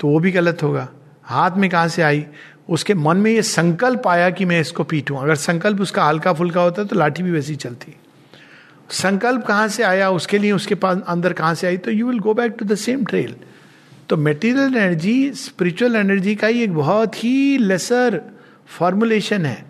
तो 0.00 0.08
वो 0.08 0.18
भी 0.20 0.30
गलत 0.32 0.62
होगा। 0.62 0.88
हाथ 1.24 1.56
में 1.56 1.68
कहाँ 1.70 1.88
से 1.88 2.02
आई? 2.02 2.24
उसके 2.68 2.94
मन 2.94 3.16
में 3.16 3.30
ये 3.30 3.42
संकल्प 3.42 4.06
आया 4.08 4.28
कि 4.30 4.44
मैं 4.44 4.60
इसको 4.60 4.84
पीटूं। 4.84 5.16
अगर 5.16 5.34
संकल्प 5.36 5.80
उसका 5.80 6.04
हल्का 6.04 6.32
फुल्का 6.32 6.62
होता 6.62 6.84
तो 6.84 6.96
लाठी 6.96 7.22
भी 7.22 7.30
वैसी 7.30 7.56
चलती। 7.56 7.94
संकल्प 8.92 9.44
कहाँ 9.46 9.68
से 9.68 9.82
आया? 9.82 10.10
उसके 10.10 10.38
लिए 10.38 10.52
उसके 10.52 10.74
पास 10.74 11.02
अंदर 11.08 11.32
कहाँ 11.32 11.54
से 11.54 11.66
आई? 11.66 11.76
तो 11.76 11.90
you 11.90 12.08
will 12.08 12.18
go 12.18 12.34
back 12.34 12.56
to 12.58 12.64
the 12.64 12.74
same 12.76 13.04
trail 13.04 13.34
तो 14.08 14.16
मेटीरियल 14.18 14.76
एनर्जी 14.76 15.32
स्पिरिचुअल 15.36 15.96
एनर्जी 15.96 16.34
का 16.34 16.46
ही 16.46 16.62
एक 16.62 16.74
बहुत 16.74 17.24
ही 17.24 17.58
लेसर 17.58 18.20
फॉर्मुलेशन 18.68 19.46
है। 19.46 19.69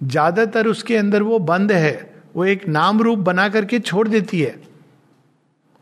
ज़्यादातर 0.00 0.66
उसके 0.66 0.96
अंदर 0.96 1.22
वो 1.22 1.38
बंद 1.40 1.72
है, 1.72 2.14
वो 2.34 2.44
एक 2.44 2.66
नाम 2.68 3.00
रूप 3.02 3.18
बना 3.20 3.48
करके 3.48 3.78
छोड़ 3.80 4.06
देती 4.08 4.40
है। 4.40 4.54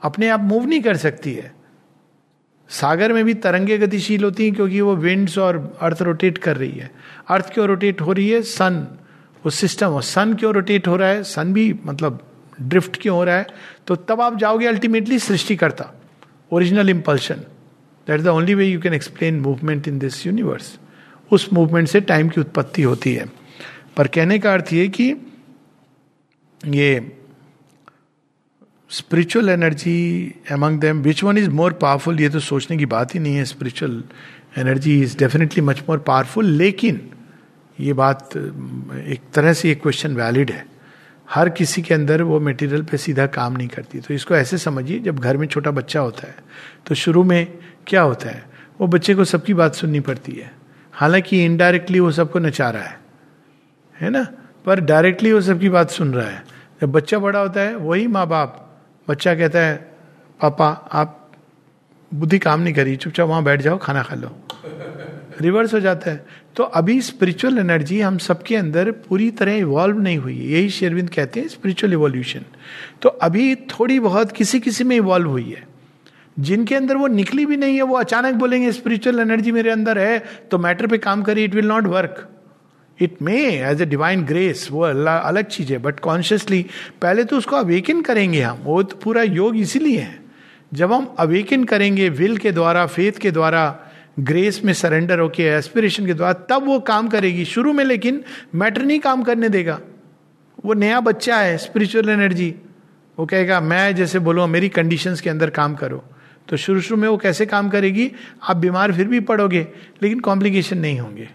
अपने 0.03 0.29
आप 0.29 0.40
मूव 0.42 0.66
नहीं 0.66 0.81
कर 0.83 0.96
सकती 0.96 1.33
है। 1.35 1.53
सागर 2.70 3.12
में 3.12 3.24
भी 3.24 3.35
तरंगे 3.37 3.79
गतिशील 3.79 4.24
होती 4.24 4.44
हैं 4.44 4.55
क्योंकि 4.55 4.81
वो 4.81 4.94
विंड्स 4.96 5.38
और 5.38 5.57
अर्थ 5.83 6.03
रोटेट 6.03 6.38
कर 6.38 6.57
रही 6.57 6.70
है। 6.70 6.90
अर्थ 7.29 7.53
क्यों 7.55 7.66
रोटेट 7.68 8.00
हो 8.00 8.12
रही 8.12 8.29
है 8.29 8.40
सन 8.42 8.87
वो 9.44 9.50
सिस्टम 9.53 9.87
और 9.88 10.03
सन 10.05 10.35
क्यों 10.35 10.53
रोटेट 10.55 10.87
हो 10.88 10.96
रहा 10.96 11.09
है 11.09 11.22
सन 11.24 11.53
भी 11.53 11.72
मतलब 11.87 12.22
ड्रिफ्ट 12.62 13.00
क्यों 13.03 13.16
हो 13.16 13.24
रहा 13.24 13.37
है? 13.37 13.46
तो 13.87 13.96
तब 13.98 14.20
आप 14.20 14.38
जाओगे 14.38 14.66
अल्टीमेटली 14.66 15.18
सृष्टि 15.20 15.57
करता 15.57 15.92
original 16.53 16.90
impulsion 16.90 17.35
that 18.07 18.18
is 18.18 18.24
the 18.24 18.29
only 18.29 18.55
way 18.55 18.66
you 18.66 18.81
can 18.81 18.94
explain 18.94 19.40
movement 19.40 19.88
in 19.88 19.98
this 19.98 20.27
universe 20.27 20.79
उस 21.31 21.48
मूवमेंट 21.53 21.88
से 21.88 22.00
टाइम 22.03 22.29
की 22.29 22.40
उत्पत्ति 22.40 22.83
होती 22.83 23.14
है। 23.14 23.27
पर 23.96 24.07
कहने 24.07 24.38
का 24.38 24.52
अर्थ 24.52 24.72
ये 24.72 24.88
कि 24.88 25.12
ये 26.66 27.16
spiritual 28.90 29.48
energy 29.48 30.35
among 30.52 30.80
them 30.80 31.00
which 31.02 31.22
one 31.24 31.38
is 31.38 31.48
more 31.50 31.72
powerful 31.72 32.20
ये 32.20 32.28
तो 32.28 32.40
सोचने 32.40 32.76
की 32.76 32.87
बात 32.87 33.14
ही 33.14 33.20
नहीं 33.20 33.37
है 33.37 33.44
spiritual 33.44 34.02
energy 34.59 35.00
is 35.02 35.16
definitely 35.18 35.62
much 35.62 35.83
more 35.88 35.98
powerful 35.98 36.46
लेकिन 36.46 37.00
ये 37.80 37.92
बात, 37.92 38.37
एक 38.37 39.20
तरह 39.35 39.52
से 39.52 39.68
ये 39.68 39.74
क्वेश्चन 39.74 40.14
वैलिड 40.16 40.50
है। 40.50 40.66
हर 41.28 41.48
किसी 41.48 41.83
के 41.83 41.94
अंदर 41.94 42.22
वो 42.22 42.40
मटेरियल 42.40 42.83
पे 42.83 42.96
सीधा 42.96 43.26
काम 43.26 43.52
नहीं 43.52 43.68
करती। 43.68 44.00
तो 44.00 44.14
इसको 44.14 44.37
ऐसे 44.37 44.59
समझिए, 44.59 44.98
जब 44.98 45.18
घर 45.18 45.37
में 45.37 45.46
छोटा 45.46 45.70
बच्चा 45.70 46.00
होता 46.00 46.26
है 46.28 46.37
तो 46.87 46.94
शुरू 46.94 47.24
में 47.24 47.46
क्या 47.87 48.02
होता 48.02 48.28
है? 48.28 48.44
वो 48.80 48.87
बच्चे 48.87 49.14
को 49.14 49.24
सबकी 49.24 49.54
बात 49.54 49.74
सुननी 49.74 50.00
पड़ती 50.00 50.33
है। 50.33 50.52
हालाँकि 50.92 51.44
इनडायरेक्टली 51.44 52.00
वो 52.00 52.11
सबको 52.12 52.38
नचा 52.38 52.70
रहा 52.70 52.83
है। 52.83 53.04
है 54.00 54.11
ना? 54.11 54.26
पर 54.64 54.80
डायरेक्टली 54.80 55.33
वो 55.33 55.40
सबकी 55.40 55.68
बात 55.68 55.90
सुन 55.90 56.14
रहा 56.14 56.28
है। 56.28 56.44
जब 56.80 56.92
बच्चा 56.92 57.18
बड़ा 57.18 57.38
होता 57.38 57.61
है, 57.61 57.76
वही 57.76 58.07
माँ 58.07 58.26
बाप 58.26 58.61
बच्चा 59.09 59.35
कहता 59.35 59.59
है, 59.59 59.76
पापा, 60.40 60.68
आप 60.92 61.30
बुद्धि 62.14 62.38
काम 62.38 62.61
नहीं 62.61 62.74
करी, 62.74 62.96
चुपचाप 62.96 63.28
वहाँ 63.28 63.42
बैठ 63.44 63.61
जाओ, 63.61 63.78
खाना 63.78 64.02
खा 64.02 64.14
लो। 64.14 64.37
रिवर्स 65.40 65.74
हो 65.74 65.80
जाता 65.80 66.11
है। 66.11 66.26
तो 66.57 66.62
अभी 66.62 67.00
स्पिरिचुअल 67.00 67.59
एनर्जी 67.59 68.00
हम 68.00 68.18
सबके 68.18 68.57
अंदर 68.57 68.90
पूरी 68.90 69.30
तरह 69.30 69.52
इवॉल्व 69.52 69.98
नहीं 69.98 70.18
हुई 70.18 70.37
है। 70.38 70.44
यही 70.44 70.68
शेरविंद 70.70 71.11
कहते 71.11 71.40
हैं 71.40 71.48
स्पिरिचुअल 71.48 71.92
इवोल्यूशन 71.92 72.40
तो 73.02 73.09
अभी 73.09 73.54
थोड़ी 73.54 73.98
बहुत 74.00 74.33
किसी 74.33 74.61
किसी 74.61 74.85
में 74.85 74.96
इवॉल्व 74.96 75.30
हुई 75.30 75.50
है। 75.50 75.66
जिनके 76.38 76.74
अंदर 76.74 76.96
वो 76.96 77.07
निकली 77.07 77.46
भी 77.46 77.57
नहीं 77.57 77.76
है, 77.76 77.83
वो 77.83 77.96
अचानक 77.96 78.35
बोलेंगे 78.35 78.72
स्पिरिचुअल 78.72 79.20
एनर्जी 79.20 79.52
मेरे 79.52 79.70
अंदर 79.70 79.98
है 79.98 80.18
तो 80.50 80.59
मैटर 80.59 80.87
पे 80.87 80.98
काम 80.98 81.22
करिए 81.22 81.44
it 81.44 81.54
will 81.54 81.66
not 81.66 81.87
work 81.87 82.28
it 83.00 83.22
may 83.22 83.37
as 83.61 83.83
a 83.83 83.87
divine 83.87 84.24
grace 84.24 84.68
वो 84.72 84.83
अल्लाह 84.83 85.18
अलग 85.18 85.44
चीज़ 85.44 85.72
है 85.72 85.78
बट 85.78 86.00
कॉन्शियसली 86.00 86.66
पहले 87.02 87.24
तो 87.24 87.37
उसको 87.37 87.57
अवेकन 87.57 88.02
करेंगे 88.02 88.40
हम। 88.40 88.59
वो 88.64 88.83
तो 88.83 88.96
पूरा 88.96 89.22
योग 89.22 89.57
इसीलिए 89.57 89.98
है। 89.98 90.20
जब 90.74 90.92
हम 90.92 91.14
अवेकन 91.18 91.64
करेंगे 91.64 92.09
विल 92.09 92.37
के 92.37 92.52
द्वारा 92.52 92.87
फेथ 92.87 93.12
के 93.12 93.30
द्वारा 93.30 93.80
ग्रेस 94.20 94.61
में 94.64 94.72
सरेंडर 94.72 95.18
होके 95.18 95.42
एस्पिरेशन 95.42 96.07
के 96.07 96.14
द्वारा, 96.14 96.33
तब 96.33 96.66
वो 96.66 96.80
काम 96.80 97.09
करेगी। 97.09 97.44
शुरू 97.44 97.72
में 97.72 97.85
लेकिन 97.85 98.24
मैटर 98.54 98.83
नहीं 98.83 98.98
काम 99.00 99.22
करने 99.22 99.48
देगा। 99.48 99.80
वो 100.64 100.74
नया 100.74 101.00
बच्चा 101.00 101.37
है 101.37 101.59
स्पिरिचुअल 101.59 102.09
एनर्जी 102.09 102.54
वो 103.18 103.26
कहेगा, 103.26 103.61
मैं 103.61 103.94
जैसे 103.96 104.18
बोलो, 104.18 104.46
मेरी 104.46 104.68
कंडीशंस 104.68 105.20
के 105.20 105.30
अंदर 105.30 105.50
काम 105.50 105.74
करो। 105.74 106.04
तो 106.48 106.57
शुरू 106.57 106.80
शुरू 106.80 107.00
में 107.00 107.09
वो 107.09 107.16
कैसे 107.16 107.46
काम 107.46 107.68
करेगी? 107.68 108.12
आप 108.42 108.57
बीमार 108.57 108.92
फिर 108.92 109.09
भी 109.09 109.20
पड़ोगे, 109.20 109.66
लेकिन 110.02 110.20
कॉम्प्लिकेशन 110.20 110.78
नहीं 110.78 110.98
होंगे। 111.00 111.28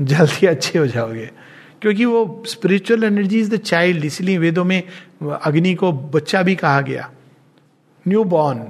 जल्दी 0.02 0.46
अच्छे 0.46 0.78
हो 0.78 0.86
जाओगे। 0.86 1.30
क्योंकि 1.82 2.04
वो 2.04 2.42
spiritual 2.48 3.04
energy 3.04 3.40
is 3.40 3.50
the 3.50 3.56
child 3.56 4.04
इसलिए 4.04 4.38
वेदों 4.38 4.64
में 4.64 4.82
अग्नि 5.22 5.74
को 5.74 5.92
बच्चा 5.92 6.42
भी 6.42 6.54
कहा 6.56 6.80
गया। 6.80 7.10
न्यू 8.06 8.24
बॉर्न 8.24 8.66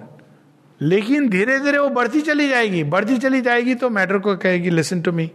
लेकिन 0.80 1.28
धीरे 1.28 1.58
धीरे 1.60 1.78
वो 1.78 1.88
बढ़ती 1.88 2.20
चली 2.20 2.48
जाएगी, 2.48 2.82
बढ़ती 2.84 3.16
चली 3.18 3.40
जाएगी 3.40 3.74
तो 3.74 3.90
मैटर 3.90 4.18
को 4.18 4.36
कहेगी 4.36 4.70
लिसन 4.70 5.00
टू 5.02 5.12
मी 5.12 5.30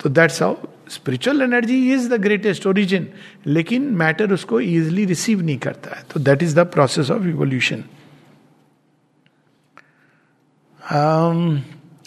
तो 0.00 0.10
that's 0.10 0.42
how 0.42 0.56
spiritual 0.88 1.42
energy 1.42 1.92
is 1.94 2.08
the 2.10 2.20
greatest 2.20 2.66
origin 2.66 3.08
लेकिन 3.46 3.82
मैटर 3.94 4.32
उसको 4.32 4.60
इजिली 4.60 5.04
रिसीव 5.04 5.42
नहीं 5.42 5.58
करता 5.58 5.96
है। 5.96 6.02
तो 6.10 6.20
that 6.20 6.42
is 6.42 6.56
the 6.56 6.66
process 6.66 7.10
of 7.10 7.26
evolution 7.26 7.84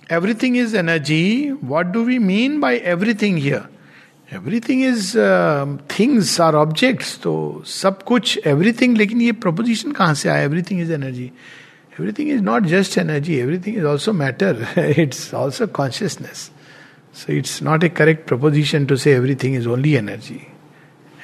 everything 0.10 0.56
is 0.56 0.74
energy. 0.74 1.52
What 1.72 1.92
do 1.94 2.04
we 2.04 2.18
mean 2.20 2.60
by 2.60 2.78
everything 2.94 3.38
here? 3.48 3.66
Everything 4.34 4.84
is 4.86 5.18
things 5.92 6.40
are 6.42 6.56
objects 6.56 7.18
तो 7.24 7.32
सब 7.68 8.04
कुछ 8.04 8.40
everything 8.48 8.98
लेकिन 8.98 9.22
ये 9.22 9.32
प्रपोजिशन 9.46 9.92
कहाँ 9.92 10.14
से 10.14 10.30
आया? 10.30 10.42
Everything 10.42 10.82
is 10.82 10.92
energy 10.94 11.24
everything 12.00 12.30
is 12.32 12.42
not 12.42 12.64
just 12.64 12.98
energy 12.98 13.36
everything 13.36 13.78
is 13.78 13.86
also 13.86 14.14
matter 14.14 14.66
it's 15.00 15.34
also 15.34 15.68
consciousness 15.68 16.50
so 17.22 17.34
it's 17.34 17.62
not 17.64 17.84
a 17.84 17.90
correct 17.90 18.28
proposition 18.28 18.86
to 18.86 18.96
say 18.96 19.14
everything 19.14 19.56
is 19.56 19.68
only 19.68 19.94
energy 19.96 20.40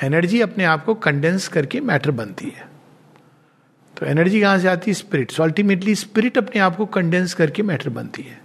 energy 0.04 0.40
अपने 0.42 0.64
आप 0.64 0.86
को 0.86 0.94
कंडेंस 0.94 1.48
करके 1.48 1.80
matter 1.82 2.12
बनती 2.12 2.46
है। 2.46 2.68
तो 3.98 4.06
एनर्जी 4.06 4.42
कहाँ 4.42 4.60
से 4.60 4.68
आती? 4.68 4.92
है 4.92 4.96
स्पिरिट 4.96 5.32
सो 5.32 5.44
अल्टीमेटली 5.44 5.96
स्पिरिट 5.96 6.38
अपने 6.38 6.62
आप 6.62 6.76
को 6.78 6.86
कंडेंस 6.98 7.34
करके 7.34 7.64
मैटर 7.64 7.90
बनती 7.90 8.22
है। 8.22 8.45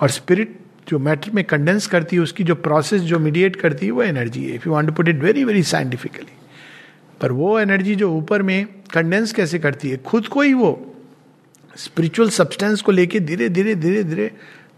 और 0.00 0.10
स्पिरिट 0.10 0.58
जो 0.88 0.98
मैटर 0.98 1.30
में 1.30 1.44
कंडेंस 1.44 1.86
करती 1.86 2.16
है, 2.16 2.22
उसकी 2.22 2.44
जो 2.44 2.54
प्रोसेस 2.54 3.02
जो 3.02 3.18
मीडिएट 3.18 3.56
करती 3.56 3.86
है, 3.86 3.92
वो 3.92 4.02
एनर्जी 4.02 4.44
है। 4.44 4.54
If 4.54 4.66
you 4.66 4.72
want 4.72 4.88
to 4.88 4.94
put 4.94 5.08
it 5.08 5.22
very 5.22 5.44
very 5.44 5.62
scientifically 5.62 6.32
पर 7.20 7.32
वो 7.32 7.58
एनर्जी 7.60 7.94
जो 7.94 8.10
ऊपर 8.12 8.42
में 8.42 8.66
कंडेंस 8.92 9.32
कैसे 9.32 9.58
करती 9.58 9.90
है? 9.90 9.96
खुद 9.96 10.26
को 10.26 10.42
ही 10.42 10.54
वो 10.54 10.70
स्पिरिचुअल 11.76 12.30
सब्सटेंस 12.30 12.82
को 12.82 12.92
लेके 12.92 13.20
धीरे 13.20 13.48
धीरे 13.48 13.74
धीरे 13.74 14.04
धीरे 14.04 14.30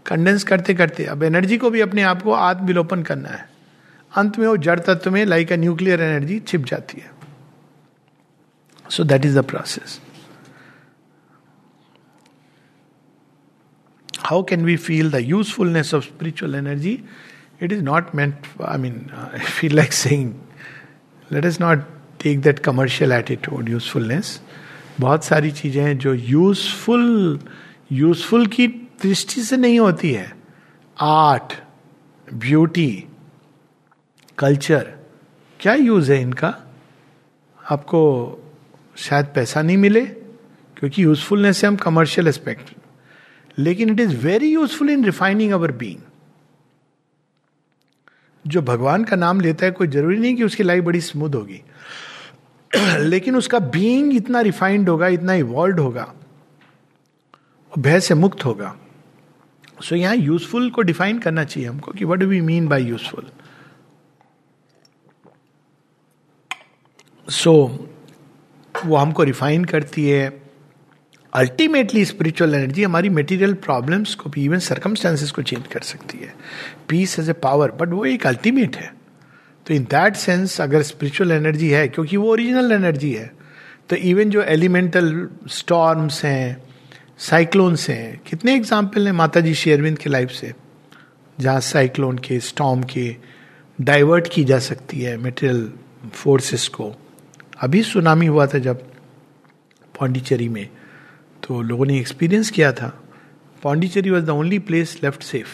कंडेंस 0.05 0.43
करते 0.43 0.73
करते। 0.73 1.05
अब 1.05 1.23
एनर्जी 1.23 1.57
को 1.57 1.69
भी 1.69 1.81
अपने 1.81 2.01
आप 2.01 2.21
को 2.21 2.31
आत्मविलोपन 2.31 3.03
करना 3.03 3.29
है। 3.29 3.49
अंत 4.11 4.39
में 4.39 4.47
वो 4.47 4.57
जड़ 4.57 4.79
तत्व 4.79 5.11
में 5.11 5.25
लाइक 5.25 5.51
अ 5.51 5.55
न्यूक्लियर 5.55 6.01
एनर्जी 6.01 6.39
छिप 6.39 6.65
जाती 6.65 7.01
है। 7.01 7.11
So 8.89 9.03
that 9.03 9.25
is 9.25 9.39
the 9.39 9.43
process 9.43 9.99
how 14.31 14.43
can 14.49 14.65
we 14.65 14.75
feel 14.77 15.09
the 15.11 15.15
usefulness 15.21 15.93
of 15.93 16.03
spiritual 16.03 16.55
energy 16.55 16.91
it 17.63 17.71
is 17.71 17.81
not 17.83 18.15
meant 18.15 18.35
I 18.65 18.77
mean 18.77 18.93
I 19.15 19.39
feel 19.39 19.75
like 19.75 19.93
saying 19.93 20.33
let 21.31 21.45
is 21.45 21.57
not 21.61 21.83
take 22.23 22.41
that 22.41 22.59
commercial 22.59 23.11
attitude 23.11 23.69
usefulness 23.69 24.41
बहुत 24.99 25.23
सारी 25.23 25.51
चीज़ें 25.51 25.83
हैं 25.83 25.97
जो 25.97 26.13
useful 26.13 27.39
useful 27.91 28.47
की 28.47 28.67
दृष्टि 29.03 29.41
से 29.43 29.57
नहीं 29.57 29.79
होती 29.79 30.11
है। 30.11 30.31
आर्ट 30.97 31.53
ब्यूटी 32.33 33.03
कल्चर 34.37 34.93
क्या 35.59 35.73
यूज़ 35.73 36.11
है 36.11 36.21
इनका? 36.21 36.55
आपको 37.59 38.01
शायद 38.97 39.25
पैसा 39.35 39.61
नहीं 39.61 39.77
मिले, 39.77 40.01
क्योंकि 40.77 41.03
यूजफुलनेस 41.03 41.57
से 41.57 41.67
हम 41.67 41.75
कमर्शियल 41.75 42.27
एस्पेक्ट 42.27 42.73
लेकिन 43.59 43.89
it 43.89 43.99
is 43.99 44.15
very 44.17 44.53
useful 44.53 44.89
in 44.89 45.05
refining 45.05 45.51
our 45.51 45.71
being 45.71 45.97
जो 48.47 48.61
भगवान 48.61 49.03
का 49.03 49.15
नाम 49.15 49.41
लेता 49.41 49.65
है 49.65 49.71
कोई 49.71 49.87
ज़रूरी 49.87 50.17
नहीं 50.17 50.35
कि 50.35 50.43
उसकी 50.43 50.63
लाइफ 50.63 50.83
बड़ी 50.83 51.01
स्मूथ 51.01 51.35
होगी। 51.35 51.61
लेकिन 52.99 53.35
उसका 53.35 53.59
बीइंग 53.59 54.13
इतना 54.13 54.41
रिफाइंड 54.41 54.89
होगा 54.89 55.07
इतना 55.07 55.33
इवॉल्व 55.33 55.79
होगा 55.79 56.13
भय 57.79 57.99
से 57.99 58.13
मुक्त 58.13 58.45
होगा। 58.45 58.75
सो 59.81 59.95
so, 59.95 60.01
यहाँ 60.01 60.15
यूजफुल 60.15 60.69
को 60.69 60.81
डिफाइन 60.81 61.19
करना 61.19 61.43
चाहिए 61.43 61.69
हमको 61.69 61.91
कि 61.91 62.05
what 62.05 62.23
we 62.23 62.41
mean 62.41 62.67
by 62.67 62.83
useful 62.83 63.31
so 67.29 67.53
वो 68.85 68.95
हमको 68.95 69.23
रिफाइन 69.23 69.65
करती 69.65 70.09
है। 70.09 70.40
अल्टीमेटली 71.33 72.03
स्पिरिचुअल 72.05 72.55
एनर्जी 72.55 72.83
हमारी 72.83 73.09
मेटीरियल 73.09 73.53
प्रॉब्लम्स 73.65 74.15
को 74.15 74.29
भी 74.29 74.43
इवन 74.45 74.59
सर्कमस्टांसिस 74.59 75.31
को 75.31 75.41
चेंज 75.41 75.67
कर 75.67 75.81
सकती 75.81 76.17
है। 76.17 76.33
Peace 76.89 77.19
as 77.19 77.29
a 77.29 77.33
power 77.33 77.71
but 77.71 77.89
वो 77.89 78.05
एक 78.05 78.25
अल्टीमेट 78.27 78.75
है। 78.75 78.91
तो 79.65 79.73
इन 79.73 79.83
दैट 79.83 80.15
सेंस 80.15 80.59
अगर 80.61 80.81
स्पिरिचुअल 80.83 81.31
एनर्जी 81.31 81.69
है, 81.69 81.87
क्योंकि 81.87 82.17
वो 82.17 82.31
ओरिजिनल 82.31 82.71
एनर्जी 82.71 83.11
है 83.13 83.31
तो 83.89 83.95
इवन 83.97 84.29
जो 84.29 84.41
एलिमेंटल 84.43 85.27
स्टॉर्म्स 85.49 86.23
हैं 86.25 86.63
साइक्लोन्स 87.19 87.89
हैं, 87.89 88.21
कितने 88.29 88.55
एग्ज़ाम्पल 88.55 89.05
हैं 89.05 89.13
माता 89.13 89.39
जी 89.39 89.53
शेरविंद 89.55 89.97
के 89.97 90.09
लाइफ 90.09 90.29
से, 90.31 90.53
जहाँ 91.37 91.59
साइक्लोन 91.61 92.17
के 92.17 92.39
स्टॉम 92.41 92.83
के 92.83 93.15
डाइवर्ट 93.79 94.27
की 94.33 94.43
जा 94.43 94.59
सकती 94.59 95.01
है 95.01 95.15
मेटेरियल 95.17 95.71
फोर्सेस 96.13 96.67
को। 96.67 96.93
अभी 97.61 97.83
सुनामी 97.83 98.25
हुआ 98.25 98.45
था 98.47 98.59
जब 98.59 98.83
पौंडीचेरी 99.95 100.49
में। 100.49 100.67
तो 101.43 101.61
लोगों 101.61 101.85
ने 101.85 101.99
एक्सपीरियंस 101.99 102.49
किया 102.49 102.71
था। 102.73 102.87
Pondicherry 103.63 104.09
was 104.09 104.25
the 104.25 104.29
only 104.29 104.59
place 104.61 104.99
left 105.03 105.23
safe 105.23 105.47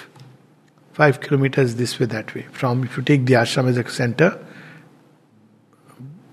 five 0.95 1.13
kilometre 1.23 1.67
this 1.77 1.99
way 2.01 2.07
that 2.07 2.35
way 2.35 2.45
from 2.53 2.83
if 2.83 2.99
you 2.99 3.03
take 3.05 3.25
the 3.25 3.33
ashram 3.35 3.69
as 3.69 3.79
a 3.79 3.89
centre 3.91 4.29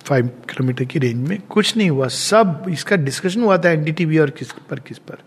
five 0.05 0.27
kilometre 0.49 0.85
की 0.85 0.99
रेंज 0.99 1.29
में 1.29 1.41
कुछ 1.41 1.77
नहीं 1.77 1.91
हुआ। 1.91 2.09
सब, 2.09 2.65
इसका 2.69 2.97
डिस्कशन 2.97 3.43
हुआ 3.43 3.57
था 3.59 3.71
एनडीटीवी 3.71 4.19
और 4.19 4.31
किस 4.31 4.53
पर 4.71 4.81
किस 4.81 4.99
पर, 4.99 5.19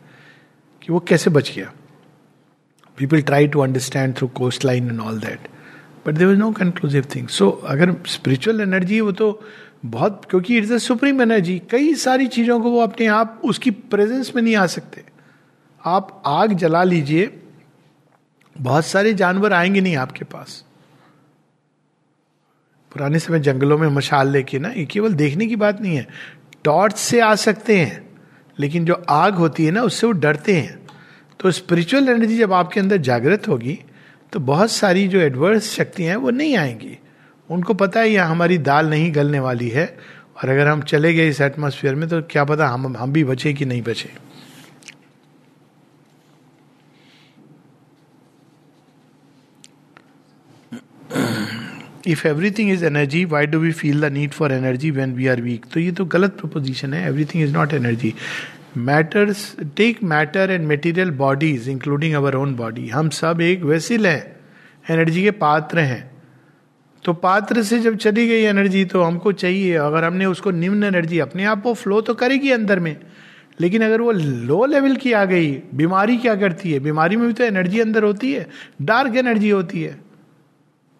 कि 0.82 0.91
वो 0.93 0.99
कैसे 0.99 1.30
बच 1.30 1.51
गया। 1.55 1.71
People 2.97 3.21
try 3.21 3.47
to 3.47 3.59
understand 3.59 4.15
through 4.17 4.28
coast 4.36 4.65
line 4.65 4.89
and 4.89 4.99
all 4.99 5.19
that 5.19 5.47
but 6.07 6.15
there 6.15 6.32
is 6.32 6.38
no 6.38 6.51
conclusive 6.51 7.05
thing 7.15 7.28
so 7.28 7.49
अगर 7.49 7.95
स्पिरिचुअल 8.07 8.61
एनर्जी 8.61 8.99
वो 9.01 9.11
तो 9.11 9.32
बहुत, 9.86 10.21
क्योंकि 10.30 10.57
इट्स 10.57 10.71
अ 10.71 10.78
सुप्रीम 10.78 11.21
एनर्जी 11.21 11.61
कई 11.71 11.93
सारी 11.95 12.28
चीज़ों 12.28 12.59
को 12.59 12.71
वो 12.71 12.82
अपने 12.82 13.05
आप, 13.05 13.41
उसकी 13.43 13.71
प्रेजेंस 13.71 14.32
में 14.36 14.41
नहीं 14.41 14.55
आ 14.55 14.65
सकते। 14.65 15.03
आप 15.82 16.23
आग 16.25 16.53
जला 16.53 16.84
लीजिए, 16.84 17.39
बहुत 18.55 18.86
सारे 18.86 19.13
जानवर 19.13 19.53
आएँगे 19.53 19.82
नहीं 19.82 19.95
आपके 19.95 20.25
पास। 20.25 20.63
पुराने 22.91 23.19
समय 23.19 23.39
जंगलों 23.39 23.78
में 23.78 23.88
मशाल 23.88 24.30
लेके 24.30 24.59
ना, 24.59 24.69
ये 24.69 24.86
केवल 24.86 25.13
देखने 25.13 25.47
की 25.47 25.55
बात 25.55 25.82
नहीं 25.82 25.95
है। 25.95 26.07
टॉर्च 26.63 26.95
से 26.95 27.19
आ 27.19 27.34
सकते 27.36 27.80
हैं, 27.80 28.09
लेकिन 28.59 28.86
जो 28.86 29.03
आग 29.09 29.36
होती 29.36 29.65
है 29.65 29.71
ना, 29.71 29.82
उससे 29.82 30.07
वो 30.07 30.13
डरते 30.13 30.55
हैं। 30.55 30.88
तो 31.39 31.51
स्पिरिचुअल 31.51 32.09
एनर्जी 32.09 32.38
जब 32.38 32.53
आपके 32.53 32.80
अंदर 32.80 32.97
जागृत 32.97 33.47
होगी 33.47 33.80
तो 34.34 34.39
बहुत 34.39 34.71
सारी 34.71 35.07
जो 35.07 35.19
एडवर्स 35.19 35.71
शक्तियाँ 35.71 36.09
हैं, 36.09 36.17
वो 36.17 36.30
नहीं 36.30 36.55
आएँगी। 36.57 36.97
उनको 37.49 37.73
पता 37.73 37.99
है 37.99 38.09
यह 38.09 38.25
हमारी 38.25 38.57
दाल 38.59 38.89
नहीं 38.89 39.13
गलने 39.15 39.39
वाली 39.39 39.69
है, 39.69 39.85
और 40.37 40.49
अगर 40.49 40.67
हम 40.67 40.81
चले 40.83 41.13
गए 41.13 41.27
इस 41.29 41.41
एटमोसफियर 41.41 41.95
में 41.95 42.07
तो 42.09 42.21
क्या 42.31 42.43
पता 42.45 42.67
हम 42.67 42.95
हम 42.97 43.13
भी 43.13 43.23
बचे 43.23 43.53
कि 43.53 43.65
नहीं 43.65 43.81
बचे। 43.81 44.09
If 52.07 52.27
everything 52.27 52.69
is 52.71 52.83
energy 52.85 53.23
why 53.25 53.45
do 53.45 53.59
we 53.59 53.71
feel 53.73 54.01
the 54.01 54.11
need 54.13 54.31
for 54.31 54.51
energy 54.53 54.91
when 54.91 55.13
we 55.13 55.27
are 55.27 55.41
weak 55.41 55.65
तो 55.73 55.79
ये 55.79 55.91
तो 55.91 56.05
गलत 56.07 56.37
प्रपोजिशन 56.39 56.93
है 56.93 57.07
everything 57.07 57.43
is 57.43 57.53
not 57.53 57.73
energy 57.73 58.13
matters 58.77 59.55
take 59.77 60.03
matter 60.03 60.51
and 60.51 60.65
material 60.67 61.11
bodies 61.17 61.67
including 61.69 62.13
our 62.15 62.35
own 62.35 62.55
body 62.55 62.87
हम 62.89 63.09
सब 63.09 63.41
एक 63.41 63.63
vessel 63.63 64.07
हैं 64.07 64.21
energy 64.85 65.23
के 65.23 65.31
पात्र 65.41 65.79
हैं। 65.79 66.16
तो 67.03 67.13
पात्र 67.13 67.63
से 67.63 67.79
जब 67.79 67.95
चली 67.97 68.27
गई 68.27 68.41
एनर्जी 68.43 68.83
तो 68.85 69.01
हमको 69.01 69.31
चाहिए, 69.33 69.75
अगर 69.75 70.03
हमने 70.03 70.25
उसको 70.25 70.51
निम्न 70.51 70.83
एनर्जी, 70.83 71.19
अपने 71.19 71.43
आप 71.45 71.63
वो 71.65 71.73
फ्लो 71.73 72.01
तो 72.01 72.13
करेगी 72.13 72.51
अंदर 72.51 72.79
में, 72.79 72.95
लेकिन 73.61 73.83
अगर 73.83 74.01
वो 74.01 74.11
लो 74.11 74.65
लेवल 74.65 74.95
की 74.95 75.13
आ 75.13 75.23
गई, 75.25 75.51
बीमारी 75.75 76.17
क्या 76.17 76.35
करती 76.35 76.71
है? 76.71 76.79
बीमारी 76.79 77.15
में 77.15 77.27
भी 77.27 77.33
तो 77.33 77.43
एनर्जी 77.43 77.79
अंदर 77.79 78.03
होती 78.03 78.33
है 78.33 78.45
डार्क 78.81 79.15
एनर्जी 79.15 79.49
होती 79.49 79.81
है। 79.81 79.99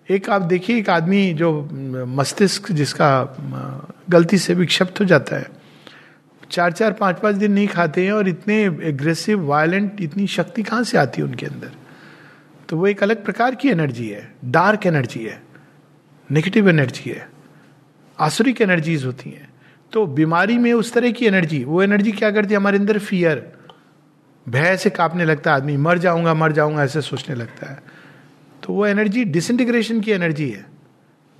एक 0.10 0.30
आप 0.30 0.42
देखिए, 0.44 0.78
एक 0.78 0.90
आदमी 0.90 1.34
जो 1.34 1.52
मस्तिष्क 2.08 2.72
जिसका 2.72 3.10
गलती 4.10 4.38
से 4.38 4.54
विक्षिप्त 4.54 5.00
हो 5.00 5.06
जाता 5.06 5.36
है, 5.36 5.48
चार 6.52 6.72
चार, 6.72 6.92
पाँच 6.94 7.20
पाँच 7.20 7.36
दिन 7.36 7.52
नहीं 7.52 7.68
खाते 7.68 8.06
हैं 8.06 8.12
और 8.12 8.28
इतने 8.28 8.62
एग्रेसिव 8.84 9.46
वायलेंट 9.46 10.02
इतनी 10.02 10.28
शक्ति 10.28 10.64
कहाँ 10.64 10.84
से 10.84 10.98
आती 10.98 11.22
है 11.22 11.28
उनके 11.28 11.46
अंदर? 11.46 11.72
तो 12.70 12.78
वो 12.78 12.88
एक 12.88 13.04
अलग 13.04 13.24
प्रकार 13.26 13.56
की 13.56 13.70
एनर्जी 13.70 14.08
है 14.08 14.32
डार्क 14.46 14.86
एनर्जी 14.86 15.24
है। 15.24 15.42
नेगेटिव 16.30 16.70
एनर्जी 16.70 17.10
है। 17.10 17.28
आसुरिक 18.20 18.62
एनर्जीज 18.62 19.06
होती 19.06 19.30
हैं। 19.30 19.48
तो 19.94 20.06
बीमारी 20.08 20.58
में 20.58 20.72
उस 20.74 20.94
तरह 20.94 21.12
की 21.12 21.26
एनर्जी 21.26 21.64
वो 21.64 21.82
एनर्जी 21.84 22.12
क्या 22.12 22.32
करती 22.32 22.54
है? 22.54 22.58
हमारे 22.58 22.78
अंदर 22.78 22.98
फियर 23.00 23.46
भय 24.46 24.76
से 24.78 24.90
कांपने 24.90 25.26
लगता 25.26 25.52
है 25.52 25.58
आदमी। 25.58 25.78
मर 25.78 25.98
जाऊँगा 25.98 26.34
मर 26.34 26.52
जाऊँगा, 26.52 26.84
ऐसे 26.84 27.02
सोचने 27.02 27.36
लगता 27.36 27.72
है। 27.72 27.80
तो 28.64 28.74
वो 28.74 28.86
एनर्जी 28.86 29.24
डिसइंटीग्रेशन 29.26 30.02
की 30.02 30.12
एनर्जी 30.12 30.50
है। 30.50 30.66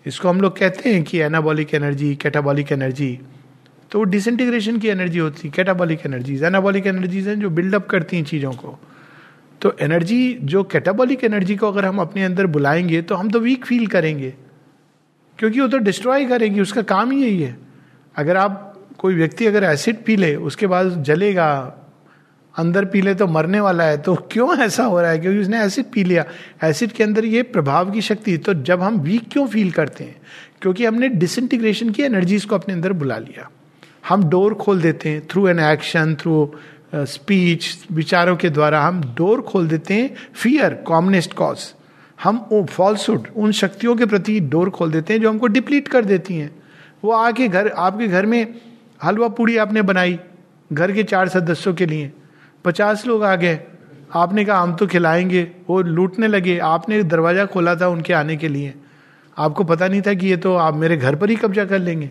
इसको 0.06 0.30
हम 0.30 0.42
लोग 0.42 0.58
कहते 0.58 0.94
हैं 0.94 1.04
कि 1.04 1.20
एनाबॉलिक 1.20 1.74
एनर्जी 1.74 2.16
कैटाबॉलिक 2.16 2.72
एनर्जी 2.72 3.20
तो 3.92 4.00
वो 4.00 4.04
डिसइंटीग्रेशन 4.06 4.78
की 4.80 4.88
एनर्जी 4.88 5.20
होती 5.20 5.48
है 5.48 5.52
कैटाबॉलिक 5.56 6.06
एनर्जीज 6.06 6.44
एनाबॉलिक 6.44 6.88
एनर्जीज 6.88 7.28
हैं 7.28 7.40
जो 7.40 7.50
बिल्डअप 7.50 7.88
करती 7.88 8.18
हैं 8.18 8.24
चीज़ों 8.24 8.52
को। 8.54 8.80
तो 9.62 9.76
एनर्जी 9.82 10.34
जो 10.44 10.64
कैटाबॉलिक 10.64 11.24
एनर्जी 11.24 11.56
को 11.56 11.68
अगर 11.68 11.86
हम 11.86 12.00
अपने 12.00 12.24
अंदर 12.24 12.46
बुलाएँगे 12.48 13.02
तो 13.02 13.16
हम 13.16 13.30
तो 13.30 13.40
वीक 13.40 13.66
फील 13.66 13.88
करेंगे। 13.88 14.34
क्योंकि 15.40 15.60
वो 15.60 15.68
तो 15.68 15.78
डिस्ट्रॉय 15.80 16.26
करेगी, 16.26 16.62
उसका 16.62 16.82
काम 16.84 17.12
ही 17.12 17.22
यही 17.24 17.42
है। 17.42 17.58
अगर 18.16 18.38
आप 18.38 18.64
कोई 19.00 19.16
व्यक्ति 19.16 19.46
अगर 19.46 19.64
एसिड 19.64 20.04
पी 20.06 20.16
ले, 20.16 20.36
उसके 20.36 20.68
बाद 20.68 21.04
जलेगा, 21.04 21.50
अंदर 22.56 22.86
पी 22.86 23.02
ले 23.02 23.14
तो 23.16 23.28
मरने 23.28 23.60
वाला 23.60 23.84
है 23.84 23.98
तो 23.98 24.16
क्यों 24.32 24.58
ऐसा 24.58 24.84
हो 24.84 25.02
रहा 25.02 25.12
है? 25.12 25.20
क्योंकि 25.20 25.40
उसने 25.40 25.64
एसिड 25.64 25.86
पी 25.86 26.04
लिया। 26.04 26.26
एसिड 26.64 26.92
के 26.92 27.04
अंदर 27.04 27.26
ये 27.26 27.42
प्रभाव 27.44 27.92
की 27.92 28.02
शक्ति 28.02 28.38
तो 28.38 28.54
जब 28.64 28.82
हम 28.82 29.00
वीक 29.00 29.28
क्यों 29.32 29.46
फील 29.48 29.72
करते 29.72 30.04
हैं? 30.04 30.16
क्योंकि 30.62 30.86
हमने 30.86 31.10
डिसइंटीग्रेशन 31.10 31.90
की 31.90 32.04
एनर्जीज 32.04 32.46
को 32.46 32.56
अपने 32.56 32.74
अंदर 32.74 32.94
बुला 32.94 33.18
लिया। 33.18 33.50
हम 34.10 34.24
डोर 34.30 34.54
खोल 34.54 34.82
देते 34.82 35.10
हैं 35.10 35.28
through 35.28 35.48
an 35.48 35.60
action 35.62 36.16
through 36.16 36.52
speech 36.96 37.66
विचारों 37.92 38.36
के 38.38 38.50
द्वारा 38.50 38.82
हम 38.82 39.02
डोर 39.18 39.42
खोल 39.42 39.68
देते 39.68 39.94
हैं 39.94 40.10
फियर 40.36 40.74
कॉमनेस्ट 40.88 41.34
कॉज 41.34 41.74
हम 42.24 42.66
फॉल्सुड 42.70 43.28
उन 43.36 43.52
शक्तियों 43.52 43.96
के 43.96 44.06
प्रति 44.06 44.40
डोर 44.40 44.70
खोल 44.70 44.92
देते 44.92 45.14
हैं 45.14 45.22
जो 45.22 45.30
हमको 45.30 45.48
डिप्लीट 45.48 45.88
कर 45.88 46.06
देती 46.06 46.38
हैं। 46.38 46.64
वो 47.04 47.12
आके 47.12 47.48
घर, 47.48 47.68
आपके 47.68 48.08
घर 48.08 48.26
में 48.26 48.54
हलवा 49.04 49.28
पूड़ी 49.28 49.58
आपने 49.58 49.82
बनाई, 49.82 50.20
घर 50.74 50.92
के 50.92 51.04
चार 51.04 51.28
सदस्यों 51.28 51.74
के 51.74 51.86
लिए। 51.86 52.12
पचास 52.66 53.06
लोग 53.08 53.24
आ 53.24 53.36
गए। 53.36 53.60
आपने 54.14 54.46
कहा, 54.46 54.60
हम 54.60 54.76
तो 54.76 54.88
खिलाएँगे। 54.88 55.52
वो 55.70 55.82
लूटने 55.82 56.28
लगे। 56.28 56.58
आपने 56.58 57.04
दरवाज़ा 57.04 57.46
खोला 57.46 57.76
था 57.76 57.88
उनके 57.88 58.14
आने 58.14 58.38
के 58.38 58.48
लिए। 58.48 58.74
आपको 59.38 59.64
पता 59.64 59.88
नहीं 59.88 60.02
था 60.02 60.14
कि 60.14 60.28
ये 60.28 60.38
तो 60.38 60.56
आप 60.56 60.74
मेरे 60.74 60.98
घर 60.98 61.16
पर 61.16 61.30
ही 61.30 61.36
कब्जा 61.36 61.66
कर 61.66 61.80
लेंगे। 61.80 62.10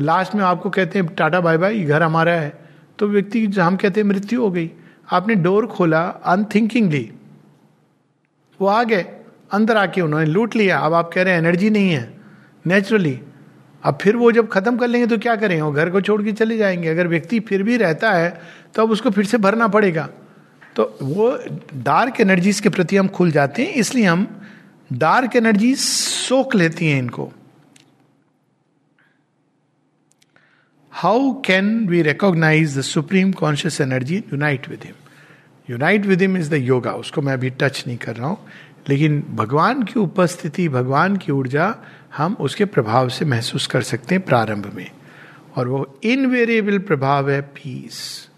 लास्ट 0.00 0.34
में 0.34 0.44
आपको 0.44 0.70
कहते 0.70 0.98
हैं, 0.98 1.08
टाटा 1.08 1.40
बाय 1.40 1.58
बाय 1.58 1.78
घर 1.78 2.02
हमारा 2.02 2.32
है। 2.32 2.58
तो 2.98 3.06
व्यक्ति 3.06 3.46
हम 3.46 3.76
कहते 3.76 4.00
हैं, 4.00 4.08
मृत्यु 4.08 4.40
हो 4.40 4.50
गई। 4.50 4.70
आपने 5.12 5.34
डोर 5.34 5.66
खोला 5.66 6.02
अनथिंकिंगली। 6.02 7.12
वो 8.60 8.66
आ 8.66 8.82
गए। 8.82 9.06
अंदर 9.52 9.76
आके 9.76 10.00
उन्होंने 10.00 10.26
लूट 10.26 10.56
लिया। 10.56 10.78
अब 10.78 10.94
आप 10.94 11.10
कह 11.14 11.22
रहे 11.22 11.34
हैं 11.34 11.40
एनर्जी 11.40 11.70
नहीं 11.70 11.90
है 11.90 12.12
नेचुरली 12.64 13.18
अब 13.82 13.98
फिर 14.02 14.16
वो 14.16 14.30
जब 14.32 14.48
खत्म 14.48 14.76
कर 14.76 14.88
लेंगे 14.88 15.06
तो 15.06 15.18
क्या 15.18 15.34
करेंगे 15.36 15.62
वो 15.62 15.72
घर 15.72 15.90
को 15.90 16.00
छोड़ 16.00 16.22
के 16.22 16.32
चले 16.32 16.56
जाएँगे। 16.56 16.88
अगर 16.88 17.08
व्यक्ति 17.08 17.40
फिर 17.42 17.62
भी 17.62 17.76
रहता 17.76 18.12
है 18.12 18.30
तो 18.74 18.82
अब 18.82 18.90
उसको 18.90 19.10
फिर 19.10 19.24
से 19.24 19.38
भरना 19.38 19.68
पड़ेगा। 19.68 20.08
तो 20.76 20.96
वो 21.02 21.30
डार्क 21.84 22.20
एनर्जीज 22.20 22.60
के 22.60 22.68
प्रति 22.68 22.96
हम 22.96 23.08
खुल 23.10 23.30
जाते 23.30 23.62
हैं, 23.62 23.72
इसलिए 23.72 24.04
हम 24.04 24.26
डार्क 24.90 25.36
एनर्जी 25.36 25.74
सोख 25.76 26.54
लेती 26.54 26.90
हैं 26.90 26.98
इनको। 26.98 27.30
How 30.92 31.32
can 31.42 31.86
we 31.88 32.02
recognise 32.02 32.78
the 32.78 32.82
supreme 32.82 33.32
conscious 33.32 33.80
energy 33.80 34.16
unite 34.16 34.68
with 34.68 34.84
him 34.84 34.94
unite 35.68 36.06
with 36.06 36.20
him 36.22 36.36
is 36.36 36.50
the 36.50 36.62
yoga 36.62 36.92
उसको 36.94 37.22
मैं 37.22 37.32
अभी 37.32 37.50
टच 37.52 37.84
नहीं 37.86 37.96
कर 37.96 38.16
रहा 38.16 38.28
हूँ। 38.28 38.38
लेकिन 38.88 39.26
भगवान 39.30 39.82
की 39.82 40.00
उपस्थिति, 40.00 40.68
भगवान 40.68 41.16
की 41.16 41.32
ऊर्जा 41.32 41.76
हम 42.16 42.36
उसके 42.40 42.64
प्रभाव 42.64 43.08
से 43.08 43.24
महसूस 43.24 43.66
कर 43.66 43.82
सकते 43.82 44.14
हैं 44.14 44.24
प्रारंभ 44.24 44.72
में। 44.74 44.90
और 45.56 45.68
वो 45.68 45.98
इनवेरिएबल 46.04 46.78
प्रभाव 46.78 47.30
है 47.30 47.40
पीस 47.40 48.28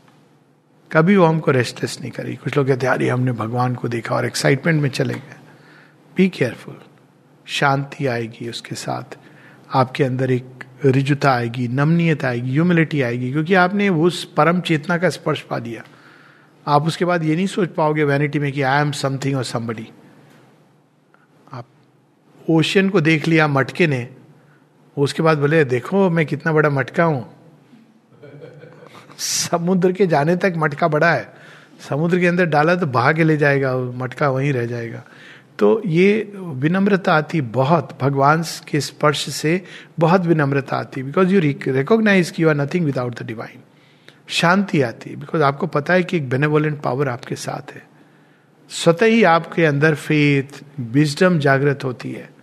कभी 0.93 1.17
वो 1.17 1.27
हमको 1.27 1.51
रेस्टलेस 1.51 1.99
नहीं 2.01 2.11
करेगी। 2.11 2.37
कुछ 2.37 2.57
लोग 2.57 2.67
कहते 2.67 2.87
यार 2.87 3.03
हमने 3.03 3.33
भगवान 3.33 3.75
को 3.75 3.89
देखा 3.89 4.15
और 4.15 4.27
एक्साइटमेंट 4.27 4.83
में 4.83 4.91
चले 4.91 5.15
गए। 5.15 5.37
बी 6.17 6.29
केयरफुल 6.29 6.81
शांति 7.47 8.07
आएगी 8.07 8.49
उसके 8.49 8.75
साथ। 8.75 9.19
आपके 9.75 10.05
अंदर 10.05 10.31
एक 10.31 10.65
रिजुता 10.85 11.33
आएगी, 11.33 11.69
नमनीयता 11.69 12.29
आएगी 12.29 12.51
ह्यूमिलिटी 12.51 13.03
आएगी, 13.03 13.33
क्योंकि 13.33 13.55
आपने 13.55 13.89
उस 13.89 14.25
परम 14.25 14.61
चेतना 14.61 14.99
का 14.99 15.11
स्पर्श 15.11 15.41
पा 15.41 15.59
दिया। 15.59 15.83
आप 16.67 16.87
उसके 16.87 17.05
बाद 17.05 17.25
ये 17.25 17.37
नहीं 17.37 17.47
सोच 17.47 17.69
पाओगे 17.69 18.05
वैनिटी 18.05 18.39
में 18.39 18.53
कि 18.53 18.63
आई 18.63 18.81
एम 18.81 18.93
समथिंग 18.93 19.37
और 19.37 19.45
समबडी 19.45 19.89
ओशियन 22.51 22.89
को 22.89 23.01
देख 23.01 23.29
लिया 23.29 23.49
मटके 23.49 23.87
ने, 23.87 24.09
उसके 24.99 25.23
बाद 25.23 25.39
बोले, 25.39 25.65
देखो, 25.65 26.11
मैं 26.11 26.27
कितना 26.27 26.53
बड़ा 26.53 26.71
मटका 26.71 27.05
हूँ। 27.05 27.35
समुद्र 29.19 29.93
के 29.93 30.07
जाने 30.07 30.37
तक 30.37 30.55
मटका 30.57 30.89
बड़ा 30.89 31.13
है। 31.13 31.35
समुद्र 31.89 32.21
के 32.21 32.27
अंदर 32.27 32.47
डाला 32.47 32.75
तो 32.75 32.87
के 33.13 33.25
ले 33.25 33.37
जाएगा 33.37 33.77
मटका 33.77 34.31
वहीं 34.31 34.53
रह 34.53 34.67
जाएगा। 34.67 35.05
तो 35.59 35.83
ये 35.87 36.33
विनम्रता 36.37 37.15
आती 37.15 37.41
बहुत, 37.41 37.99
भगवान 38.01 38.45
के 38.69 38.81
स्पर्श 38.81 39.31
से 39.31 39.65
बहुत 39.99 40.27
विनम्रता 40.27 40.77
आती। 40.77 41.03
Because 41.03 41.29
you 41.29 41.41
recognise 41.41 42.33
you 42.39 42.49
are 42.49 42.55
nothing 42.55 42.85
without 42.85 43.23
the 43.23 43.27
divine 43.27 43.61
शांति 44.29 44.83
आती। 44.83 45.17
बिकॉज़ 45.17 45.43
आपको 45.43 45.67
पता 45.67 45.93
है 45.93 46.03
कि 46.03 46.17
एक 46.17 46.29
बेनेवोलेंट 46.29 46.81
पावर 46.81 47.09
आपके 47.09 47.35
साथ 47.35 47.75
है। 47.75 47.83
स्वतः 48.71 49.07
ही 49.07 49.23
आपके 49.23 49.65
अंदर 49.65 49.95
फेथ 49.95 50.63
विजडम 50.81 51.39
जागृत 51.39 51.85
होती 51.85 52.13
है। 52.13 52.34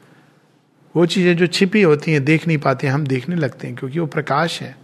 वो 0.96 1.06
चीज़ें 1.06 1.38
जो 1.38 1.48
छिपी 1.48 1.82
होती 1.82 2.12
हैं, 2.12 2.26
देख 2.26 2.48
नहीं 2.48 2.58
पाते, 2.58 2.88
हम 2.88 3.08
देखने 3.08 3.36
लगते 3.36 3.68
हैं, 3.68 3.76
क्योंकि 3.76 4.00
वो 4.00 4.06
प्रकाश 4.06 4.62
है। 4.62 4.78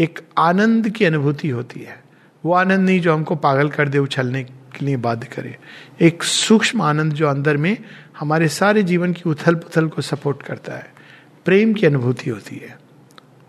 एक 0.00 0.20
आनंद 0.38 0.88
की 0.88 1.04
अनुभूति 1.04 1.48
होती 1.48 1.80
है। 1.80 2.04
वो 2.44 2.52
आनंद 2.52 2.80
नहीं 2.80 3.00
जो 3.00 3.14
हमको 3.14 3.36
पागल 3.36 3.68
कर 3.68 3.88
दे 3.88 3.98
उछलने 3.98 4.44
के 4.44 4.86
लिए 4.86 4.96
बाध्य 4.96 5.26
करे। 5.26 5.56
एक 6.00 6.22
सूक्ष्म 6.22 6.82
आनंद 6.82 7.12
जो 7.12 7.28
अंदर 7.28 7.56
में 7.56 7.78
हमारे 8.18 8.48
सारे 8.48 8.82
जीवन 8.82 9.12
की 9.12 9.22
उथल 9.26 9.54
पुथल 9.54 9.88
को 9.88 10.02
सपोर्ट 10.02 10.42
करता 10.42 10.72
है। 10.72 10.94
प्रेम 11.44 11.74
की 11.74 11.86
अनुभूति 11.86 12.30
होती 12.30 12.56
है। 12.56 12.78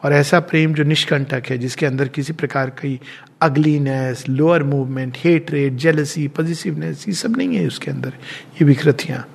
और 0.03 0.13
ऐसा 0.13 0.39
प्रेम 0.39 0.73
जो 0.73 0.83
निष्कंटक 0.83 1.43
है, 1.49 1.57
जिसके 1.57 1.85
अंदर 1.85 2.07
किसी 2.07 2.33
प्रकार 2.33 2.69
की 2.69 2.99
ugliness 3.41 4.29
lower 4.29 4.63
movement 4.63 5.17
hatred 5.51 5.73
jealousy 5.73 6.27
positiveness 6.27 7.07
ये 7.07 7.13
सब 7.13 7.37
नहीं 7.37 7.55
है 7.55 7.67
उसके 7.67 7.91
अंदर। 7.91 8.09
ये 8.09 8.63
विकृतियाँ। 8.63 9.34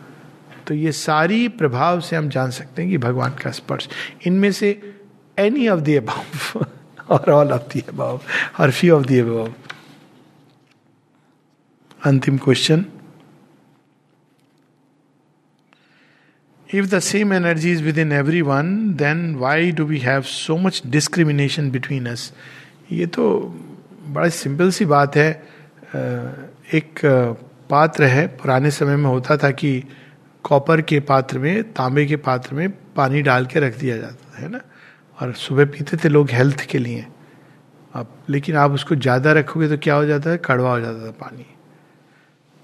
तो 0.70 0.74
ये 0.74 0.90
सारी 0.92 1.48
प्रभाव 1.48 2.00
से 2.00 2.16
हम 2.16 2.28
जान 2.28 2.50
सकते 2.50 2.82
हैं 2.82 2.90
कि 2.90 2.98
भगवान 2.98 3.30
का 3.42 3.50
स्पर्श। 3.50 3.88
इनमें 4.26 4.52
से 4.52 4.68
एनी 5.38 5.68
ऑफ़ 5.68 5.80
दी 5.80 5.94
अबाव 5.96 6.64
और 7.10 7.30
ऑल 7.30 7.52
ऑफ़ 7.52 7.62
दी 7.62 7.80
अबाव 7.88 8.20
और 8.60 8.70
फ्यू 8.70 8.94
ऑफ़ 8.96 9.06
दी 9.06 9.18
अबाव 9.18 9.52
अंतिम 12.06 12.38
question 12.38 12.84
If 16.68 16.90
the 16.90 17.00
same 17.00 17.32
energy 17.32 17.70
is 17.76 17.80
within 17.82 18.12
everyone, 18.12 18.68
then 18.96 19.22
why 19.40 19.56
do 19.78 19.86
we 19.86 20.00
have 20.02 20.28
so 20.28 20.56
much 20.66 20.82
discrimination 20.96 21.72
between 21.76 22.06
us? 22.06 22.30
ये 22.92 23.06
तो 23.06 23.24
बड़ा 24.06 24.28
सिंपल 24.28 24.70
सी 24.70 24.84
बात 24.84 25.16
है। 25.16 25.30
एक 26.74 27.00
पात्र 27.70 28.04
है। 28.04 28.26
पुराने 28.26 28.70
समय 28.70 28.96
में 28.96 29.10
होता 29.10 29.36
था 29.36 29.50
कि 29.50 29.82
कॉपर 30.44 30.80
के 30.82 31.00
पात्र 31.00 31.38
में, 31.38 31.72
तांबे 31.72 32.04
के 32.06 32.16
पात्र 32.16 32.54
में 32.54 32.68
पानी 32.96 33.22
डाल 33.22 33.46
के 33.46 33.60
रख 33.60 33.78
दिया 33.78 33.96
जाता 33.96 34.38
है 34.38 34.48
ना? 34.48 34.60
और 35.18 35.32
सुबह 35.34 35.64
पीते 35.66 35.96
थे 35.96 36.08
लोग 36.08 36.30
हेल्थ 36.30 36.66
के 36.70 36.78
लिए। 36.78 37.06
अब, 37.94 38.06
लेकिन 38.28 38.56
आप 38.56 38.72
उसको 38.72 38.94
ज़्यादा 38.96 39.32
रखोगे 39.32 39.68
तो 39.68 39.76
क्या 39.78 39.94
हो 39.94 40.04
जाता 40.06 40.30
है? 40.30 40.38
कड़वा 40.38 40.70
हो 40.70 40.80
जाता 40.80 41.06
था 41.06 41.10
पानी। 41.20 41.46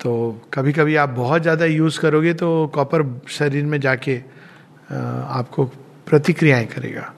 तो 0.01 0.12
कभी 0.55 0.72
कभी 0.72 0.97
आप 0.97 1.09
बहुत 1.09 1.43
ज़्यादा 1.43 1.64
यूज़ 1.64 1.99
करोगे 2.01 2.33
तो 2.35 2.66
कॉपर 2.74 3.03
शरीर 3.29 3.64
में 3.64 3.81
जाके 3.81 4.16
आपको 4.91 5.64
प्रतिक्रियाएँ 6.07 6.66
करेगा। 6.66 7.12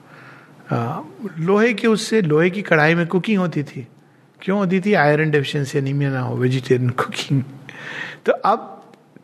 लोहे 1.39 1.73
के 1.73 1.87
उससे, 1.87 2.21
लोहे 2.21 2.49
की 2.49 2.61
कढ़ाई 2.61 2.95
में 2.95 3.05
कुकिंग 3.07 3.39
होती 3.39 3.63
थी। 3.63 3.87
क्यों 4.39 4.57
होती 4.59 4.79
थी? 4.81 4.93
आयरन 4.93 5.31
डेफिशिएंसी, 5.31 5.77
एनीमिया 5.77 6.11
ना 6.11 6.19
हो, 6.21 6.35
वेजिटेरियन 6.35 6.89
कुकिंग। 6.91 7.43
तो 8.25 8.31
अब 8.31 8.75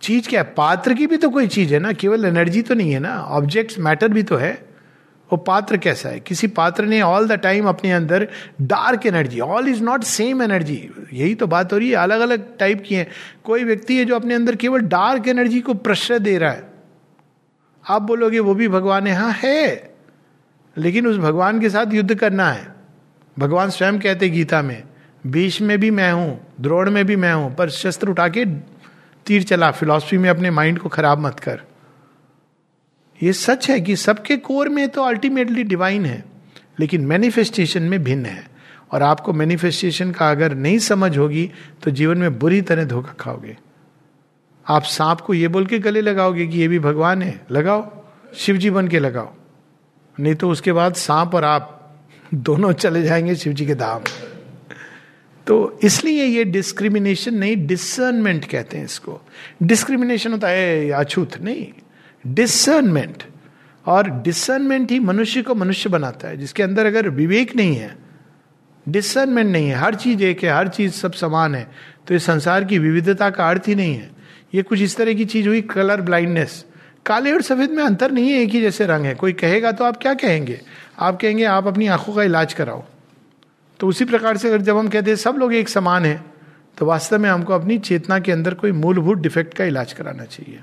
चीज़ 0.06 0.30
क्या 0.30 0.42
है? 0.42 0.54
पात्र 0.58 0.94
की 0.94 1.08
भी 1.08 1.18
तो 1.18 1.30
कोई 1.30 1.48
चीज़ 1.48 1.74
है 1.74 1.80
ना? 1.80 1.92
केवल 1.94 2.26
एनर्जी 2.26 2.62
तो 2.62 2.74
नहीं 2.74 2.92
है 2.92 3.00
ना? 3.00 3.18
ऑब्जेक्ट्स 3.22 3.80
मैटर 3.80 4.08
भी 4.08 4.24
तो 4.24 4.36
है। 4.36 4.54
वो 5.32 5.38
पात्र 5.38 5.78
कैसा 5.78 6.10
है? 6.10 6.20
किसी 6.20 6.48
पात्र 6.48 6.86
ने 6.86 7.02
ऑल 7.02 7.28
द 7.28 7.32
टाइम 7.32 7.68
अपने 7.68 7.92
अंदर 7.92 8.28
dark 8.62 9.06
energy 9.06 9.40
all 9.40 9.68
is 9.68 9.82
not 9.84 10.04
same 10.04 10.42
energy 10.42 10.90
यही 11.14 11.36
तो 11.36 11.48
बात 11.48 11.74
हो 11.74 11.78
रही 11.78 11.90
है। 11.90 11.96
अलग 11.96 12.20
अलग 12.20 12.58
टाइप 12.58 12.84
की 12.88 12.96
है। 12.96 13.08
कोई 13.44 13.64
व्यक्ति 13.64 13.98
है 13.98 14.06
जो 14.06 14.16
अपने 14.16 14.34
अंदर 14.34 14.56
केवल 14.56 14.80
डार्क 14.80 15.28
एनर्जी 15.28 15.62
को 15.62 15.74
प्रश्रय 15.74 16.20
दे 16.20 16.38
रहा 16.38 16.52
है। 16.52 16.64
आप 17.90 18.02
बोलोगे, 18.02 18.40
वो 18.40 18.54
भी 18.56 18.68
भगवान 18.68 19.08
है 19.08 19.14
हाँ। 19.14 19.32
है 19.32 19.96
लेकिन 20.78 21.08
उस 21.08 21.18
भगवान 21.18 21.60
के 21.60 21.70
साथ 21.70 21.94
युद्ध 21.94 22.16
करना 22.16 22.52
है। 22.52 22.76
भगवान 23.40 23.70
स्वयं 23.70 24.00
कहते 24.00 24.30
गीता 24.30 24.62
में, 24.62 24.84
बीच 25.28 25.62
में 25.62 25.80
भी 25.80 25.92
मैं 25.92 26.12
हूँ, 26.12 26.40
द्रोण 26.62 26.92
में 26.92 27.06
भी 27.06 27.16
मैं 27.16 27.34
हूँ, 27.34 27.56
पर 27.56 27.70
शस्त्र 27.70 28.10
उठा 28.10 28.28
के 28.28 28.46
तीर 29.26 29.44
चला 29.44 29.72
फिलॉसफी 29.72 30.18
में 30.18 30.30
अपने 30.30 30.52
माइंड 30.52 30.80
को 30.80 30.90
खराब 30.90 31.20
मत 31.20 31.40
कर। 31.40 31.62
ये 33.24 33.34
सच 33.34 33.70
है 33.70 33.80
कि 33.82 33.96
सबके 33.96 34.38
कोर 34.38 34.70
में 34.70 34.88
तो 34.90 35.04
अल्टीमेटली 35.04 35.64
डिवाइन 35.64 36.06
है, 36.06 36.24
लेकिन 36.80 37.06
मैनिफेस्टेशन 37.06 37.84
में 37.84 38.04
भिन्न 38.04 38.26
है। 38.26 38.48
और 38.92 39.04
आपको 39.04 39.34
मैनिफेस्टेशन 39.34 40.12
का 40.12 40.30
अगर 40.32 40.56
नहीं 40.56 40.80
समझ 40.80 41.18
होगी 41.18 41.52
तो 41.84 41.92
जीवन 41.92 42.18
में 42.18 42.38
बुरी 42.40 42.62
तरह 42.62 42.84
धोखा 42.84 43.14
खाओगे। 43.20 43.58
आप 44.68 44.84
सांप 44.84 45.22
को 45.22 45.34
ये 45.34 45.48
बोल 45.48 45.66
के 45.66 45.80
गले 45.80 46.02
लगाओगे 46.02 46.48
कि 46.48 46.60
ये 46.60 46.68
भी 46.68 46.80
भगवान 46.80 47.22
है, 47.22 47.42
लगाओ 47.52 48.06
शिव 48.36 48.58
जी 48.58 48.70
बन 48.70 48.88
के 48.88 49.00
लगाओ। 49.00 49.34
नहीं 50.20 50.36
तो 50.36 50.50
उसके 50.50 50.74
बाद 50.74 50.94
सांप 50.94 51.36
और 51.36 51.44
आप 51.44 51.72
दोनों 52.34 52.72
चले 52.74 53.04
जाएँगे 53.04 53.36
शिव 53.36 53.54
जी 53.54 53.66
के 53.66 53.76
धाम। 53.76 54.02
तो 55.48 55.80
इसलिए 55.84 56.24
ये 56.26 56.44
डिस्क्रिमिनेशन 56.44 57.34
नहीं 57.34 57.56
डिसर्नमेंट 57.68 58.46
कहते 58.46 58.78
हैं 58.78 58.86
इसको। 58.86 59.22
डिस्क्रिमिनेशन 59.64 60.32
होता 60.32 60.48
है 60.48 60.90
अछूत, 60.92 61.38
नहीं। 61.42 61.68
डिसर्नमेंट 62.26 63.24
और 63.86 64.10
डिसर्नमेंट 64.22 64.92
ही 64.92 65.00
मनुष्य 65.00 65.42
को 65.42 65.56
मनुष्य 65.56 65.90
बनाता 65.90 66.28
है, 66.28 66.38
जिसके 66.38 66.64
अंदर 66.64 66.86
अगर 66.86 67.10
विवेक 67.10 67.56
नहीं 67.56 67.76
है 67.76 67.96
डिसर्नमेंट 68.86 69.52
नहीं 69.52 69.68
है, 69.70 69.76
हर 69.76 69.96
चीज़ 69.96 70.24
एक 70.24 70.44
है, 70.44 70.50
हर 70.52 70.68
चीज़ 70.68 70.94
सब 70.94 71.14
समान 71.14 71.56
है 71.56 71.68
तो 72.08 72.16
इस 72.16 72.26
संसार 72.26 72.64
की 72.64 72.80
विविधता 72.80 73.30
का 73.30 73.50
अर्थ 73.50 73.68
ही 73.68 73.76
नहीं 73.76 73.96
है। 73.96 74.10
ये 74.56 74.64
कुछ 74.64 74.82
इस 74.82 74.96
तरह 74.98 75.14
की 75.14 75.26
चीज़ 75.26 75.48
हुई 75.48 75.62
कलर 75.62 76.02
ब्लाइंडनेस 76.02 76.66
काले 77.06 77.32
और 77.32 77.42
सफ़ेद 77.42 77.72
में 77.72 77.84
अंतर 77.84 78.12
नहीं 78.12 78.30
है, 78.30 78.42
एक 78.42 78.50
ही 78.50 78.62
जैसे 78.62 78.86
रंग 78.86 79.06
है। 79.06 79.16
कोई 79.16 79.34
कहेगा 79.34 79.72
तो 79.72 79.84
आप 79.84 79.98
क्या 79.98 80.14
कहेंगे? 80.16 80.60
आप 81.00 81.20
कहेंगे, 81.22 81.44
आप 81.44 81.68
अपनी 81.68 81.88
आँखों 81.88 82.14
का 82.14 82.24
इलाज 82.24 82.54
कराओ। 82.54 82.84
तो 83.80 83.88
उसी 83.88 84.06
प्रकार 84.06 84.38
से 84.38 84.48
अगर 84.48 84.62
जब 84.62 84.78
हम 84.78 84.88
कहते 84.88 85.12
हैं 85.12 85.18
सब 85.18 85.36
लोग 85.36 85.54
एक 85.54 85.70
समान 85.70 86.06
है 86.06 86.24
तो 86.78 86.86
वास्तव 86.86 87.20
में 87.20 87.30
हमको 87.30 87.54
अपनी 87.54 87.78
चेतना 87.80 88.20
के 88.20 88.32
अंदर 88.32 88.54
कोई 88.54 88.72
मूलभूत 88.72 89.18
डिफेक्ट 89.18 89.54
का 89.54 89.66
इलाज 89.66 89.94
कराना 89.94 90.26
चाहिए। 90.26 90.60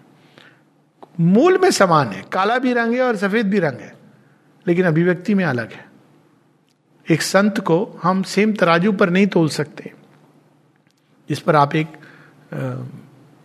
मूल 1.20 1.58
में 1.58 1.70
समान 1.70 2.08
है 2.08 2.22
काला 2.32 2.58
भी 2.58 2.72
रंग 2.72 2.94
है 2.94 3.02
और 3.02 3.16
सफ़ेद 3.16 3.46
भी 3.46 3.58
रंग 3.58 3.78
है 3.78 3.92
लेकिन 4.66 4.86
अभिव्यक्ति 4.86 5.34
में 5.34 5.44
अलग 5.44 5.72
है। 5.72 5.84
एक 7.06 7.22
संत 7.22 7.60
को 7.60 7.84
हम 8.02 8.22
सेम 8.24 8.52
तराजू 8.52 8.92
पर 8.92 9.10
नहीं 9.10 9.26
तोल 9.26 9.48
सकते। 9.50 9.92
जिस 11.28 11.40
पर 11.40 11.56
आप 11.56 11.74
एक 11.76 11.98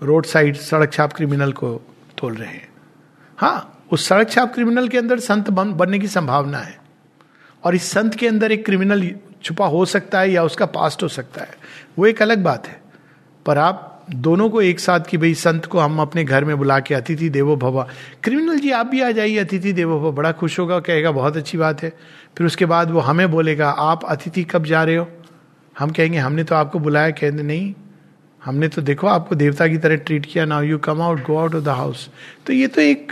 रोड 0.01 0.25
साइड 0.25 0.55
सड़क 0.57 0.93
छाप 0.93 1.13
क्रिमिनल 1.13 1.51
को 1.53 1.73
तोल 2.17 2.33
रहे 2.33 2.49
हैं। 2.49 2.67
हाँ 3.37 3.85
उस 3.91 4.07
सड़क 4.07 4.29
छाप 4.29 4.53
क्रिमिनल 4.53 4.87
के 4.87 4.97
अंदर 4.97 5.19
संत 5.19 5.49
बन, 5.49 5.73
बनने 5.73 5.99
की 5.99 6.07
संभावना 6.07 6.57
है। 6.57 6.77
और 7.63 7.75
इस 7.75 7.91
संत 7.91 8.15
के 8.15 8.27
अंदर 8.27 8.51
एक 8.51 8.65
क्रिमिनल 8.65 9.03
छुपा 9.43 9.65
हो 9.65 9.85
सकता 9.85 10.19
है 10.19 10.31
या 10.31 10.43
उसका 10.43 10.65
पास्ट 10.65 11.03
हो 11.03 11.07
सकता 11.07 11.41
है। 11.41 11.49
वो 11.99 12.05
एक 12.05 12.21
अलग 12.21 12.43
बात 12.43 12.67
है। 12.67 12.81
पर 13.45 13.57
आप 13.57 14.05
दोनों 14.15 14.49
को 14.49 14.61
एक 14.61 14.79
साथ 14.79 14.99
कि 14.99 15.17
भाई 15.17 15.33
संत 15.33 15.65
को 15.65 15.79
हम 15.79 15.99
अपने 15.99 16.23
घर 16.23 16.43
में 16.45 16.57
बुला 16.57 16.79
के 16.79 16.95
अतिथि 16.95 17.29
देवो 17.29 17.55
भवा। 17.55 17.87
क्रिमिनल 18.23 18.59
जी, 18.59 18.71
आप 18.71 18.85
भी 18.85 19.01
आ 19.01 19.11
जाइए, 19.11 19.37
अतिथि 19.37 19.73
देवो 19.73 19.99
भवा। 19.99 20.11
बड़ा 20.11 20.31
खुश 20.31 20.59
होगा 20.59 20.79
कहेगा, 20.79 21.11
बहुत 21.11 21.37
अच्छी 21.37 21.57
बात 21.57 21.83
है। 21.83 21.89
फिर 22.37 22.47
उसके 22.47 22.65
बाद 22.65 22.91
वो 22.91 22.99
हमें 22.99 23.29
बोलेगा, 23.31 23.69
आप 23.69 24.05
अतिथि 24.05 24.43
कब 24.43 24.65
जा 24.65 24.83
रहे 24.83 24.95
हो? 24.95 25.07
हम 25.79 25.89
कहेंगे, 25.89 26.17
हमने 26.17 26.43
तो 26.43 26.55
आपको 26.55 26.79
बुलाया। 26.79 27.09
कहते, 27.09 27.43
नहीं, 27.43 27.73
हमने 28.45 28.67
तो 28.67 28.81
देखो, 28.81 29.07
आपको 29.07 29.35
देवता 29.35 29.67
की 29.67 29.77
तरह 29.77 29.95
ट्रीट 29.95 30.25
किया। 30.25 30.45
Now 30.45 30.61
you 30.61 30.77
come 30.77 31.01
out 31.01 31.23
go 31.23 31.37
out 31.37 31.55
of 31.55 31.63
the 31.63 31.69
house 31.69 32.09
तो 32.45 32.53
ये 32.53 32.67
तो 32.67 32.81
एक 32.81 33.11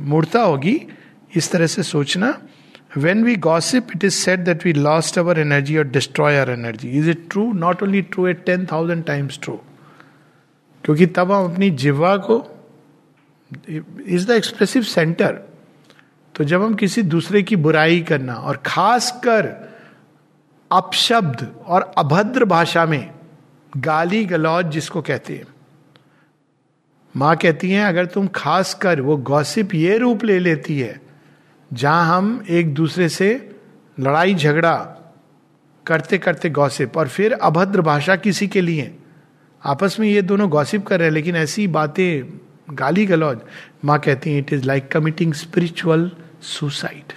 मूर्ता 0.00 0.42
होगी। 0.42 0.80
इस 1.36 1.50
तरह 1.52 1.66
से 1.66 1.82
सोचना 1.82 2.38
When 2.92 3.24
we 3.24 3.36
gossip, 3.36 3.94
it 3.94 4.04
is 4.04 4.22
said 4.22 4.44
that 4.44 4.64
we 4.64 4.74
lost 4.74 5.16
our 5.16 5.32
energy 5.32 5.78
or 5.78 5.84
destroy 5.84 6.38
our 6.38 6.50
energy. 6.50 6.98
Is 6.98 7.06
it 7.08 7.30
true? 7.30 7.54
Not 7.54 7.82
only 7.82 8.02
true, 8.02 8.26
it 8.26 8.44
10,000 8.44 9.04
times 9.04 9.38
true. 9.38 9.60
क्योंकि 10.84 11.06
तब 11.06 11.32
हम 11.32 11.52
अपनी 11.52 11.70
जिवा 11.70 12.16
को 12.28 12.36
इज़ 14.08 14.26
द 14.26 14.30
एक्सप्रेसिव 14.30 14.82
सेंटर 14.82 15.40
तो 16.34 16.44
जब 16.44 16.62
हम 16.62 16.74
किसी 16.74 17.02
दूसरे 17.02 17.42
की 17.42 17.56
बुराई 17.56 18.00
करना 18.00 18.34
और 18.34 18.56
खासकर 18.66 19.46
अपशब्द 20.70 21.46
और 21.66 21.82
अभद्र 21.98 22.44
भाषा 22.44 22.84
में 22.86 23.10
गाली 23.76 24.24
गलौज 24.24 24.70
जिसको 24.72 25.02
कहते 25.02 25.36
हैं 25.36 25.46
माँ 27.14 27.36
कहती 27.36 27.70
हैं 27.70 27.84
अगर 27.84 28.06
तुम 28.06 28.26
खास 28.34 28.74
कर 28.82 29.00
वो 29.00 29.16
गॉसिप 29.30 29.74
ये 29.74 29.96
रूप 29.98 30.24
ले 30.24 30.38
लेती 30.38 30.78
है 30.80 31.00
जहाँ 31.72 32.16
हम 32.16 32.44
एक 32.50 32.74
दूसरे 32.74 33.08
से 33.08 33.30
लड़ाई 33.96 34.34
झगड़ा 34.34 34.74
करते 35.86 36.18
करते 36.18 36.50
गॉसिप 36.50 36.96
और 36.96 37.08
फिर 37.08 37.32
अभद्र 37.32 37.80
भाषा 37.82 38.16
किसी 38.16 38.46
के 38.48 38.60
लिए। 38.60 38.92
आपस 39.62 39.96
में 40.00 40.06
ये 40.08 40.22
दोनों 40.22 40.48
गॉसिप 40.50 40.86
कर 40.86 40.98
रहे 40.98 41.08
हैं, 41.08 41.14
लेकिन 41.14 41.36
ऐसी 41.36 41.66
बातें, 41.68 42.24
गाली 42.70 43.06
गलौज। 43.06 43.38
माँ 43.84 43.98
कहती 43.98 44.32
हैं 44.32 44.38
it 44.38 44.52
is 44.52 44.66
like 44.66 44.90
committing 44.92 45.32
spiritual 45.34 46.10
suicide 46.42 47.12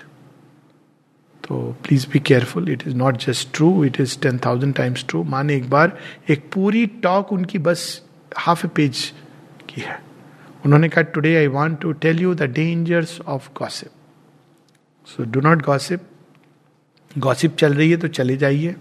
तो 1.44 1.56
please 1.84 2.08
be 2.14 2.20
careful 2.20 2.70
it 2.70 2.84
is 2.88 2.96
not 2.96 3.18
just 3.18 3.48
true 3.54 3.84
it 3.86 4.00
is 4.02 4.18
ten 4.22 4.38
thousand 4.46 4.74
times 4.76 5.06
true 5.10 5.24
माँ 5.26 5.44
ने 5.44 5.56
एक 5.56 5.70
बार 5.70 5.98
एक 6.30 6.50
पूरी 6.54 6.86
टॉक 7.04 7.34
उनकी 7.34 7.60
बस 7.60 8.02
हाफ़ 8.38 8.66
ए 8.66 8.70
पेज 8.76 9.04
की 9.70 9.82
है। 9.82 10.00
उन्होंने 10.66 10.90
कहा 10.90 11.02
today 11.14 11.36
I 11.38 11.48
want 11.50 11.80
to 11.82 11.92
tell 11.94 12.20
you 12.20 12.34
the 12.36 12.44
dangers 12.54 13.20
of 13.22 13.50
gossip 13.60 13.92
so 15.06 15.24
do 15.24 15.40
not 15.42 15.62
gossip 15.62 16.02
gossip 17.18 17.56
चल 17.56 17.74
रही 17.74 17.92
है 17.92 17.98
तो 17.98 18.08
चले 18.08 18.38
जाइए 18.38 18.76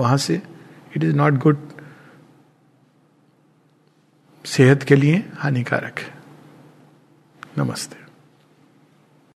वहाँ 0.00 0.16
से। 0.16 0.42
इट 0.96 1.04
इज़ 1.04 1.16
नॉट 1.16 1.32
गुड 1.34 1.68
सेहत 4.44 4.82
के 4.82 4.96
लिए 4.96 5.24
हानिकारक। 5.34 5.98
है 5.98 6.14
नमस्ते। 7.58 8.01